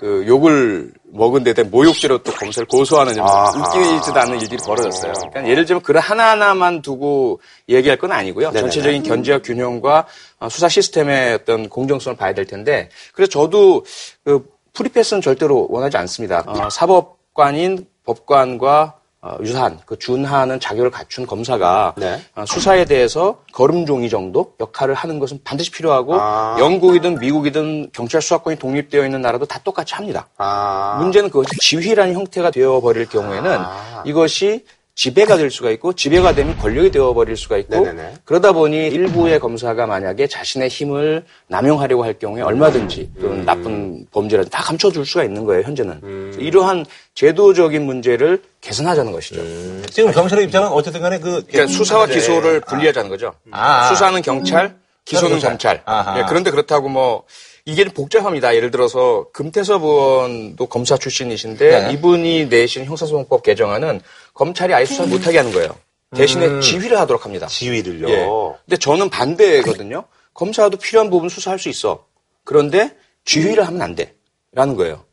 그 0.03 0.24
욕을 0.26 0.92
먹은 1.12 1.44
데대 1.44 1.62
모욕죄로 1.62 2.24
또 2.24 2.32
검사를 2.32 2.66
고소하는. 2.66 3.12
웃기지도 3.20 4.18
않은 4.18 4.40
일들이 4.40 4.57
벌어졌어요. 4.66 5.12
그러니까 5.12 5.48
예를 5.48 5.64
들면 5.64 5.80
그런 5.84 6.03
하나하나만 6.03 6.82
두고 6.82 7.40
얘기할 7.68 7.98
건 7.98 8.11
아니고요. 8.11 8.50
전체적인 8.50 9.05
견제와 9.05 9.38
균형과 9.38 10.09
어, 10.40 10.48
수사 10.48 10.68
시스템의 10.68 11.34
어떤 11.34 11.68
공정성을 11.68 12.16
봐야 12.16 12.34
될 12.34 12.46
텐데 12.46 12.88
그래서 13.14 13.30
저도 13.30 13.84
그 14.24 14.44
프리패스는 14.72 15.22
절대로 15.22 15.68
원하지 15.70 15.96
않습니다. 15.98 16.42
어, 16.48 16.68
사법관인 16.68 17.86
법관과 18.05 18.94
어, 18.96 19.01
유사한 19.41 19.79
그 19.87 19.97
준하는 19.99 20.59
자격을 20.59 20.91
갖춘 20.91 21.27
검사가 21.27 21.95
네. 21.97 22.20
어, 22.35 22.45
수사에 22.45 22.85
대해서 22.85 23.39
걸음종이 23.53 24.11
정도 24.11 24.55
역할을 24.59 24.95
하는 24.95 25.20
것은 25.20 25.41
반드시 25.45 25.70
필요하고 25.70 26.14
아. 26.16 26.57
영국이든 26.59 27.20
미국이든 27.20 27.91
경찰 27.93 28.20
수사권이 28.20 28.59
독립되어 28.59 29.05
있는 29.05 29.23
나라도 29.23 29.47
다 29.47 29.61
똑같이 29.62 29.95
합니다. 29.95 30.29
아. 30.39 30.99
문제는 31.01 31.31
그것이 31.31 31.57
지휘라는 31.61 32.14
형태가 32.14 32.51
되어 32.51 32.81
버릴 32.81 33.07
경우에는 33.07 33.59
아. 33.61 34.03
이것이 34.05 34.64
지배가 34.95 35.38
될 35.38 35.51
수가 35.51 35.70
있고 35.70 35.95
지배가 35.95 36.34
되면 36.34 36.57
권력이 36.59 36.90
되어버릴 36.90 37.36
수가 37.36 37.57
있고 37.59 37.76
네네네. 37.76 38.14
그러다 38.24 38.53
보니 38.53 38.88
일부의 38.88 39.40
검사가 39.40 39.86
만약에 39.86 40.26
자신의 40.26 40.68
힘을 40.68 41.24
남용하려고 41.49 42.05
할 42.05 42.18
경우에 42.18 42.43
얼마든지 42.43 43.11
또는 43.20 43.38
음. 43.38 43.45
나쁜 43.45 44.07
범죄라든지 44.11 44.51
다 44.51 44.62
감춰줄 44.62 45.07
수가 45.07 45.24
있는 45.24 45.45
거예요 45.45 45.62
현재는 45.62 46.34
이러한 46.38 46.84
제도적인 47.14 47.82
문제를 47.84 48.43
개선하자는 48.61 49.12
것이죠. 49.12 49.43
지금 49.90 50.12
경찰의 50.12 50.45
입장은 50.45 50.68
어쨌든 50.68 51.01
간에 51.01 51.18
그 51.18 51.45
그러니까 51.47 51.66
수사와 51.66 52.07
네. 52.07 52.14
기소를 52.14 52.61
분리하자는 52.61 53.09
거죠. 53.11 53.34
아. 53.51 53.88
수사는 53.88 54.20
경찰, 54.22 54.76
기소는 55.05 55.38
경찰. 55.38 55.51
검찰. 55.51 55.82
아하. 55.84 56.18
예, 56.18 56.24
그런데 56.28 56.51
그렇다고 56.51 56.88
뭐 56.88 57.24
이게 57.64 57.84
좀 57.84 57.92
복잡합니다. 57.94 58.54
예를 58.56 58.70
들어서 58.70 59.26
금태섭 59.32 59.82
의원도 59.84 60.66
검사 60.66 60.96
출신이신데 60.96 61.80
네. 61.86 61.92
이분이 61.92 62.46
내신 62.46 62.84
형사소송법 62.84 63.42
개정안은 63.44 64.00
검찰이 64.34 64.74
아예 64.74 64.84
수사 64.84 65.06
못하게 65.06 65.38
하는 65.38 65.52
거예요. 65.52 65.70
대신에 66.14 66.46
음. 66.46 66.60
지휘를 66.60 66.98
하도록 67.00 67.24
합니다. 67.24 67.46
지휘를요. 67.46 68.08
예. 68.10 68.26
근데 68.66 68.76
저는 68.78 69.08
반대거든요. 69.10 70.04
검사도 70.34 70.76
필요한 70.78 71.08
부분 71.08 71.28
수사할 71.28 71.58
수 71.58 71.68
있어. 71.68 72.04
그런데 72.44 72.96
지휘를 73.24 73.66
하면 73.66 73.80
안 73.80 73.94
돼. 73.94 74.14
라는 74.52 74.76
거예요. 74.76 75.04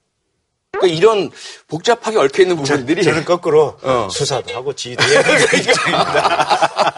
그러니까 0.72 0.98
이런 0.98 1.32
복잡하게 1.68 2.18
얽혀 2.18 2.44
있는 2.44 2.56
부분들이 2.58 3.04
저 3.04 3.12
는 3.12 3.26
거꾸로 3.26 3.78
어. 3.82 4.08
수사도 4.12 4.54
하고 4.54 4.74
지휘도 4.74 5.04
해야 5.04 5.24
되는 5.24 5.42
입장입니다. 5.60 6.89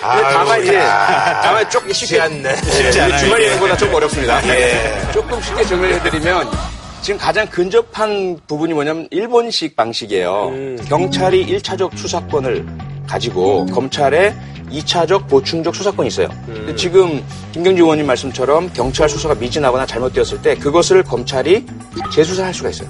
다만 0.00 0.62
이제 0.62 0.76
야. 0.76 1.40
다만 1.42 1.68
조금 1.70 1.92
쉽지 1.92 2.20
않네. 2.20 2.56
쉽지 2.56 3.00
않아요. 3.00 3.18
주말. 3.18 3.42
여행보다 3.42 3.76
좀 3.76 3.94
어렵습니다. 3.94 4.40
조금 5.12 5.40
쉽게 5.40 5.64
정리해드리면 5.64 6.50
지금 7.02 7.18
가장 7.18 7.46
근접한 7.46 8.40
부분이 8.46 8.74
뭐냐면 8.74 9.08
일본식 9.10 9.76
방식이에요. 9.76 10.52
경찰이 10.88 11.46
1차적 11.46 11.96
수사권을 11.96 12.66
가지고 13.06 13.64
검찰에 13.66 14.34
2차적 14.70 15.28
보충적 15.28 15.74
수사권이 15.74 16.08
있어요. 16.08 16.28
근데 16.44 16.76
지금 16.76 17.24
김경지 17.52 17.80
의원님 17.80 18.06
말씀처럼 18.06 18.70
경찰 18.74 19.08
수사가 19.08 19.34
미진하거나 19.36 19.86
잘못되었을 19.86 20.42
때 20.42 20.54
그것을 20.56 21.02
검찰이 21.02 21.64
재수사할 22.12 22.52
수가 22.52 22.68
있어요. 22.68 22.88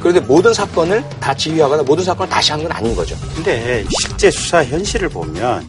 그런데 0.00 0.18
모든 0.20 0.52
사건을 0.52 1.04
다 1.20 1.32
지휘하거나 1.32 1.84
모든 1.84 2.04
사건을 2.04 2.28
다시 2.28 2.50
하는 2.50 2.64
건 2.66 2.76
아닌 2.76 2.94
거죠. 2.96 3.16
근데 3.36 3.84
실제 4.02 4.30
수사 4.30 4.64
현실을 4.64 5.08
보면 5.08 5.64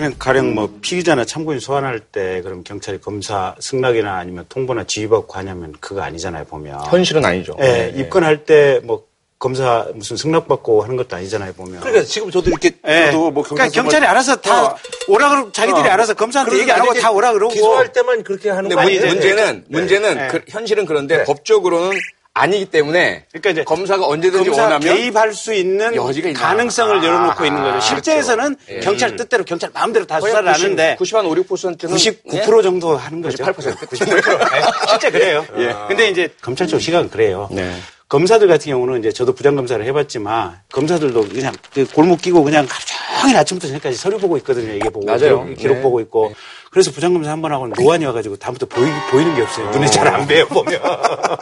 그냥 0.00 0.14
가령 0.18 0.54
뭐 0.54 0.78
피의자나 0.80 1.24
참고인 1.26 1.60
소환할 1.60 2.00
때 2.00 2.40
그럼 2.42 2.64
경찰이 2.64 3.00
검사 3.00 3.54
승낙이나 3.60 4.16
아니면 4.16 4.46
통보나 4.48 4.84
지휘받고 4.84 5.34
하냐면 5.34 5.74
그거 5.80 6.00
아니잖아요 6.00 6.44
보면. 6.46 6.80
현실은 6.86 7.24
아니죠. 7.24 7.54
예, 7.60 7.92
입건할 7.94 8.44
때 8.44 8.80
뭐 8.84 9.04
검사 9.38 9.86
무슨 9.94 10.18
승낙받고 10.18 10.82
하는 10.82 10.96
것도 10.96 11.16
아니잖아요, 11.16 11.54
보면. 11.54 11.80
그러니까 11.80 12.04
지금 12.04 12.30
저도 12.30 12.50
이렇게 12.50 12.72
예. 12.86 13.06
저도 13.06 13.30
뭐 13.30 13.42
그러니까 13.42 13.64
경찰서 13.64 13.82
경찰이 13.82 14.00
뭐- 14.02 14.10
알아서 14.10 14.36
다 14.36 14.64
어. 14.66 14.76
오라 15.08 15.30
그러고 15.30 15.52
자기들이 15.52 15.88
어. 15.88 15.92
알아서 15.92 16.12
검사한테 16.12 16.50
그러니까 16.50 16.74
얘기 16.74 16.80
안 16.82 16.86
하고 16.86 17.00
다 17.00 17.10
오라 17.10 17.32
그러고 17.32 17.54
기소할 17.54 17.90
때만 17.92 18.22
그렇게 18.22 18.50
하는 18.50 18.64
근데 18.68 18.74
거 18.74 18.82
문- 18.82 18.90
아니에요? 18.90 19.06
문제는 19.06 19.64
네. 19.66 19.78
문제는 19.78 20.14
네. 20.14 20.28
그 20.28 20.40
현실은 20.48 20.84
그런데 20.84 21.16
네. 21.18 21.24
법적으로는 21.24 21.98
아니기 22.40 22.64
때문에 22.66 23.26
그러니까 23.30 23.50
이제 23.50 23.64
검사가 23.64 24.06
언제든지 24.06 24.48
검사 24.50 24.62
원하면 24.62 24.80
개입할 24.94 25.34
수 25.34 25.52
있는. 25.52 25.94
가능성을 26.34 26.98
아, 26.98 27.04
열어놓고 27.04 27.44
있는 27.44 27.62
거죠. 27.62 27.76
아, 27.76 27.80
실제에서는 27.80 28.56
그렇죠. 28.66 28.84
경찰 28.84 29.16
뜻대로 29.16 29.44
경찰 29.44 29.70
마음대로 29.74 30.06
다 30.06 30.20
수사를 30.20 30.48
하는데 30.50 30.96
90한 30.98 31.26
5, 31.26 31.34
6%는 31.34 31.96
99% 31.96 32.62
정도 32.62 32.96
하는 32.96 33.20
거죠. 33.20 33.44
98%. 33.44 33.76
98%. 33.76 34.04
네, 34.06 34.62
실제 34.88 35.10
그래요. 35.10 35.46
예. 35.58 35.74
근데 35.88 36.08
이제 36.08 36.28
검찰 36.40 36.66
쪽 36.66 36.80
시각은 36.80 37.10
그래요. 37.10 37.48
네. 37.50 37.74
검사들 38.10 38.48
같은 38.48 38.72
경우는 38.72 38.98
이제 38.98 39.12
저도 39.12 39.32
부장검사를 39.32 39.84
해봤지만 39.86 40.58
검사들도 40.72 41.28
그냥 41.28 41.54
그 41.72 41.86
골목 41.92 42.20
끼고 42.20 42.42
그냥 42.42 42.66
하루 42.68 43.20
종일 43.22 43.36
아침부터 43.36 43.68
저녁까지 43.68 43.96
서류 43.96 44.18
보고 44.18 44.36
있거든요. 44.38 44.72
이게 44.74 44.90
보고 44.90 45.06
맞아요. 45.06 45.44
기록, 45.44 45.54
기록 45.56 45.74
네. 45.76 45.82
보고 45.82 46.00
있고. 46.00 46.34
그래서 46.72 46.90
부장검사 46.90 47.30
한 47.30 47.40
번 47.40 47.52
하고는 47.52 47.74
노안이 47.80 48.04
와가지고 48.06 48.36
다음부터 48.36 48.66
보이, 48.66 48.88
보이는 49.12 49.34
게 49.36 49.42
없어요. 49.42 49.70
눈이 49.70 49.88
잘안 49.92 50.26
배요 50.26 50.44
보면. 50.48 50.80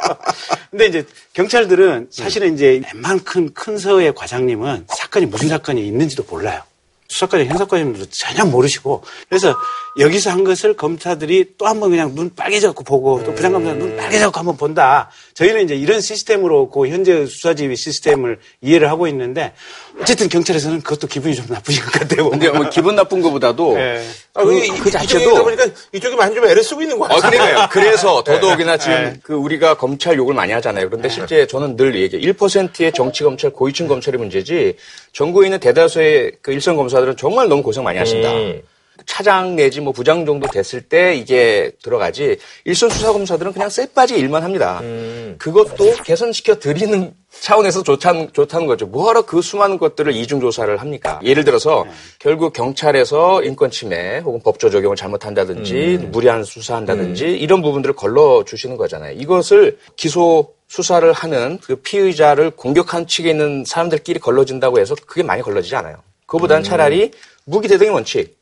근데 0.70 0.86
이제 0.86 1.06
경찰들은 1.32 2.08
사실은 2.10 2.52
이제 2.54 2.82
웬만한 2.92 3.24
큰, 3.24 3.52
큰 3.54 3.78
서의 3.78 4.14
과장님은 4.14 4.86
사건이 4.88 5.24
무슨 5.26 5.48
사건이 5.48 5.86
있는지도 5.86 6.24
몰라요. 6.28 6.60
수사과장, 7.08 7.46
형사과장님도 7.46 8.06
전혀 8.10 8.44
모르시고 8.44 9.02
그래서 9.28 9.56
여기서 9.98 10.30
한 10.30 10.44
것을 10.44 10.74
검사들이 10.74 11.54
또 11.56 11.66
한 11.66 11.80
번 11.80 11.90
그냥 11.90 12.14
눈 12.14 12.34
빨개져갖고 12.34 12.84
보고 12.84 13.24
또 13.24 13.34
부장검사 13.34 13.72
눈 13.74 13.96
빨개져갖고 13.96 14.38
한번 14.38 14.56
본다. 14.56 15.10
저희는 15.34 15.64
이제 15.64 15.74
이런 15.74 16.00
시스템으로 16.00 16.68
그 16.70 16.86
현재 16.88 17.24
수사지휘 17.26 17.74
시스템을 17.76 18.38
이해를 18.60 18.90
하고 18.90 19.06
있는데 19.08 19.54
어쨌든 20.00 20.28
경찰에서는 20.28 20.80
그것도 20.82 21.06
기분이 21.06 21.34
좀 21.34 21.46
나쁘신 21.48 21.84
것 21.84 21.92
같아요. 21.92 22.30
근데 22.30 22.48
뭐 22.50 22.68
기분 22.70 22.96
나쁜 22.96 23.20
것보다도 23.20 23.78
예. 23.78 24.02
아, 24.34 24.44
그, 24.44 24.66
그, 24.68 24.82
그 24.84 24.90
자체도 24.90 25.42
보니까 25.42 25.66
이쪽이 25.92 26.16
많이 26.16 26.34
좀 26.34 26.44
애를 26.46 26.62
쓰고 26.62 26.82
있는 26.82 26.98
거 26.98 27.06
어, 27.06 27.08
같아요. 27.08 27.30
그러니까요. 27.30 27.68
그래서 27.72 28.22
더더욱이나 28.24 28.76
지금 28.76 28.94
네. 28.96 29.14
그 29.22 29.34
우리가 29.34 29.76
검찰 29.76 30.16
욕을 30.16 30.34
많이 30.34 30.52
하잖아요. 30.52 30.88
그런데 30.88 31.08
실제 31.08 31.46
저는 31.46 31.76
늘 31.76 32.00
얘기해요. 32.00 32.32
1%의 32.32 32.92
정치 32.92 33.24
검찰, 33.24 33.50
고위층 33.50 33.88
검찰이 33.88 34.16
문제지 34.16 34.76
전국에 35.12 35.46
있는 35.46 35.58
대다수의 35.58 36.32
그 36.42 36.52
일선 36.52 36.76
검사들은 36.76 37.16
정말 37.16 37.48
너무 37.48 37.62
고생 37.62 37.82
많이 37.82 37.98
하신다. 37.98 38.32
음. 38.32 38.62
차장 39.06 39.56
내지 39.56 39.80
뭐 39.80 39.92
부장 39.92 40.26
정도 40.26 40.46
됐을 40.48 40.82
때 40.82 41.14
이게 41.14 41.72
들어가지 41.82 42.38
일선 42.64 42.90
수사 42.90 43.12
검사들은 43.12 43.52
그냥 43.52 43.68
쎄빠지 43.68 44.16
일만 44.16 44.42
합니다. 44.42 44.80
음. 44.82 45.36
그것도 45.38 45.94
개선시켜 46.04 46.58
드리는 46.58 47.12
차원에서 47.40 47.82
좋다는, 47.82 48.32
좋다는 48.32 48.66
거죠. 48.66 48.86
뭐하러 48.86 49.22
그 49.22 49.42
수많은 49.42 49.78
것들을 49.78 50.12
이중 50.14 50.40
조사를 50.40 50.76
합니까? 50.78 51.20
예를 51.22 51.44
들어서 51.44 51.86
결국 52.18 52.52
경찰에서 52.52 53.44
인권 53.44 53.70
침해 53.70 54.18
혹은 54.18 54.40
법조 54.42 54.70
적용을 54.70 54.96
잘못한다든지 54.96 56.08
무리한 56.10 56.42
수사한다든지 56.42 57.26
이런 57.26 57.62
부분들을 57.62 57.94
걸러 57.94 58.44
주시는 58.44 58.76
거잖아요. 58.76 59.12
이것을 59.18 59.78
기소 59.96 60.54
수사를 60.68 61.10
하는 61.12 61.58
그 61.62 61.76
피의자를 61.76 62.50
공격한 62.50 63.06
측에 63.06 63.30
있는 63.30 63.64
사람들끼리 63.64 64.20
걸러진다고 64.20 64.78
해서 64.78 64.94
그게 65.06 65.22
많이 65.22 65.42
걸러지지 65.42 65.76
않아요. 65.76 65.96
그거보다는 66.26 66.62
차라리 66.62 67.10
무기 67.44 67.68
대등의 67.68 67.92
원칙. 67.92 68.37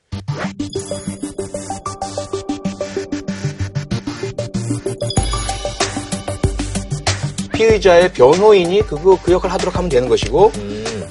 피의자의 7.53 8.13
변호인이 8.13 8.83
그거 8.83 9.19
그 9.23 9.33
역할을 9.33 9.53
하도록 9.55 9.77
하면 9.77 9.89
되는 9.89 10.09
것이고 10.09 10.53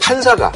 판사가 0.01 0.51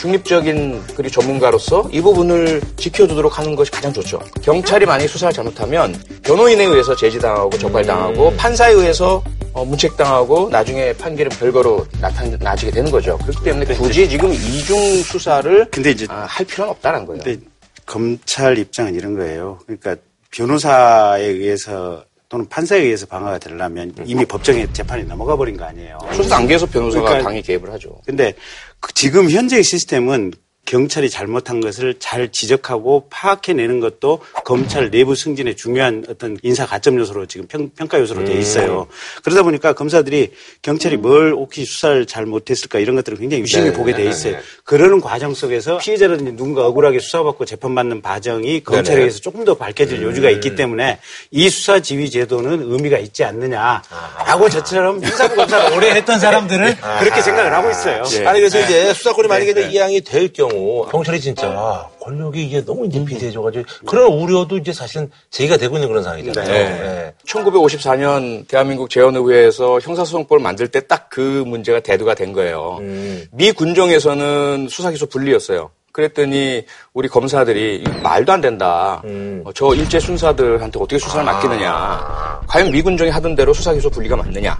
중립적인 0.00 0.84
그리 0.94 1.10
전문가로서 1.10 1.88
이 1.92 2.00
부분을 2.00 2.60
지켜주도록 2.76 3.38
하는 3.38 3.56
것이 3.56 3.70
가장 3.70 3.92
좋죠. 3.92 4.20
경찰이 4.42 4.86
만약에 4.86 5.08
수사를 5.08 5.32
잘못하면 5.32 5.94
변호인에 6.22 6.64
의해서 6.64 6.94
제지당하고 6.94 7.50
적발당하고 7.58 8.34
판사에 8.36 8.72
의해서 8.72 9.22
어, 9.52 9.64
문책당하고 9.64 10.50
나중에 10.50 10.92
판결은 10.92 11.30
별거로 11.30 11.84
나타나지게 12.00 12.70
되는 12.70 12.90
거죠. 12.90 13.18
그렇기 13.18 13.42
때문에 13.42 13.74
굳이 13.74 14.08
지금 14.08 14.32
이중 14.32 14.78
수사를 15.02 15.66
근데 15.70 15.90
이제 15.90 16.06
아, 16.08 16.26
할 16.28 16.46
필요는 16.46 16.70
없다는 16.70 17.06
거예요. 17.06 17.22
근데 17.22 17.40
검찰 17.88 18.58
입장은 18.58 18.94
이런 18.94 19.14
거예요. 19.14 19.58
그러니까 19.66 19.96
변호사에 20.30 21.24
의해서 21.24 22.04
또는 22.28 22.46
판사에 22.46 22.80
의해서 22.80 23.06
방어가 23.06 23.38
되려면 23.38 23.94
이미 24.04 24.24
법정에 24.26 24.70
재판이 24.70 25.04
넘어가 25.04 25.34
버린 25.34 25.56
거 25.56 25.64
아니에요. 25.64 25.98
수사 26.12 26.36
단계에서 26.36 26.66
변호사가 26.66 27.02
그러니까 27.02 27.24
당연히 27.24 27.42
개입을 27.42 27.72
하죠. 27.72 27.98
근데 28.04 28.34
그 28.80 28.92
지금 28.92 29.30
현재의 29.30 29.62
시스템은 29.62 30.32
경찰이 30.68 31.08
잘못한 31.08 31.60
것을 31.60 31.94
잘 31.98 32.30
지적하고 32.30 33.06
파악해내는 33.08 33.80
것도 33.80 34.20
검찰 34.44 34.90
내부 34.90 35.14
승진의 35.14 35.56
중요한 35.56 36.04
어떤 36.10 36.36
인사 36.42 36.66
가점 36.66 36.98
요소로 36.98 37.24
지금 37.24 37.46
평, 37.48 37.88
가 37.88 37.98
요소로 37.98 38.26
돼 38.26 38.34
있어요. 38.34 38.86
그러다 39.24 39.44
보니까 39.44 39.72
검사들이 39.72 40.30
경찰이 40.60 40.98
뭘 40.98 41.32
혹시 41.32 41.64
수사를 41.64 42.04
잘 42.04 42.26
못했을까 42.26 42.80
이런 42.80 42.96
것들을 42.96 43.16
굉장히 43.16 43.44
유심히 43.44 43.70
네, 43.70 43.72
보게 43.72 43.94
돼 43.94 44.04
네, 44.04 44.10
있어요. 44.10 44.32
네. 44.34 44.40
그러는 44.64 45.00
과정 45.00 45.32
속에서 45.32 45.78
피해자라든지 45.78 46.32
누군가 46.32 46.66
억울하게 46.66 46.98
수사받고 46.98 47.46
재판받는 47.46 48.02
과정이 48.02 48.62
검찰에 48.62 48.82
네, 48.82 48.94
네. 48.94 49.00
의해서 49.04 49.20
조금 49.20 49.46
더 49.46 49.54
밝혀질 49.54 50.02
여지가 50.02 50.28
있기 50.28 50.54
때문에 50.54 50.98
이 51.30 51.48
수사 51.48 51.80
지휘 51.80 52.10
제도는 52.10 52.70
의미가 52.70 52.98
있지 52.98 53.24
않느냐라고 53.24 54.50
저처럼 54.50 55.02
형사부 55.02 55.34
검사를 55.34 55.74
오래 55.74 55.92
했던 55.92 56.20
사람들은 56.20 56.76
그렇게 57.00 57.22
생각을 57.22 57.54
하고 57.54 57.70
있어요. 57.70 58.02
예. 58.20 58.26
아니 58.26 58.40
그래서 58.40 58.60
이제 58.60 58.92
수사권이 58.92 59.28
만약에 59.28 59.54
네, 59.54 59.70
이양이 59.70 60.02
될 60.02 60.30
경우 60.30 60.57
경찰이 60.90 61.20
진짜 61.20 61.86
권력이 62.00 62.44
이제 62.46 62.64
너무 62.64 62.86
이제 62.86 63.04
비대해져가지고 63.04 63.64
그런 63.86 64.12
우려도 64.12 64.56
이제 64.58 64.72
사실은 64.72 65.10
제기가 65.30 65.56
되고 65.56 65.76
있는 65.76 65.88
그런 65.88 66.02
상황이잖아요. 66.02 66.52
네. 66.52 66.64
네. 66.64 67.14
1954년 67.26 68.46
대한민국 68.48 68.88
재헌의회에서 68.90 69.80
형사소송법을 69.80 70.42
만들 70.42 70.68
때 70.68 70.80
딱 70.80 71.08
그 71.10 71.20
문제가 71.46 71.80
대두가 71.80 72.14
된 72.14 72.32
거예요. 72.32 72.76
음. 72.80 73.24
미 73.32 73.50
군정에서는 73.52 74.68
수사기소 74.68 75.06
분리였어요. 75.06 75.70
그랬더니 75.90 76.64
우리 76.92 77.08
검사들이 77.08 77.82
말도 78.02 78.32
안 78.32 78.40
된다. 78.40 79.02
음. 79.04 79.42
어, 79.44 79.50
저 79.52 79.74
일제 79.74 79.98
순사들한테 79.98 80.78
어떻게 80.78 80.98
수사를 80.98 81.24
맡기느냐. 81.24 82.40
과연 82.46 82.70
미 82.70 82.82
군정이 82.82 83.10
하던 83.10 83.34
대로 83.34 83.52
수사기소 83.52 83.90
분리가 83.90 84.14
맞느냐. 84.16 84.56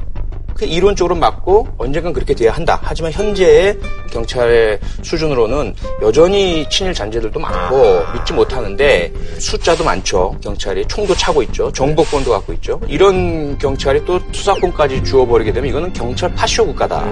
그 0.59 0.65
이론적으로 0.65 1.15
맞고 1.15 1.69
언젠간 1.79 2.13
그렇게 2.13 2.35
돼야 2.35 2.53
한다. 2.53 2.81
하지만 2.83 3.13
현재의 3.13 3.79
경찰의 4.11 4.81
수준으로는 5.03 5.75
여전히 6.03 6.69
친일 6.69 6.93
잔재들도 6.93 7.39
많고 7.39 7.77
믿지 8.13 8.33
못하는데 8.33 9.13
숫자도 9.39 9.85
많죠. 9.85 10.37
경찰이 10.43 10.85
총도 10.89 11.15
차고 11.15 11.43
있죠. 11.45 11.71
정보권도 11.73 12.33
갖고 12.33 12.53
있죠. 12.55 12.81
이런 12.89 13.57
경찰이 13.59 14.05
또 14.05 14.19
수사권까지 14.33 15.05
주어버리게 15.05 15.53
되면 15.53 15.71
이거는 15.71 15.93
경찰 15.93 16.35
파쇼 16.35 16.67
국가다. 16.67 17.05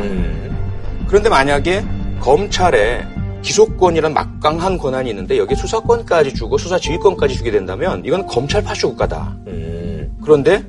그런데 1.07 1.29
만약에 1.29 1.85
검찰에 2.21 3.07
기소권이란 3.43 4.13
막강한 4.13 4.77
권한이 4.77 5.11
있는데 5.11 5.39
여기에 5.39 5.55
수사권까지 5.55 6.35
주고 6.35 6.59
수사 6.59 6.81
지휘권까지 6.81 7.37
주게 7.37 7.53
된다면 7.53 8.03
이건 8.05 8.27
검찰 8.27 8.61
파쇼 8.65 8.89
국가다. 8.89 9.37
그런데 10.25 10.65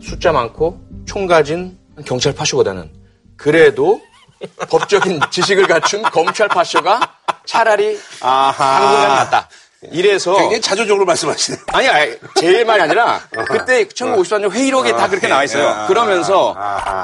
숫자 0.00 0.32
많고 0.32 0.80
총 1.04 1.28
가진 1.28 1.75
경찰 2.04 2.34
파쇼보다는 2.34 2.90
그래도 3.36 4.00
법적인 4.68 5.20
지식을 5.30 5.66
갖춘 5.66 6.02
검찰 6.02 6.48
파쇼가 6.48 7.00
차라리 7.44 7.98
당분간 8.20 9.08
낫다. 9.08 9.48
이래서 9.92 10.34
굉장히 10.36 10.60
자조적으로 10.60 11.04
말씀하시네요. 11.04 11.62
아니, 11.68 11.86
아니, 11.88 12.12
제 12.40 12.64
말이 12.64 12.82
아니라 12.82 13.20
그때 13.46 13.84
1954년 13.86 14.50
회의록에 14.50 14.92
다 14.92 15.08
그렇게 15.08 15.28
나와 15.28 15.44
있어요. 15.44 15.86
그러면서 15.86 16.56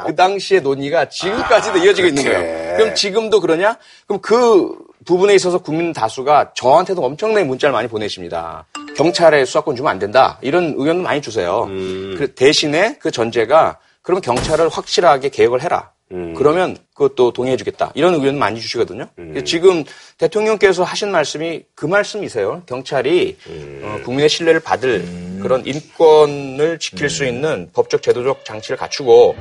그 0.07 0.16
당시의 0.16 0.62
논의가 0.62 1.09
지금까지도 1.09 1.78
이어지고 1.78 2.09
있는 2.09 2.24
거예요. 2.24 2.76
그럼 2.76 2.95
지금도 2.95 3.40
그러냐? 3.40 3.76
그럼 4.07 4.20
그 4.20 4.74
부분에 5.05 5.34
있어서 5.34 5.59
국민 5.59 5.93
다수가 5.93 6.53
저한테도 6.55 7.03
엄청나게 7.05 7.45
문자를 7.45 7.72
많이 7.72 7.88
보내십니다. 7.88 8.64
경찰에 8.97 9.45
수사권 9.45 9.76
주면 9.76 9.90
안 9.90 9.99
된다. 9.99 10.38
이런 10.43 10.74
의견도 10.76 11.03
많이 11.03 11.20
주세요. 11.20 11.66
그 11.66 12.32
대신에 12.34 12.97
그 13.01 13.11
전제가 13.11 13.78
그러면 14.03 14.20
경찰을 14.22 14.68
확실하게 14.68 15.28
개혁을 15.30 15.62
해라. 15.62 15.90
그러면 16.36 16.76
그것도 16.94 17.32
동의해주겠다. 17.32 17.92
이런 17.94 18.12
의견 18.14 18.38
많이 18.38 18.61
주시거든요. 18.61 19.07
지금 19.46 19.82
대통령께서 20.18 20.84
하신 20.84 21.11
말씀이 21.11 21.62
그 21.74 21.86
말씀이세요. 21.86 22.62
경찰이 22.66 23.38
어, 23.82 23.98
국민의 24.05 24.28
신뢰를 24.28 24.61
받을 24.61 25.07
그런 25.40 25.64
인권을 25.64 26.78
지킬 26.78 27.09
수 27.09 27.24
있는 27.24 27.70
법적 27.72 28.03
제도적 28.03 28.44
장치를 28.44 28.76
갖추고 28.76 29.34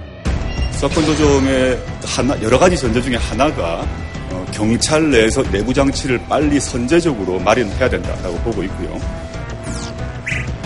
수사권 0.72 1.06
조정의 1.06 1.78
하나, 2.06 2.42
여러 2.42 2.58
가지 2.58 2.78
전제 2.78 3.02
중에 3.02 3.18
하나가 3.18 3.86
어, 4.32 4.46
경찰 4.54 5.12
내에서 5.12 5.44
내부 5.52 5.74
장치를 5.74 6.20
빨리 6.30 6.58
선제적으로 6.58 7.38
마련해야 7.40 7.90
된다라고 7.90 8.38
보고 8.38 8.64
있고요. 8.64 8.98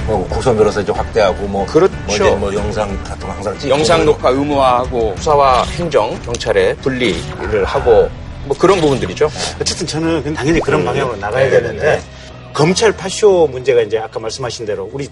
뭐 0.05 0.27
국선 0.27 0.55
변호사 0.55 0.81
이제 0.81 0.91
확대하고 0.91 1.47
뭐 1.47 1.65
그렇죠. 1.65 1.93
뭐, 2.05 2.15
이제 2.15 2.31
뭐 2.35 2.53
영상 2.53 3.03
같은 3.03 3.27
거 3.27 3.33
항상 3.33 3.57
찍고 3.57 3.75
영상 3.75 4.05
뭐 4.05 4.13
녹화 4.13 4.29
의무화하고 4.29 5.15
수사와 5.17 5.63
행정, 5.63 6.19
경찰의 6.21 6.75
분리를 6.77 7.65
하고 7.65 8.09
뭐 8.45 8.55
그런 8.57 8.79
부분들이죠. 8.79 9.29
어쨌든 9.59 9.87
저는 9.87 10.33
당연히 10.33 10.59
그런 10.59 10.85
방향으로 10.85 11.17
나가야 11.17 11.49
되는데 11.49 12.01
검찰 12.53 12.91
파쇼 12.91 13.47
문제가 13.47 13.81
이제 13.81 13.97
아까 13.97 14.19
말씀하신 14.19 14.65
대로 14.65 14.89
우리 14.93 15.07
그 15.07 15.11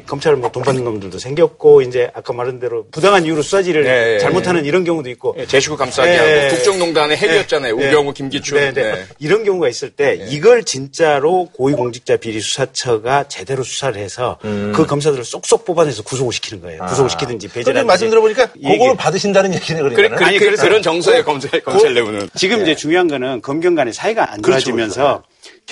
검찰 0.00 0.36
뭐 0.36 0.52
돈 0.52 0.62
받는 0.62 0.84
놈들도 0.84 1.18
생겼고 1.18 1.82
이제 1.82 2.10
아까 2.14 2.32
말한 2.32 2.60
대로 2.60 2.86
부당한 2.90 3.24
이유로 3.24 3.42
수사지를 3.42 3.84
네, 3.84 4.18
잘못하는 4.18 4.64
이런 4.64 4.84
경우도 4.84 5.08
있고 5.10 5.34
예, 5.38 5.46
감싸기 5.76 6.10
네. 6.10 6.18
하고 6.46 6.54
국정농단의 6.54 7.16
핵이었잖아요. 7.16 7.76
네. 7.76 7.88
우병우, 7.88 8.12
김기춘. 8.12 8.58
네, 8.58 8.72
네. 8.72 8.92
네. 8.92 9.04
이런 9.18 9.44
경우가 9.44 9.68
있을 9.68 9.90
때 9.90 10.26
이걸 10.28 10.62
진짜로 10.64 11.48
고위공직자 11.54 12.18
비리 12.18 12.40
수사처가 12.40 13.28
제대로 13.28 13.62
수사를 13.64 13.96
해서 14.00 14.38
그 14.42 14.86
검사들을 14.86 15.24
쏙쏙 15.24 15.64
뽑아내서 15.64 16.02
구속을 16.02 16.32
시키는 16.34 16.62
거예요. 16.62 16.84
구속을 16.86 17.10
시키든지 17.10 17.48
배제를 17.48 17.84
말씀 17.84 18.10
들어보니까 18.10 18.52
그걸 18.52 18.96
받으신다는 18.96 19.54
얘기네 19.54 19.80
그래, 19.80 19.94
그러니까. 19.94 20.16
그, 20.16 20.24
아니, 20.24 20.38
그, 20.38 20.54
그런 20.56 20.82
정서예요, 20.82 21.24
검찰, 21.24 21.60
검찰 21.60 21.94
내부는. 21.94 22.28
지금 22.36 22.62
이제 22.62 22.74
중요한 22.74 23.08
거는 23.08 23.40
검경 23.40 23.74
간의 23.74 23.94
사이가 23.94 24.32
안 24.32 24.42
그렇죠, 24.42 24.60
좋아지면서 24.66 25.22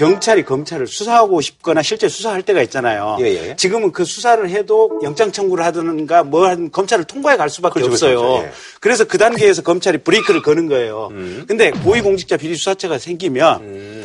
경찰이 0.01 0.45
검찰을 0.45 0.87
수사하고 0.87 1.43
싶거나 1.43 1.83
실제 1.83 2.09
수사할 2.09 2.41
때가 2.41 2.63
있잖아요. 2.63 3.19
예, 3.21 3.27
예. 3.27 3.57
지금은 3.57 3.93
그 3.93 4.07
수사를 4.07 4.49
해도 4.49 4.99
영장 5.03 5.31
청구를 5.31 5.63
하든가 5.67 6.25
뭐 6.25 6.49
하든 6.49 6.71
검찰을 6.71 7.05
통과해 7.05 7.37
갈 7.37 7.51
수밖에 7.51 7.81
그렇죠, 7.81 7.93
없어요. 7.93 8.21
그렇죠, 8.21 8.47
예. 8.47 8.53
그래서 8.81 9.05
그 9.05 9.19
단계에서 9.19 9.61
검찰이 9.61 9.99
브레이크를 9.99 10.41
거는 10.41 10.69
거예요. 10.69 11.09
음. 11.11 11.45
근데 11.47 11.71
고위공직자 11.71 12.39
비리수사처가 12.39 12.99
생기면 12.99 13.61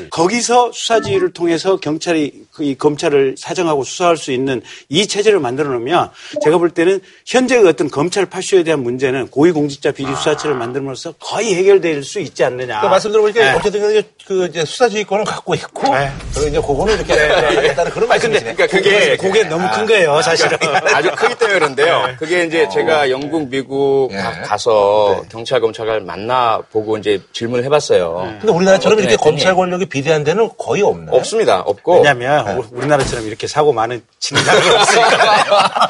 거기서 0.10 0.72
수사지휘를 0.74 1.32
통해서 1.34 1.78
경찰이 1.78 2.46
그이 2.54 2.76
검찰을 2.76 3.36
사정하고 3.38 3.84
수사할 3.84 4.18
수 4.18 4.32
있는 4.32 4.62
이 4.90 5.08
체제를 5.08 5.40
만들어 5.40 5.70
놓으면 5.70 6.10
제가 6.44 6.58
볼 6.58 6.70
때는 6.70 7.00
현재의 7.26 7.68
어떤 7.68 7.90
검찰 7.90 8.26
파쇼에 8.26 8.64
대한 8.64 8.82
문제는 8.84 9.28
고위공직자 9.28 9.92
비리수사처를 9.92 10.56
만들면서 10.56 11.14
거의 11.20 11.54
해결될 11.56 12.04
수 12.04 12.20
있지 12.20 12.44
않느냐. 12.44 12.66
그러니까 12.68 12.90
말씀 12.90 13.12
들어보니까 13.12 13.40
네. 13.52 13.58
어쨌든 13.58 14.04
그 14.26 14.46
이제 14.48 14.64
수사지휘권을 14.66 15.26
갖고 15.26 15.54
있고 15.56 15.94
네. 15.94 16.12
그리고 16.34 16.48
이제 16.50 16.60
그거는 16.62 16.96
이렇게 16.96 17.14
하겠다는 17.14 17.92
그런 17.92 18.12
아니, 18.12 18.22
근데, 18.22 18.40
말씀이시네. 18.40 18.54
그러니까 18.56 18.68
그게. 18.78 19.18
그게 19.18 19.44
너무 19.44 19.68
큰 19.74 19.86
거예요, 19.86 20.22
사실은. 20.22 20.58
아주 20.94 21.12
크기 21.16 21.36
때문에 21.36 21.60
그런데요. 21.60 22.16
그게 22.20 22.44
이제 22.46 22.68
제가 22.74 23.10
영국, 23.10 23.50
미국 23.50 24.10
예. 24.12 24.18
가- 24.18 24.42
가서 24.44 25.24
경찰, 25.30 25.60
검찰을 25.62 26.02
만나 26.02 26.60
보고 26.72 26.98
이제 26.98 27.22
질문을 27.34 27.64
해봤어요. 27.66 28.38
근데 28.40 28.52
우리나라처럼 28.52 29.00
이렇게 29.00 29.16
어떤 29.16 29.32
검찰 29.32 29.56
권력이 29.56 29.86
비대한 29.96 30.26
데는 30.26 30.50
거의 30.58 30.82
없네. 30.82 31.08
없습니다. 31.10 31.62
없고. 31.62 31.96
왜냐면 32.02 32.58
우- 32.58 32.66
우리나라처럼 32.70 33.26
이렇게 33.28 33.48
사고 33.48 33.72
많은 33.72 34.04
치는 34.20 34.44
사람이 34.44 34.70
없으니까. 34.70 35.90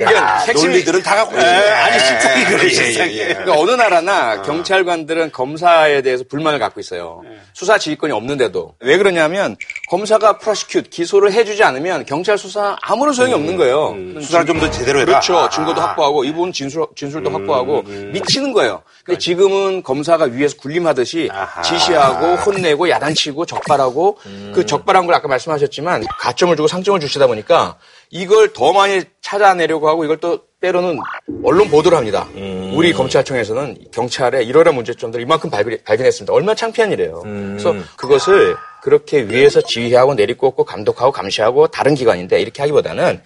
야, 0.00 0.38
핵심이- 0.44 0.72
논리들은 0.72 1.02
다 1.04 1.14
갖고 1.14 1.38
있어. 1.38 1.46
아니 1.46 2.00
실상이 2.00 2.44
그래 2.46 2.64
예, 2.64 2.68
실상이. 2.70 3.16
그러니까 3.16 3.52
어느 3.56 3.70
나라나 3.70 4.42
경찰관들은 4.42 5.30
검사에 5.30 6.02
대해서 6.02 6.24
불만을 6.28 6.58
갖고 6.58 6.80
있어요. 6.80 7.22
수사 7.52 7.78
지휘권이 7.78 8.12
없는데도. 8.12 8.74
왜 8.80 8.96
그러냐면 8.98 9.56
검사가 9.88 10.38
프로시큐트 10.38 10.88
기소를 10.90 11.32
해주지 11.32 11.62
않으면 11.62 12.06
경찰 12.06 12.38
수사 12.38 12.76
아무런 12.82 13.12
소용이 13.14 13.34
없는 13.34 13.56
거예요. 13.56 13.94
수사를 14.20 14.46
좀 14.46 14.58
더 14.58 14.70
제대로 14.70 15.00
해라. 15.00 15.06
그렇죠. 15.06 15.48
증거도 15.50 15.80
확보하고 15.80 16.24
이분 16.24 16.52
진술 16.52 16.86
진술도 16.96 17.30
확보하고 17.30 17.82
미치는 17.82 18.52
거예요. 18.52 18.82
근데 19.04 19.18
지금은 19.18 19.82
검사가 19.82 20.24
위에서 20.26 20.56
군림하듯이 20.56 21.28
지시하고 21.62 22.36
혼내고 22.36 22.88
야단치고 22.88 23.44
적발하고 23.46 24.18
그 24.54 24.64
적발한 24.64 25.06
걸 25.06 25.14
아까 25.14 25.28
말씀하셨지만 25.28 26.04
가점을 26.20 26.54
주고 26.56 26.66
상점을 26.68 26.98
주시다 27.00 27.26
보니까 27.26 27.76
이걸 28.10 28.52
더 28.52 28.72
많이 28.72 29.02
찾아내려고 29.20 29.88
하고 29.88 30.04
이걸 30.04 30.18
또 30.18 30.40
때로는 30.60 30.98
언론 31.42 31.68
보도를 31.68 31.98
합니다. 31.98 32.26
우리 32.72 32.92
검찰청에서는 32.94 33.76
경찰의 33.92 34.46
이러한 34.46 34.74
문제점들을 34.74 35.22
이만큼 35.22 35.50
발견, 35.50 35.76
발견했습니다. 35.84 36.32
얼마나 36.32 36.54
창피한 36.54 36.90
일이에요. 36.92 37.20
그래서 37.22 37.74
그것을 37.96 38.56
그렇게 38.84 39.22
위에서 39.22 39.62
지휘하고 39.62 40.12
내리꽂고 40.12 40.66
감독하고 40.66 41.10
감시하고 41.10 41.68
다른 41.68 41.94
기관인데 41.94 42.38
이렇게 42.38 42.60
하기보다는 42.60 43.22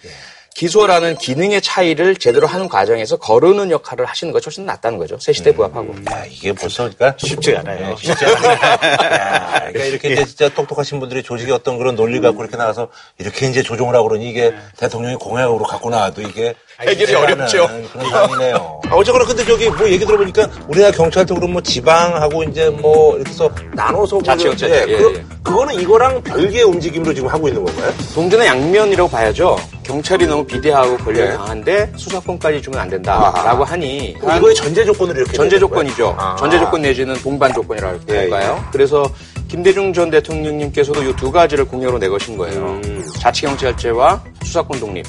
기소라는 0.55 1.17
기능의 1.17 1.61
차이를 1.61 2.15
제대로 2.15 2.47
하는 2.47 2.69
과정에서 2.69 3.17
거르는 3.17 3.69
역할을 3.69 4.05
하시는 4.05 4.31
것이 4.31 4.45
훨씬 4.45 4.65
낫다는 4.65 4.97
거죠. 4.97 5.19
새 5.19 5.33
시대 5.33 5.53
부합하고. 5.53 5.93
야, 6.09 6.23
이게 6.25 6.53
벌써 6.53 6.83
그러니까 6.83 7.13
쉽지 7.17 7.57
않아요. 7.57 7.93
쉽지 7.97 8.23
않아요. 8.23 8.51
야, 8.55 9.59
그러니까 9.67 9.83
이렇게 9.83 10.13
이제 10.13 10.23
진짜 10.23 10.47
똑똑하신 10.47 11.01
분들이 11.01 11.23
조직의 11.23 11.53
어떤 11.53 11.77
그런 11.77 11.97
논리 11.97 12.21
갖고 12.21 12.41
이렇게 12.41 12.55
나가서 12.55 12.87
이렇게 13.17 13.49
이제 13.49 13.61
조종을 13.61 13.93
하고 13.95 14.07
그러니 14.07 14.29
이게 14.29 14.55
대통령이 14.77 15.17
공약으로 15.17 15.65
갖고 15.65 15.89
나와도 15.89 16.21
이게 16.21 16.55
해결이 16.81 17.13
어렵죠. 17.13 17.67
그런 17.91 18.09
상황이네요. 18.09 18.81
아, 18.89 18.95
어쨌거나 18.95 19.25
근데 19.25 19.43
저기 19.45 19.69
뭐 19.69 19.87
얘기 19.89 20.05
들어보니까 20.05 20.49
우리나라 20.67 20.91
경찰도 20.91 21.35
그럼 21.35 21.53
뭐 21.53 21.61
지방하고 21.61 22.43
이제 22.43 22.69
뭐 22.69 23.15
이렇게 23.15 23.29
해서 23.29 23.49
나눠서 23.73 24.21
자치경찰, 24.23 24.69
그러는데 24.69 24.93
예, 24.93 24.97
그, 24.97 25.15
예. 25.17 25.25
그거는 25.43 25.79
이거랑 25.79 26.23
별개의 26.23 26.63
움직임으로 26.63 27.13
지금 27.13 27.29
하고 27.29 27.47
있는 27.49 27.65
건가요? 27.65 27.91
동전의 28.15 28.47
양면이라고 28.47 29.09
봐야죠. 29.09 29.57
경찰이 29.83 30.25
너무 30.27 30.45
비대하고 30.45 30.97
권력이 30.97 31.29
네. 31.29 31.35
강한데 31.35 31.91
수사권까지 31.97 32.61
주면 32.61 32.79
안 32.79 32.89
된다라고 32.89 33.63
하니 33.63 34.15
이거의 34.21 34.55
전제 34.55 34.85
조건으로 34.85 35.19
이렇게 35.21 35.33
전제? 35.33 35.59
조건이죠. 35.59 36.15
아. 36.17 36.35
전제 36.37 36.59
조건 36.59 36.81
내지는 36.83 37.15
동반 37.15 37.51
조건이라고 37.53 37.99
예, 38.09 38.17
할까요? 38.19 38.63
그래서 38.71 39.09
김대중 39.49 39.91
전 39.93 40.09
대통령님께서도 40.09 41.03
이 41.03 41.13
두 41.19 41.31
가지를 41.31 41.65
공약으로 41.65 41.97
내거신 41.97 42.37
거예요. 42.37 42.79
음. 42.85 43.03
자치 43.19 43.41
경찰제와 43.41 44.23
수사권 44.43 44.79
독립. 44.79 45.05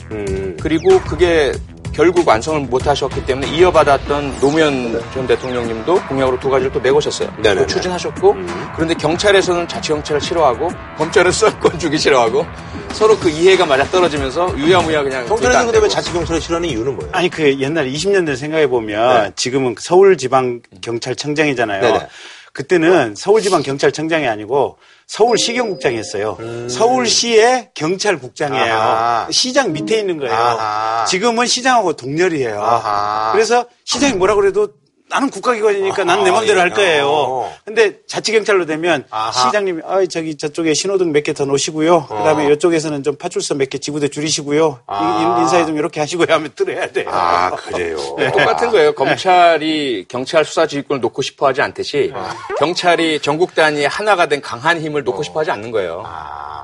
그리고 0.60 0.98
그게 1.02 1.52
결국 1.92 2.26
완성을 2.26 2.58
못 2.60 2.86
하셨기 2.86 3.24
때문에 3.26 3.48
이어받았던 3.48 4.38
노무현 4.40 5.00
전 5.12 5.26
대통령님도 5.26 6.02
공약으로 6.08 6.40
두 6.40 6.48
가지를 6.48 6.72
또 6.72 6.80
내거셨어요. 6.80 7.28
네네네. 7.36 7.60
음. 7.60 7.62
또 7.62 7.66
추진하셨고 7.66 8.34
그런데 8.74 8.94
경찰에서는 8.94 9.68
자치경찰을 9.68 10.20
싫어하고 10.20 10.68
검찰은 10.96 11.30
수사권 11.30 11.78
주기 11.78 11.98
싫어하고 11.98 12.46
서로 12.92 13.16
그 13.18 13.28
이해가 13.28 13.66
맞아 13.66 13.84
떨어지면서 13.84 14.56
유야무야 14.58 15.02
그냥 15.02 15.26
경찰에서 15.26 15.58
안 15.58 15.66
근데 15.66 15.78
왜. 15.80 15.88
자치경찰을 15.88 16.40
싫어하는 16.40 16.68
이유는 16.68 16.94
뭐예요? 16.96 17.12
아니 17.12 17.28
그 17.28 17.56
옛날 17.60 17.86
20년대 17.90 18.34
생각해 18.36 18.66
보면 18.68 19.32
지금은 19.36 19.74
서울지방 19.78 20.60
경찰청장이잖아요. 20.80 21.82
네네. 21.82 22.06
그때는 22.52 23.14
서울지방경찰청장이 23.16 24.26
아니고 24.26 24.78
서울시경국장이었어요. 25.06 26.68
서울시의 26.68 27.70
경찰국장이에요. 27.74 28.74
아하. 28.74 29.28
시장 29.30 29.72
밑에 29.72 29.98
있는 29.98 30.18
거예요. 30.18 30.34
아하. 30.34 31.04
지금은 31.04 31.46
시장하고 31.46 31.94
동렬이에요. 31.94 32.60
아하. 32.62 33.32
그래서 33.32 33.66
시장이 33.84 34.14
뭐라 34.14 34.34
그래도 34.34 34.68
나는 35.10 35.28
국가기관이니까 35.30 36.04
난내 36.04 36.30
아하, 36.30 36.38
맘대로 36.38 36.60
할 36.60 36.70
예. 36.70 36.74
거예요. 36.74 37.06
어. 37.08 37.54
근데 37.64 37.98
자치경찰로 38.06 38.64
되면 38.66 39.04
아하. 39.10 39.32
시장님이 39.32 39.82
아 39.84 40.04
저기 40.06 40.36
저쪽에 40.36 40.72
신호등 40.72 41.12
몇 41.12 41.22
개 41.24 41.32
더 41.32 41.44
놓으시고요. 41.44 42.06
그다음에 42.06 42.50
이쪽에서는 42.52 43.02
좀 43.02 43.16
파출소 43.16 43.54
몇 43.56 43.68
개 43.70 43.78
지부대 43.78 44.08
줄이시고요. 44.08 44.80
인- 44.90 45.42
인사에 45.42 45.66
좀 45.66 45.76
이렇게 45.76 46.00
하시고요 46.00 46.26
하면 46.34 46.50
들어야 46.54 46.86
돼요. 46.90 47.08
아, 47.10 47.50
그래요. 47.50 47.96
똑같은 48.32 48.70
거예요. 48.70 48.94
검찰이 48.94 50.06
경찰 50.08 50.44
수사 50.44 50.66
지휘권을 50.66 51.00
놓고 51.00 51.22
싶어 51.22 51.46
하지 51.48 51.60
않듯이 51.62 52.12
경찰이 52.58 53.20
전국 53.20 53.54
단위의 53.54 53.88
하나가 53.88 54.26
된 54.26 54.40
강한 54.40 54.80
힘을 54.80 55.02
놓고 55.04 55.22
싶어 55.22 55.40
하지 55.40 55.50
않는 55.50 55.70
거예요. 55.70 56.04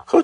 그 0.07 0.23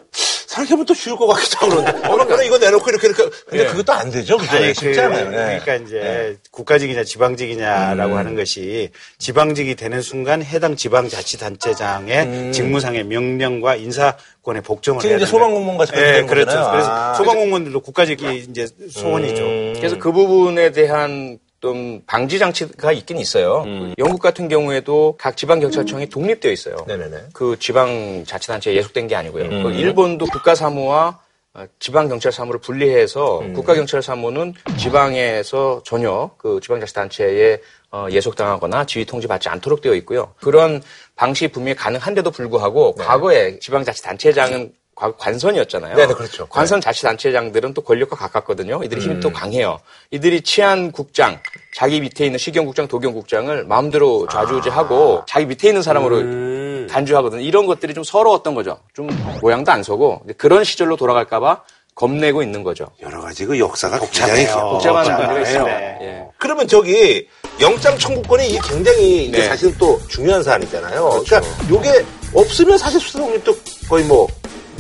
생각해보면 0.53 0.87
또 0.87 0.95
쉬울 0.95 1.17
것 1.17 1.27
같기도 1.27 1.57
하고 1.59 1.83
그런데 1.83 2.09
어, 2.09 2.17
그럼 2.27 2.43
이거 2.45 2.59
내놓고 2.59 2.91
이렇게 2.91 3.09
이렇게 3.09 3.25
근데 3.47 3.67
그것도 3.67 3.93
안 3.93 4.11
되죠 4.11 4.37
그죠 4.37 4.57
아니, 4.57 4.75
쉽지 4.75 4.93
그, 4.93 5.01
않아요 5.01 5.31
네. 5.31 5.61
그러니까 5.63 5.75
이제 5.77 6.39
국가직이냐 6.51 7.05
지방직이냐라고 7.05 8.17
하는 8.17 8.35
것이 8.37 8.91
지방직이 9.19 9.75
되는 9.75 10.03
순간 10.03 10.43
해당 10.43 10.77
지방자치단체장의 10.77 12.53
직무상의 12.53 13.05
명령과 13.05 13.77
인사권에 13.77 14.61
복종을 14.61 15.01
지금 15.01 15.17
이제 15.17 15.25
되는 15.25 15.31
소방공무원 15.31 15.79
같이 15.79 15.93
그렇게 15.93 16.19
예, 16.19 16.23
그렇죠. 16.23 16.47
거잖아요. 16.47 16.73
그래서 16.73 16.91
아. 16.91 17.15
소방공무원들도 17.15 17.81
국가직이 17.81 18.47
이제 18.49 18.69
소원이죠. 18.91 19.43
그래서 19.81 19.99
그 19.99 20.13
부분에 20.13 20.73
대한 20.73 21.39
좀 21.63 22.03
방지 22.07 22.41
장치가 22.41 22.91
있긴 22.93 23.19
있어요. 23.19 23.65
영국 23.97 24.21
같은 24.21 24.49
경우에도 24.49 25.15
각 25.17 25.37
지방 25.37 25.61
경찰청이 25.61 26.09
독립되어 26.09 26.51
있어요. 26.51 26.77
네네네. 26.89 27.29
그 27.33 27.57
지방 27.61 28.25
자치단체에 28.27 28.75
예속된 28.75 29.07
게 29.07 29.15
아니고요. 29.15 29.49
그 29.49 29.71
일본도 29.71 30.27
국가 30.27 30.57
사무와 30.57 31.21
어, 31.55 31.67
지방 31.79 32.09
경찰 32.09 32.33
사무를 32.33 32.61
분리해서 32.61 33.43
국가 33.55 33.75
경찰 33.75 34.03
사무는 34.03 34.55
지방에서 34.79 35.83
전혀 35.85 36.31
그 36.39 36.59
지방 36.63 36.81
자치 36.81 36.95
단체에 36.95 37.61
어, 37.93 38.07
예속당하거나 38.11 38.87
지휘 38.87 39.05
통지받지 39.05 39.51
않도록 39.51 39.83
되어 39.83 39.95
있고요. 39.97 40.35
그런 40.41 40.83
방식 41.15 41.53
분명히 41.53 41.77
가능한데도 41.77 42.31
불구하고 42.31 42.95
과거에 42.95 43.59
지방 43.59 43.85
자치 43.85 44.03
단체장은 44.03 44.73
과거 45.03 45.17
관선이었잖아요. 45.17 45.97
네네, 45.97 46.15
그렇죠. 46.15 46.47
관선 46.47 46.81
자치단체장들은 46.81 47.75
또 47.75 47.83
권력과 47.83 48.15
가깝거든요. 48.15 48.85
이들이 48.85 49.01
힘이 49.01 49.19
또 49.19 49.33
강해요. 49.33 49.81
이들이 50.13 50.43
치안국장, 50.43 51.41
자기 51.75 52.01
밑에 52.01 52.25
있는 52.25 52.39
시경국장, 52.39 52.87
도경국장을 52.87 53.65
마음대로 53.65 54.29
좌지우지하고 54.29 55.25
자기 55.27 55.47
밑에 55.47 55.67
있는 55.67 55.83
사람으로 55.83 56.87
간주하거든요. 56.89 57.43
이런 57.43 57.67
것들이 57.67 57.95
좀 57.95 58.05
서러웠던 58.05 58.55
거죠. 58.55 58.79
좀 58.95 59.09
모양도 59.41 59.73
안 59.73 59.83
서고 59.83 60.23
그런 60.39 60.63
시절로 60.63 60.97
돌아갈까봐 60.97 61.63
겁내고 61.97 62.45
있는 62.45 62.63
거죠. 62.63 62.87
여러 63.03 63.21
가지 63.21 63.45
그 63.45 63.59
역사가 63.59 63.99
복잡해요. 63.99 64.37
굉장히 64.37 64.61
어, 64.61 64.71
복잡한. 64.71 65.05
문제가 65.05 65.41
있습니다. 65.41 65.79
네. 65.79 65.99
예. 66.01 66.25
그러면 66.39 66.69
저기 66.69 67.27
영장 67.61 67.99
청구권이 67.99 68.49
이게 68.49 68.59
굉장히 68.63 69.27
이게 69.27 69.39
네. 69.39 69.49
사실은 69.49 69.75
또 69.79 70.01
중요한 70.09 70.43
사안이잖아요. 70.45 71.23
그러니까 71.27 71.41
요게 71.69 72.05
없으면 72.35 72.79
사실 72.79 73.01
수사 73.01 73.19
독립도 73.19 73.55
거의 73.89 74.05
뭐, 74.05 74.27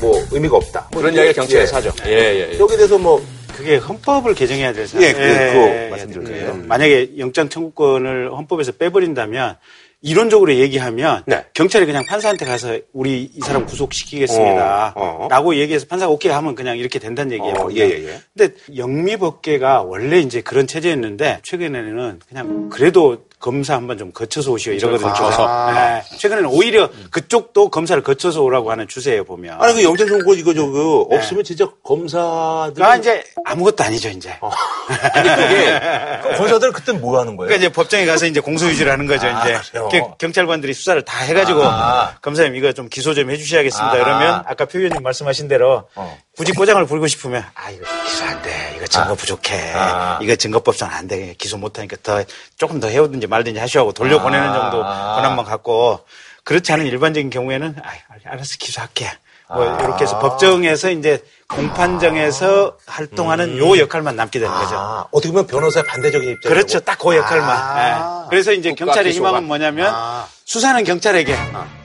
뭐 0.03 0.21
의미가 0.33 0.57
없다. 0.57 0.89
뭐 0.93 1.01
그런 1.01 1.15
이야기를 1.15 1.35
경찰에서 1.35 1.77
하죠. 1.77 1.93
예, 2.07 2.11
예, 2.11 2.53
예. 2.55 2.59
여기에 2.59 2.77
대해서 2.77 2.99
뭐 2.99 3.25
그게 3.57 3.77
헌법을 3.77 4.35
개정해야 4.35 4.73
될 4.73 4.87
예, 5.01 5.13
그- 5.13 5.19
그거 5.21 5.91
말씀드릴 5.91 6.25
그 6.25 6.31
거예요. 6.31 6.55
만약에 6.67 7.13
영장 7.19 7.49
청구권을 7.49 8.33
헌법에서 8.33 8.73
빼버린다면 8.73 9.57
이론적으로 10.05 10.53
얘기하면 10.57 11.23
네. 11.27 11.45
경찰이 11.55 11.87
그냥 11.87 12.05
판사한테 12.05 12.45
가서 12.45 12.77
우리 12.93 13.23
이 13.23 13.41
사람 13.41 13.67
구속시키겠습니다. 13.67 14.95
어, 14.97 15.19
어. 15.21 15.29
라고 15.31 15.55
얘기해서 15.55 15.87
판사가 15.87 16.11
오케이 16.11 16.33
하면 16.33 16.57
그냥 16.57 16.77
이렇게 16.77 16.99
된다는 16.99 17.31
얘기예요. 17.35 17.55
어, 17.55 17.69
예, 17.73 17.81
예, 17.83 18.09
예. 18.09 18.21
근데 18.37 18.55
영미법계가 18.77 19.83
원래 19.83 20.19
이제 20.19 20.41
그런 20.41 20.67
체제였는데 20.67 21.39
최근에는 21.45 22.21
그냥 22.29 22.69
그래도 22.69 23.19
검사 23.43 23.75
한번 23.75 23.99
좀 23.99 24.13
거쳐서 24.13 24.53
오시오 24.53 24.73
이러거든요. 24.73 25.11
아. 25.11 25.73
네. 25.73 26.17
최근에는 26.17 26.49
오히려 26.49 26.89
그쪽도 27.11 27.71
검사를 27.71 28.01
거쳐서 28.01 28.41
오라고 28.41 28.71
하는 28.71 28.87
추세예요 28.87 29.25
보면. 29.25 29.61
아니 29.61 29.75
그 29.75 29.83
영장 29.83 30.07
청구권 30.07 30.39
이거 30.39 30.55
저거 30.55 31.01
없으면 31.11 31.43
진짜 31.43 31.67
검사들 31.83 32.81
아 32.83 32.97
이제 32.97 33.25
아무것도 33.45 33.83
아니죠 33.83 34.09
이제. 34.11 34.33
검사들 36.37 36.71
그때 36.73 36.93
뭐 36.93 37.19
하는 37.21 37.37
거예요? 37.37 37.49
그러니까 37.49 37.57
이제 37.57 37.69
법정에 37.73 38.07
가서 38.07 38.27
이제 38.27 38.39
공소유지를 38.41 38.91
하는 38.93 39.07
거죠. 39.07 39.27
아, 39.27 39.43
이제 39.49 39.59
그래요? 39.73 39.89
겨- 39.89 40.15
경찰관들이 40.19 40.73
수사를 40.73 41.03
다 41.05 41.19
해가지고 41.25 41.63
아. 41.65 42.15
검사님 42.23 42.55
이거 42.55 42.73
좀 42.73 42.89
기소 42.89 43.13
좀 43.13 43.29
해주셔야겠습니다. 43.31 43.93
아. 43.93 43.97
이러면 43.97 44.43
아까 44.47 44.65
표 44.67 44.79
의원님 44.79 45.03
말씀하신 45.03 45.49
대로 45.49 45.89
어. 45.97 46.19
굳이 46.37 46.53
꼬장을 46.53 46.85
부리고 46.87 47.07
싶으면 47.09 47.45
아 47.55 47.71
이거 47.71 47.85
기소 48.05 48.25
안 48.25 48.41
돼. 48.43 48.75
이거 48.77 48.87
증거 48.87 49.15
부족해. 49.15 49.73
아. 49.75 50.19
이거 50.23 50.35
증거법상 50.35 50.91
안 50.91 51.07
돼. 51.07 51.35
기소 51.37 51.59
못 51.59 51.79
하니까 51.79 51.97
더 52.03 52.25
조금 52.57 52.81
더 52.81 52.89
해오든지 52.89 53.27
말든지 53.27 53.61
하시고 53.61 53.93
돌려보내는 53.93 54.49
아. 54.49 54.53
정도 54.55 54.83
권한만 54.83 55.45
갖고 55.45 56.05
그렇지 56.45 56.73
않은 56.73 56.87
일반적인 56.87 57.29
경우에는 57.31 57.77
아 57.83 57.91
알았어 58.25 58.57
기소할게. 58.59 59.11
뭐 59.55 59.69
아. 59.69 59.81
이렇게 59.83 60.05
해서 60.05 60.19
법정에서 60.19 60.91
이제 60.91 61.23
공판정에서 61.49 62.77
활동하는 62.87 63.59
요 63.59 63.79
역할만 63.79 64.17
남게 64.17 64.39
되는 64.39 64.53
거죠. 64.55 64.75
음. 64.75 64.79
아, 64.81 65.05
어떻게 65.11 65.31
보면 65.33 65.47
변호사의 65.47 65.85
반대적인 65.87 66.31
입장. 66.31 66.53
그렇죠. 66.53 66.81
딱 66.81 66.99
그 66.99 67.17
역할만. 67.17 67.49
아. 67.51 68.23
예. 68.25 68.29
그래서 68.31 68.53
이제 68.53 68.73
경찰의 68.73 69.13
기소가. 69.13 69.29
희망은 69.31 69.47
뭐냐면 69.49 69.93
아. 69.95 70.27
수사는 70.45 70.83
경찰에게, 70.85 71.35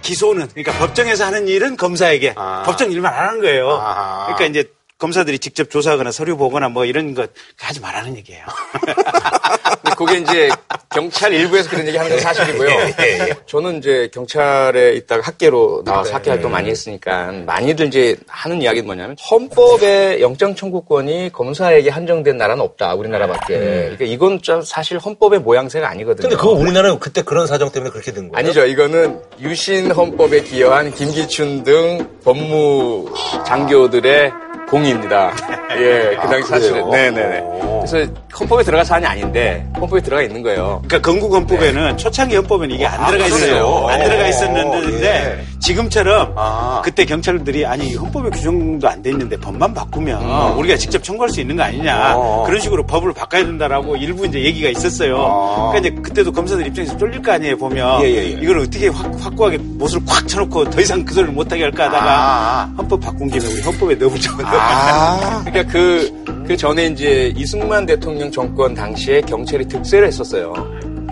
기소는 0.02 0.50
그러니까 0.54 0.74
법정에서 0.74 1.26
하는 1.26 1.48
일은 1.48 1.76
검사에게 1.78 2.34
아. 2.38 2.64
법정 2.66 2.92
일만 2.92 3.14
안 3.14 3.28
하는 3.30 3.42
거예요. 3.42 3.70
아. 3.82 4.26
그러니까 4.26 4.46
이제 4.46 4.72
검사들이 4.98 5.38
직접 5.40 5.70
조사하거나 5.70 6.12
서류 6.12 6.38
보거나 6.38 6.70
뭐 6.70 6.86
이런 6.86 7.14
것 7.14 7.30
하지 7.60 7.80
말라는 7.80 8.18
얘기예요. 8.18 8.44
근데 9.82 9.96
그게 9.96 10.18
이제 10.20 10.50
경찰 10.90 11.32
일부에서 11.34 11.70
그런 11.70 11.88
얘기 11.88 11.98
하는 11.98 12.10
건 12.12 12.20
사실이고요. 12.20 12.70
예, 12.70 13.36
저는 13.46 13.78
이제 13.78 14.10
경찰에 14.12 14.94
있다가 14.96 15.22
학계로 15.24 15.84
나와서 15.86 16.10
네. 16.10 16.14
학계 16.14 16.30
활동 16.32 16.52
많이 16.52 16.70
했으니까 16.70 17.32
많이들 17.46 17.88
이제 17.88 18.16
하는 18.28 18.62
이야기는 18.62 18.88
뭐냐면 18.88 19.16
헌법에 19.30 20.20
영장 20.22 20.56
청구권이 20.56 21.32
검사에게 21.32 21.92
한정된 21.92 22.38
나라는 22.38 22.64
없다. 22.64 22.96
우리나라밖에. 22.96 23.58
그러니까 23.58 24.06
이건 24.06 24.42
좀 24.42 24.62
사실 24.64 24.98
헌법의 24.98 25.40
모양새가 25.42 25.88
아니거든요. 25.88 26.30
근데 26.30 26.36
그거 26.36 26.52
우리나라는 26.54 27.00
그때 27.00 27.22
그런 27.22 27.46
사정 27.46 27.70
때문에 27.72 27.92
그렇게 27.92 28.12
된 28.12 28.30
거예요? 28.30 28.38
아니죠. 28.38 28.66
이거는 28.66 29.22
유신 29.42 29.92
헌법에 29.92 30.42
기여한 30.42 30.92
김기춘 30.92 31.64
등 31.64 32.10
법무 32.24 33.14
장교들의 33.46 34.32
공입니다. 34.68 35.32
예, 35.78 36.18
그 36.22 36.28
당시 36.28 36.50
사실은. 36.50 36.82
아, 36.84 36.86
그래요? 36.86 37.12
네네네. 37.12 37.77
오. 37.88 37.90
그래서 37.90 38.12
헌법에 38.40 38.64
들어가 38.64 38.84
사안이 38.84 39.06
아닌데 39.06 39.66
헌법에 39.80 40.02
들어가 40.02 40.22
있는 40.22 40.42
거예요. 40.44 40.82
그러니까 40.86 41.02
건국 41.10 41.34
헌법에는 41.34 41.98
초창기 41.98 42.36
헌법에는 42.36 42.76
이게 42.76 42.86
안 42.86 43.00
아, 43.02 43.08
들어가 43.08 43.26
있어요. 43.28 43.40
그러네요. 43.40 43.88
안 43.88 44.04
들어가 44.04 44.24
어, 44.24 44.28
있었는데 44.28 45.06
예. 45.08 45.60
지금처럼 45.60 46.34
아. 46.38 46.82
그때 46.84 47.06
경찰들이 47.06 47.66
아니 47.66 47.90
이 47.90 47.96
헌법에 47.96 48.30
규정도 48.30 48.88
안 48.88 48.98
돼 49.02 49.12
있는데 49.12 49.38
법만 49.38 49.74
바꾸면 49.74 50.58
우리가 50.58 50.76
직접 50.76 51.04
청구할 51.04 51.30
수 51.30 51.40
있는 51.40 51.56
거 51.56 51.64
아니냐 51.64 52.14
어. 52.16 52.44
그런 52.48 52.60
식으로 52.60 52.84
법을 52.86 53.14
바꿔야 53.14 53.44
된다라고 53.46 53.96
일부 53.96 54.26
이제 54.26 54.44
얘기가 54.44 54.70
있었어요. 54.70 55.18
아. 55.18 55.70
그러니까 55.72 55.78
이제 55.80 56.02
그때도 56.02 56.32
검사들 56.32 56.66
입장에서 56.68 56.98
쫄릴 56.98 57.22
거 57.22 57.32
아니에요 57.34 57.58
보면 57.58 58.02
예, 58.04 58.10
예, 58.10 58.16
예. 58.18 58.28
이걸 58.42 58.60
어떻게 58.60 58.88
확, 58.88 59.12
확고하게 59.20 59.58
못을 59.60 60.00
콱 60.06 60.28
쳐놓고 60.28 60.70
더 60.72 60.82
이상 60.82 61.06
그 61.06 61.14
소리를 61.14 61.34
못하게 61.34 61.64
할까 61.64 61.86
하다가 61.86 62.12
아. 62.12 62.74
헌법 62.78 63.00
바꾼 63.02 63.30
김에 63.30 63.46
우리 63.46 63.62
헌법에 63.62 63.96
넣어보자. 63.96 64.32
아. 64.44 65.44
그러니까 65.46 65.72
그, 65.72 66.26
그 66.48 66.56
전에 66.56 66.86
이제 66.86 67.34
이승만 67.36 67.86
대통령 67.86 68.32
정권 68.32 68.74
당시에 68.74 69.20
경찰이 69.22 69.68
득세를 69.68 70.08
했었어요. 70.08 70.54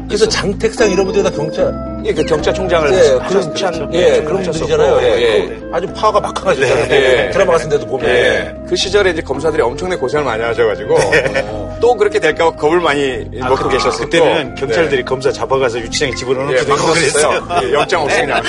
그래서 0.08 0.30
장택상 0.30 0.90
이런 0.92 1.06
분들이 1.06 1.24
다 1.24 1.30
경찰. 1.30 1.74
예, 2.06 2.14
그 2.14 2.24
경찰총장을 2.24 2.94
예, 2.94 3.00
그런, 3.28 3.54
하셨죠. 3.54 3.90
예, 3.94 4.22
그런 4.22 4.44
분들이잖아요. 4.44 5.00
예, 5.02 5.22
예. 5.22 5.48
그 5.48 5.70
아주 5.74 5.88
파워가 5.88 6.22
막강하시잖아요. 6.22 6.88
네. 6.88 7.30
드라마 7.32 7.54
같은 7.54 7.70
데도 7.70 7.86
보면. 7.88 8.08
예. 8.10 8.56
그 8.68 8.76
시절에 8.76 9.10
이제 9.12 9.22
검사들이 9.22 9.62
엄청나게 9.62 10.00
고생을 10.00 10.24
많이 10.24 10.44
하셔가지고 10.44 10.98
네. 10.98 11.65
또 11.80 11.96
그렇게 11.96 12.20
될까봐 12.20 12.56
겁을 12.58 12.80
많이 12.80 13.26
아, 13.42 13.50
먹고 13.50 13.64
그때- 13.64 13.78
계셨었고 13.78 14.06
그때는 14.06 14.56
경찰들이 14.56 15.04
검사 15.04 15.32
잡아가서 15.32 15.80
유치장에 15.80 16.14
집어넣는 16.16 16.54
예, 16.58 16.62
막 16.64 16.76
그랬어요. 16.78 17.48
예, 17.64 17.74
영장 17.74 18.02
없이 18.04 18.22
그냥. 18.22 18.42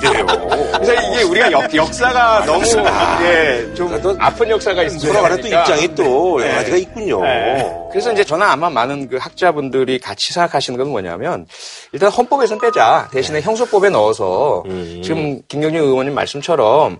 그래요. 0.00 0.26
그래서 0.74 0.94
이게 0.94 1.22
우리가 1.22 1.52
역, 1.52 1.74
역사가 1.74 2.44
너무 2.46 2.64
예, 3.24 3.74
좀 3.74 4.16
아픈 4.18 4.50
역사가 4.50 4.82
있어요. 4.84 5.12
돌아가는 5.12 5.40
또 5.40 5.46
입장이 5.46 5.94
또 5.94 6.40
여러 6.40 6.50
네. 6.50 6.54
가지가 6.56 6.76
있군요. 6.78 7.22
네. 7.22 7.72
그래서 7.90 8.12
이제 8.12 8.24
저는 8.24 8.44
아마 8.46 8.68
많은 8.70 9.08
그 9.08 9.16
학자분들이 9.18 9.98
같이 10.00 10.32
생각하시는 10.32 10.76
건 10.78 10.88
뭐냐면 10.90 11.46
일단 11.92 12.10
헌법에선 12.10 12.58
빼자. 12.58 13.08
대신에 13.12 13.40
형소법에 13.40 13.90
넣어서 13.90 14.64
지금 15.02 15.40
김경진 15.48 15.80
의원님 15.80 16.14
말씀처럼 16.14 16.98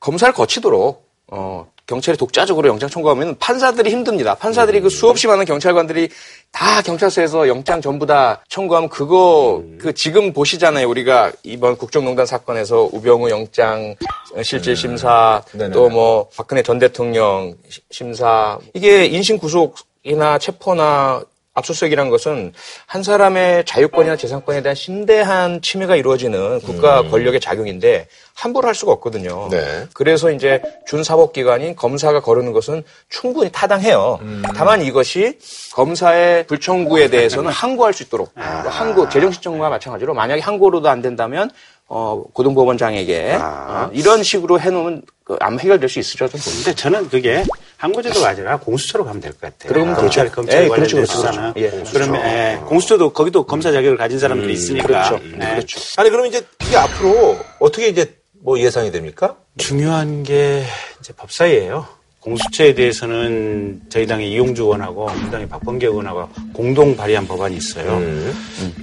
검사를 0.00 0.32
거치도록 0.34 1.08
어, 1.30 1.66
경찰이 1.88 2.18
독자적으로 2.18 2.68
영장 2.68 2.88
청구하면 2.90 3.36
판사들이 3.38 3.90
힘듭니다. 3.90 4.34
판사들이 4.34 4.80
그 4.82 4.90
수없이 4.90 5.26
많은 5.26 5.46
경찰관들이 5.46 6.10
다 6.52 6.82
경찰서에서 6.82 7.48
영장 7.48 7.80
전부 7.80 8.04
다 8.04 8.44
청구하면 8.50 8.90
그거 8.90 9.62
그 9.78 9.94
지금 9.94 10.32
보시잖아요. 10.34 10.86
우리가 10.86 11.32
이번 11.42 11.78
국정농단 11.78 12.26
사건에서 12.26 12.90
우병우 12.92 13.30
영장 13.30 13.96
실질 14.42 14.76
심사 14.76 15.42
네네. 15.52 15.70
또뭐 15.70 16.28
박근혜 16.36 16.62
전 16.62 16.78
대통령 16.78 17.54
시- 17.70 17.80
심사 17.90 18.58
이게 18.74 19.06
인신 19.06 19.38
구속이나 19.38 20.38
체포나 20.38 21.22
압수수색이라는 21.58 22.10
것은 22.10 22.52
한 22.86 23.02
사람의 23.02 23.64
자유권이나 23.64 24.16
재산권에 24.16 24.62
대한 24.62 24.74
심대한 24.74 25.60
침해가 25.60 25.96
이루어지는 25.96 26.60
국가 26.60 27.02
권력의 27.02 27.40
작용인데 27.40 28.06
함부로 28.34 28.68
할 28.68 28.74
수가 28.74 28.92
없거든요. 28.92 29.48
네. 29.50 29.86
그래서 29.92 30.30
이제 30.30 30.62
준사법기관인 30.86 31.74
검사가 31.74 32.20
거르는 32.20 32.52
것은 32.52 32.84
충분히 33.08 33.50
타당해요. 33.50 34.20
다만 34.54 34.82
이것이 34.82 35.38
검사의 35.72 36.46
불청구에 36.46 37.08
대해서는 37.08 37.50
항고할 37.50 37.92
수 37.92 38.04
있도록 38.04 38.30
항고 38.36 39.08
재정신청구와 39.08 39.70
마찬가지로 39.70 40.14
만약에 40.14 40.40
항고로도 40.40 40.88
안 40.88 41.02
된다면 41.02 41.50
어, 41.90 42.22
고등법원장에게 42.34 43.38
어, 43.40 43.90
이런 43.92 44.22
식으로 44.22 44.60
해놓으면 44.60 45.02
그 45.28 45.36
아마 45.40 45.58
해결될 45.58 45.90
수 45.90 45.98
있으리라 45.98 46.26
좀. 46.28 46.40
근데 46.40 46.74
저는 46.74 47.10
그게 47.10 47.44
항고제도가 47.76 48.28
아니라 48.30 48.58
공수처로 48.58 49.04
가면 49.04 49.20
될 49.20 49.32
것 49.32 49.40
같아요. 49.42 49.68
그러면 49.68 49.94
검찰, 49.94 50.24
되죠. 50.24 50.34
검찰 50.36 50.64
예, 50.64 50.68
관련된 50.68 50.76
그렇죠, 50.78 50.96
그렇죠, 50.96 51.12
수사는. 51.12 51.52
그렇죠. 51.52 51.76
예, 51.76 51.92
그러면 51.92 52.26
예, 52.26 52.58
공수처도 52.64 53.12
거기도 53.12 53.44
검사 53.44 53.70
자격을 53.70 53.98
가진 53.98 54.18
사람들이 54.18 54.54
있으니까. 54.54 54.86
그렇죠. 54.86 55.20
예. 55.22 55.38
그렇죠. 55.38 55.78
아니, 55.98 56.08
그럼 56.08 56.24
이제 56.26 56.42
이게 56.66 56.76
앞으로 56.78 57.38
어떻게 57.60 57.88
이제 57.88 58.16
뭐 58.42 58.58
예상이 58.58 58.90
됩니까? 58.90 59.36
중요한 59.58 60.22
게 60.22 60.64
이제 60.98 61.12
법사위예요. 61.12 61.86
공수처에 62.28 62.74
대해서는 62.74 63.80
저희 63.88 64.06
당의 64.06 64.30
이용주 64.32 64.62
의원하고 64.62 65.10
민주당의 65.14 65.48
박범계 65.48 65.86
의원하고 65.86 66.28
공동 66.52 66.94
발의한 66.96 67.26
법안이 67.26 67.56
있어요. 67.56 67.96
음. 67.98 68.34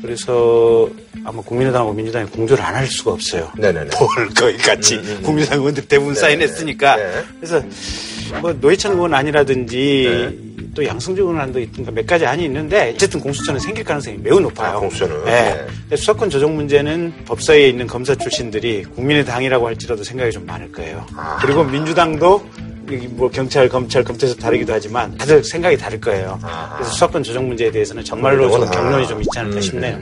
그래서 0.02 0.90
아마 1.24 1.42
국민의당하고 1.42 1.94
민주당이 1.94 2.28
공조를 2.30 2.64
안 2.64 2.76
할 2.76 2.86
수가 2.88 3.12
없어요. 3.12 3.50
네네네. 3.58 3.90
뭘 3.98 4.30
거기 4.36 4.58
같이 4.58 5.00
국민의당 5.22 5.60
의원들 5.60 5.88
대부분 5.88 6.14
사인했으니까. 6.14 6.96
네. 6.98 7.24
그래서 7.40 7.62
뭐 8.42 8.52
노회찬 8.52 8.92
의원 8.94 9.14
아니라든지 9.14 10.56
또 10.76 10.86
양승조 10.86 11.24
의원도 11.24 11.58
있든가 11.62 11.92
몇 11.92 12.06
가지 12.06 12.26
안이 12.26 12.44
있는데 12.46 12.92
어쨌든 12.94 13.22
공수처는 13.22 13.62
생길 13.62 13.86
가능성이 13.86 14.18
매우 14.18 14.42
높아요. 14.42 14.76
아, 14.76 14.80
공수처는? 14.80 15.24
네. 15.24 15.66
네. 15.90 15.96
수사권 15.96 16.30
조정 16.30 16.54
문제는 16.56 17.14
법사위에 17.26 17.70
있는 17.70 17.88
검사 17.88 18.14
출신들이 18.14 18.84
국민의당이라고 18.84 19.66
할지라도 19.68 20.04
생각이 20.04 20.32
좀 20.32 20.46
많을 20.46 20.70
거예요. 20.74 21.06
아. 21.16 21.38
그리고 21.42 21.64
민주당도 21.64 22.44
뭐 23.12 23.30
경찰, 23.30 23.68
검찰, 23.68 24.04
검찰에서 24.04 24.36
다르기도 24.38 24.74
하지만 24.74 25.18
다들 25.18 25.44
생각이 25.44 25.78
다를 25.78 26.00
거예요. 26.00 26.40
그래서 26.76 26.92
수사권 26.92 27.24
조정 27.24 27.48
문제에 27.48 27.72
대해서는 27.72 28.04
정말로 28.04 28.50
좀 28.50 28.70
경론이 28.70 29.08
좀 29.08 29.22
있지 29.22 29.40
않을까 29.40 29.62
싶네요. 29.62 30.00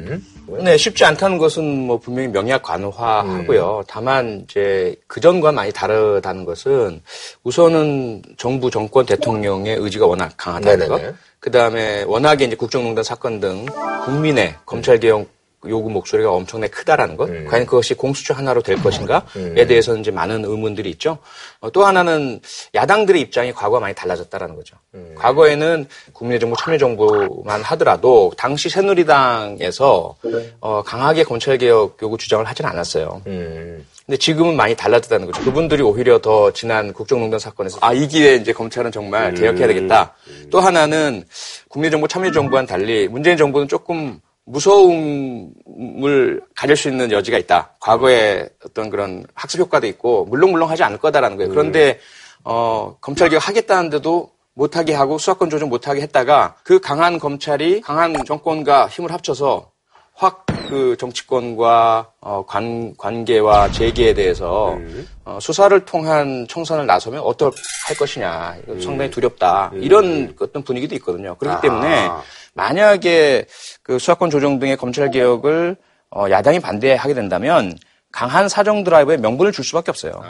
네, 0.62 0.78
쉽지 0.78 1.06
않다는 1.06 1.38
것은 1.38 1.64
뭐 1.64 1.98
분명히 1.98 2.28
명약 2.28 2.62
관화하고요. 2.64 3.78
음. 3.80 3.84
다만 3.88 4.46
이제 4.48 4.96
그전과 5.08 5.52
많이 5.52 5.72
다르다는 5.72 6.46
것은 6.46 7.02
우선은 7.44 8.22
정부 8.38 8.70
정권 8.70 9.06
대통령의 9.06 9.78
의지가 9.78 10.06
워낙 10.06 10.34
강하다는 10.38 10.80
네네네. 10.80 11.08
것. 11.08 11.16
그 11.40 11.52
다음에 11.52 12.04
워낙에 12.04 12.46
이제 12.46 12.56
국정농단 12.56 13.04
사건 13.04 13.40
등 13.40 13.66
국민의 14.06 14.56
검찰 14.66 15.00
개혁 15.00 15.28
요구 15.68 15.90
목소리가 15.90 16.32
엄청나게 16.32 16.72
크다라는 16.72 17.18
것. 17.18 17.30
음. 17.30 17.46
과연 17.50 17.66
그것이 17.66 17.94
공수처 17.94 18.34
하나로 18.34 18.62
될 18.62 18.82
것인가에 18.82 19.66
대해서는 19.68 20.02
이제 20.02 20.12
많은 20.12 20.46
의문들이 20.46 20.90
있죠. 20.92 21.18
어, 21.60 21.70
또 21.72 21.86
하나는 21.86 22.40
야당들의 22.74 23.22
입장이 23.22 23.54
과거와 23.54 23.80
많이 23.80 23.96
달라졌다라는 23.96 24.56
거죠. 24.56 24.76
음. 24.94 25.16
과거에는 25.18 25.88
국민의 26.14 26.40
정부 26.40 26.56
참여정부만 26.58 27.62
하더라도 27.64 28.32
당시 28.38 28.70
새누리당에서 28.70 30.16
어, 30.60 30.84
강하게 30.84 31.24
검찰개혁 31.24 31.98
요구 32.02 32.18
주장을 32.18 32.44
하진 32.46 32.66
않았어요. 32.66 33.22
음. 33.28 33.86
근데 34.06 34.18
지금은 34.18 34.58
많이 34.58 34.76
달라졌다는 34.76 35.28
거죠. 35.28 35.42
그분들이 35.46 35.82
오히려 35.82 36.20
더 36.20 36.52
지난 36.52 36.92
국정농단 36.92 37.40
사건에서 37.40 37.78
아, 37.82 37.94
이 37.94 38.08
기회에 38.08 38.36
이제 38.36 38.52
검찰은 38.52 38.92
정말 38.92 39.34
개혁해야 39.34 39.68
되겠다. 39.68 40.14
또 40.52 40.60
하나는 40.60 41.24
국민정부 41.70 42.08
참여정부와는 42.10 42.68
달리 42.68 43.08
문재인 43.08 43.38
정부는 43.38 43.70
조금 43.70 44.20
무서움을 44.46 46.42
가질 46.56 46.76
수 46.76 46.90
있는 46.90 47.12
여지가 47.12 47.38
있다. 47.38 47.72
과거에 47.80 48.50
어떤 48.66 48.90
그런 48.90 49.26
학습 49.34 49.60
효과도 49.60 49.88
있고 49.88 50.26
물렁물렁하지 50.26 50.84
않을 50.84 50.98
거다라는 50.98 51.38
거예요. 51.38 51.50
그런데 51.50 52.00
어, 52.44 52.98
검찰 53.00 53.30
개혁 53.30 53.48
하겠다는데도 53.48 54.32
못하게 54.56 54.94
하고 54.94 55.18
수사권 55.18 55.50
조정 55.50 55.70
못하게 55.70 56.02
했다가 56.02 56.56
그 56.64 56.80
강한 56.80 57.20
검찰이 57.20 57.82
강한 57.82 58.14
정권과 58.26 58.88
힘을 58.88 59.12
합쳐서 59.12 59.72
확 60.16 60.44
그 60.74 60.98
정치권과 60.98 62.08
어, 62.22 62.44
관, 62.48 62.96
관계와 62.98 63.72
재계에 63.72 64.16
대해서 64.16 64.78
어, 65.24 65.38
수사를 65.40 65.78
통한 65.86 66.48
총선을 66.50 66.88
나서면 66.88 67.22
어떨 67.22 67.52
할 67.88 67.96
것이냐 67.96 68.56
이거 68.64 68.82
상당히 68.82 69.12
두렵다 69.12 69.72
이런 69.76 70.36
어떤 70.40 70.64
분위기도 70.64 70.96
있거든요. 70.96 71.36
그렇기 71.36 71.62
때문에 71.62 72.10
만약에 72.56 73.46
그 73.84 74.00
수사권 74.00 74.32
조정 74.32 74.58
등의 74.58 74.78
검찰 74.78 75.12
개혁을 75.12 75.76
어, 76.10 76.26
야당이 76.30 76.60
반대하게 76.60 77.14
된다면 77.14 77.78
강한 78.12 78.50
사정 78.50 78.84
드라이브에 78.84 79.18
명분을 79.18 79.52
줄 79.52 79.64
수밖에 79.64 79.92
없어요. 79.92 80.22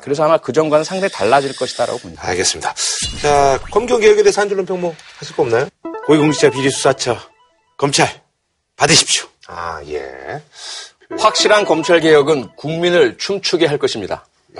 그래서 0.00 0.24
아마 0.24 0.36
그 0.36 0.52
전과는 0.52 0.84
상당히 0.84 1.12
달라질 1.12 1.56
것이다라고 1.56 1.98
봅니다. 1.98 2.26
알겠습니다. 2.28 2.72
자, 3.20 3.58
검경 3.70 4.00
개혁에 4.00 4.22
대해서 4.22 4.40
한 4.40 4.48
줄로 4.48 4.64
평뭐 4.64 4.94
하실 5.18 5.34
거 5.36 5.42
없나요? 5.42 5.68
고위공직자 6.06 6.50
비리수사처 6.50 7.16
검찰 7.76 8.21
받으십시오. 8.82 9.26
아, 9.46 9.80
예. 9.86 10.42
확실한 11.18 11.64
검찰 11.64 12.00
개혁은 12.00 12.50
국민을 12.56 13.16
춤추게 13.18 13.66
할 13.66 13.78
것입니다. 13.78 14.26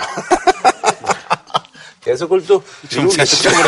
계속 2.04 2.26
그걸 2.28 2.46
또 2.46 2.62
정치하시죠. 2.90 3.50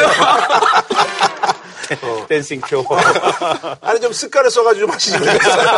어. 2.02 2.26
댄싱 2.28 2.60
쇼. 2.68 2.84
아니 3.80 4.00
좀 4.00 4.12
습관을 4.12 4.50
써가지고 4.50 4.86
좀 4.86 4.94
하시지 4.94 5.18
그랬어요. 5.18 5.70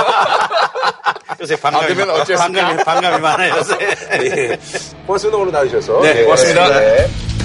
요새 1.41 1.57
반감이, 1.57 1.95
그러면 1.95 2.21
어쨌습니까? 2.21 2.67
반감이, 2.67 2.85
반감이 2.85 3.21
많아요, 3.21 3.57
요새. 3.57 3.77
예. 4.13 4.59
고맙습니다 5.07 5.39
오늘 5.39 5.53
나와주셔서. 5.53 6.01
네, 6.01 6.21
예, 6.21 6.25
고맙습니다. 6.25 6.81
네. 6.81 7.36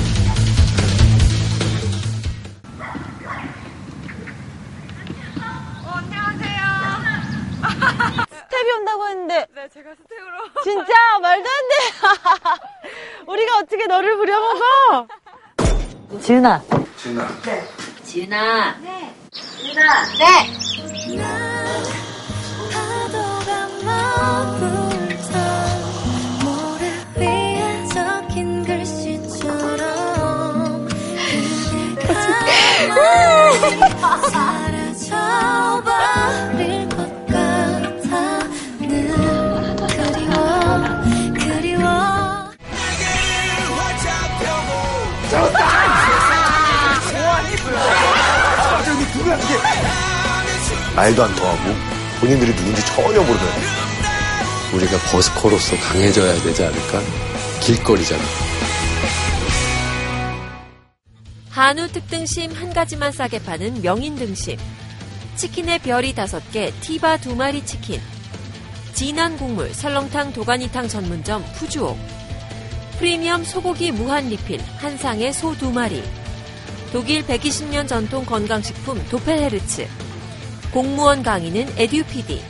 스텝이 7.81 8.71
온다고 8.79 9.07
했는데. 9.07 9.47
네, 9.55 9.69
제가 9.73 9.91
스텝으로. 9.95 10.63
진짜 10.63 10.93
말도 11.21 11.49
안 11.49 11.67
돼. 11.69 11.75
우리가 13.31 13.57
어떻게 13.59 13.87
너를 13.87 14.17
부려먹어? 14.17 15.07
지은아. 16.21 16.61
지은아. 16.97 17.27
지은아. 17.41 17.41
네. 17.43 17.67
지은아. 18.03 18.77
네. 18.81 19.13
사라져버 34.31 36.20
말도 50.95 51.23
안 51.23 51.35
통하고 51.35 51.73
본인들이 52.19 52.53
누군지 52.53 52.85
전혀 52.85 53.19
모르는 53.21 53.81
우리가 54.73 54.97
버스커로서 55.11 55.77
강해져야 55.77 56.41
되지 56.41 56.63
않을까? 56.63 57.01
길거리잖아. 57.61 58.21
한우 61.49 61.87
특등심 61.89 62.51
한 62.53 62.73
가지만 62.73 63.11
싸게 63.11 63.43
파는 63.43 63.81
명인 63.81 64.15
등심. 64.15 64.57
치킨의 65.35 65.79
별이 65.79 66.13
다섯 66.13 66.41
개, 66.51 66.71
티바 66.81 67.17
두 67.17 67.35
마리 67.35 67.65
치킨. 67.65 67.99
진한 68.93 69.37
국물 69.37 69.73
설렁탕 69.73 70.33
도가니탕 70.33 70.87
전문점 70.87 71.43
푸주옥. 71.55 71.97
프리미엄 72.99 73.43
소고기 73.43 73.91
무한 73.91 74.29
리필 74.29 74.61
한상의 74.77 75.33
소두 75.33 75.71
마리. 75.71 76.03
독일 76.91 77.25
120년 77.25 77.87
전통 77.87 78.25
건강식품 78.25 79.03
도펠헤르츠. 79.09 80.10
공무원 80.71 81.21
강의는 81.21 81.67
에듀피디. 81.77 82.41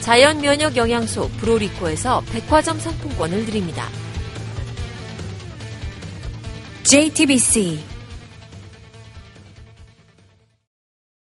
자연 0.00 0.40
면역 0.40 0.76
영양소 0.76 1.28
브로리코에서 1.40 2.22
백화점 2.32 2.78
상품권을 2.78 3.46
드립니다. 3.46 3.88
JTBC 6.84 7.95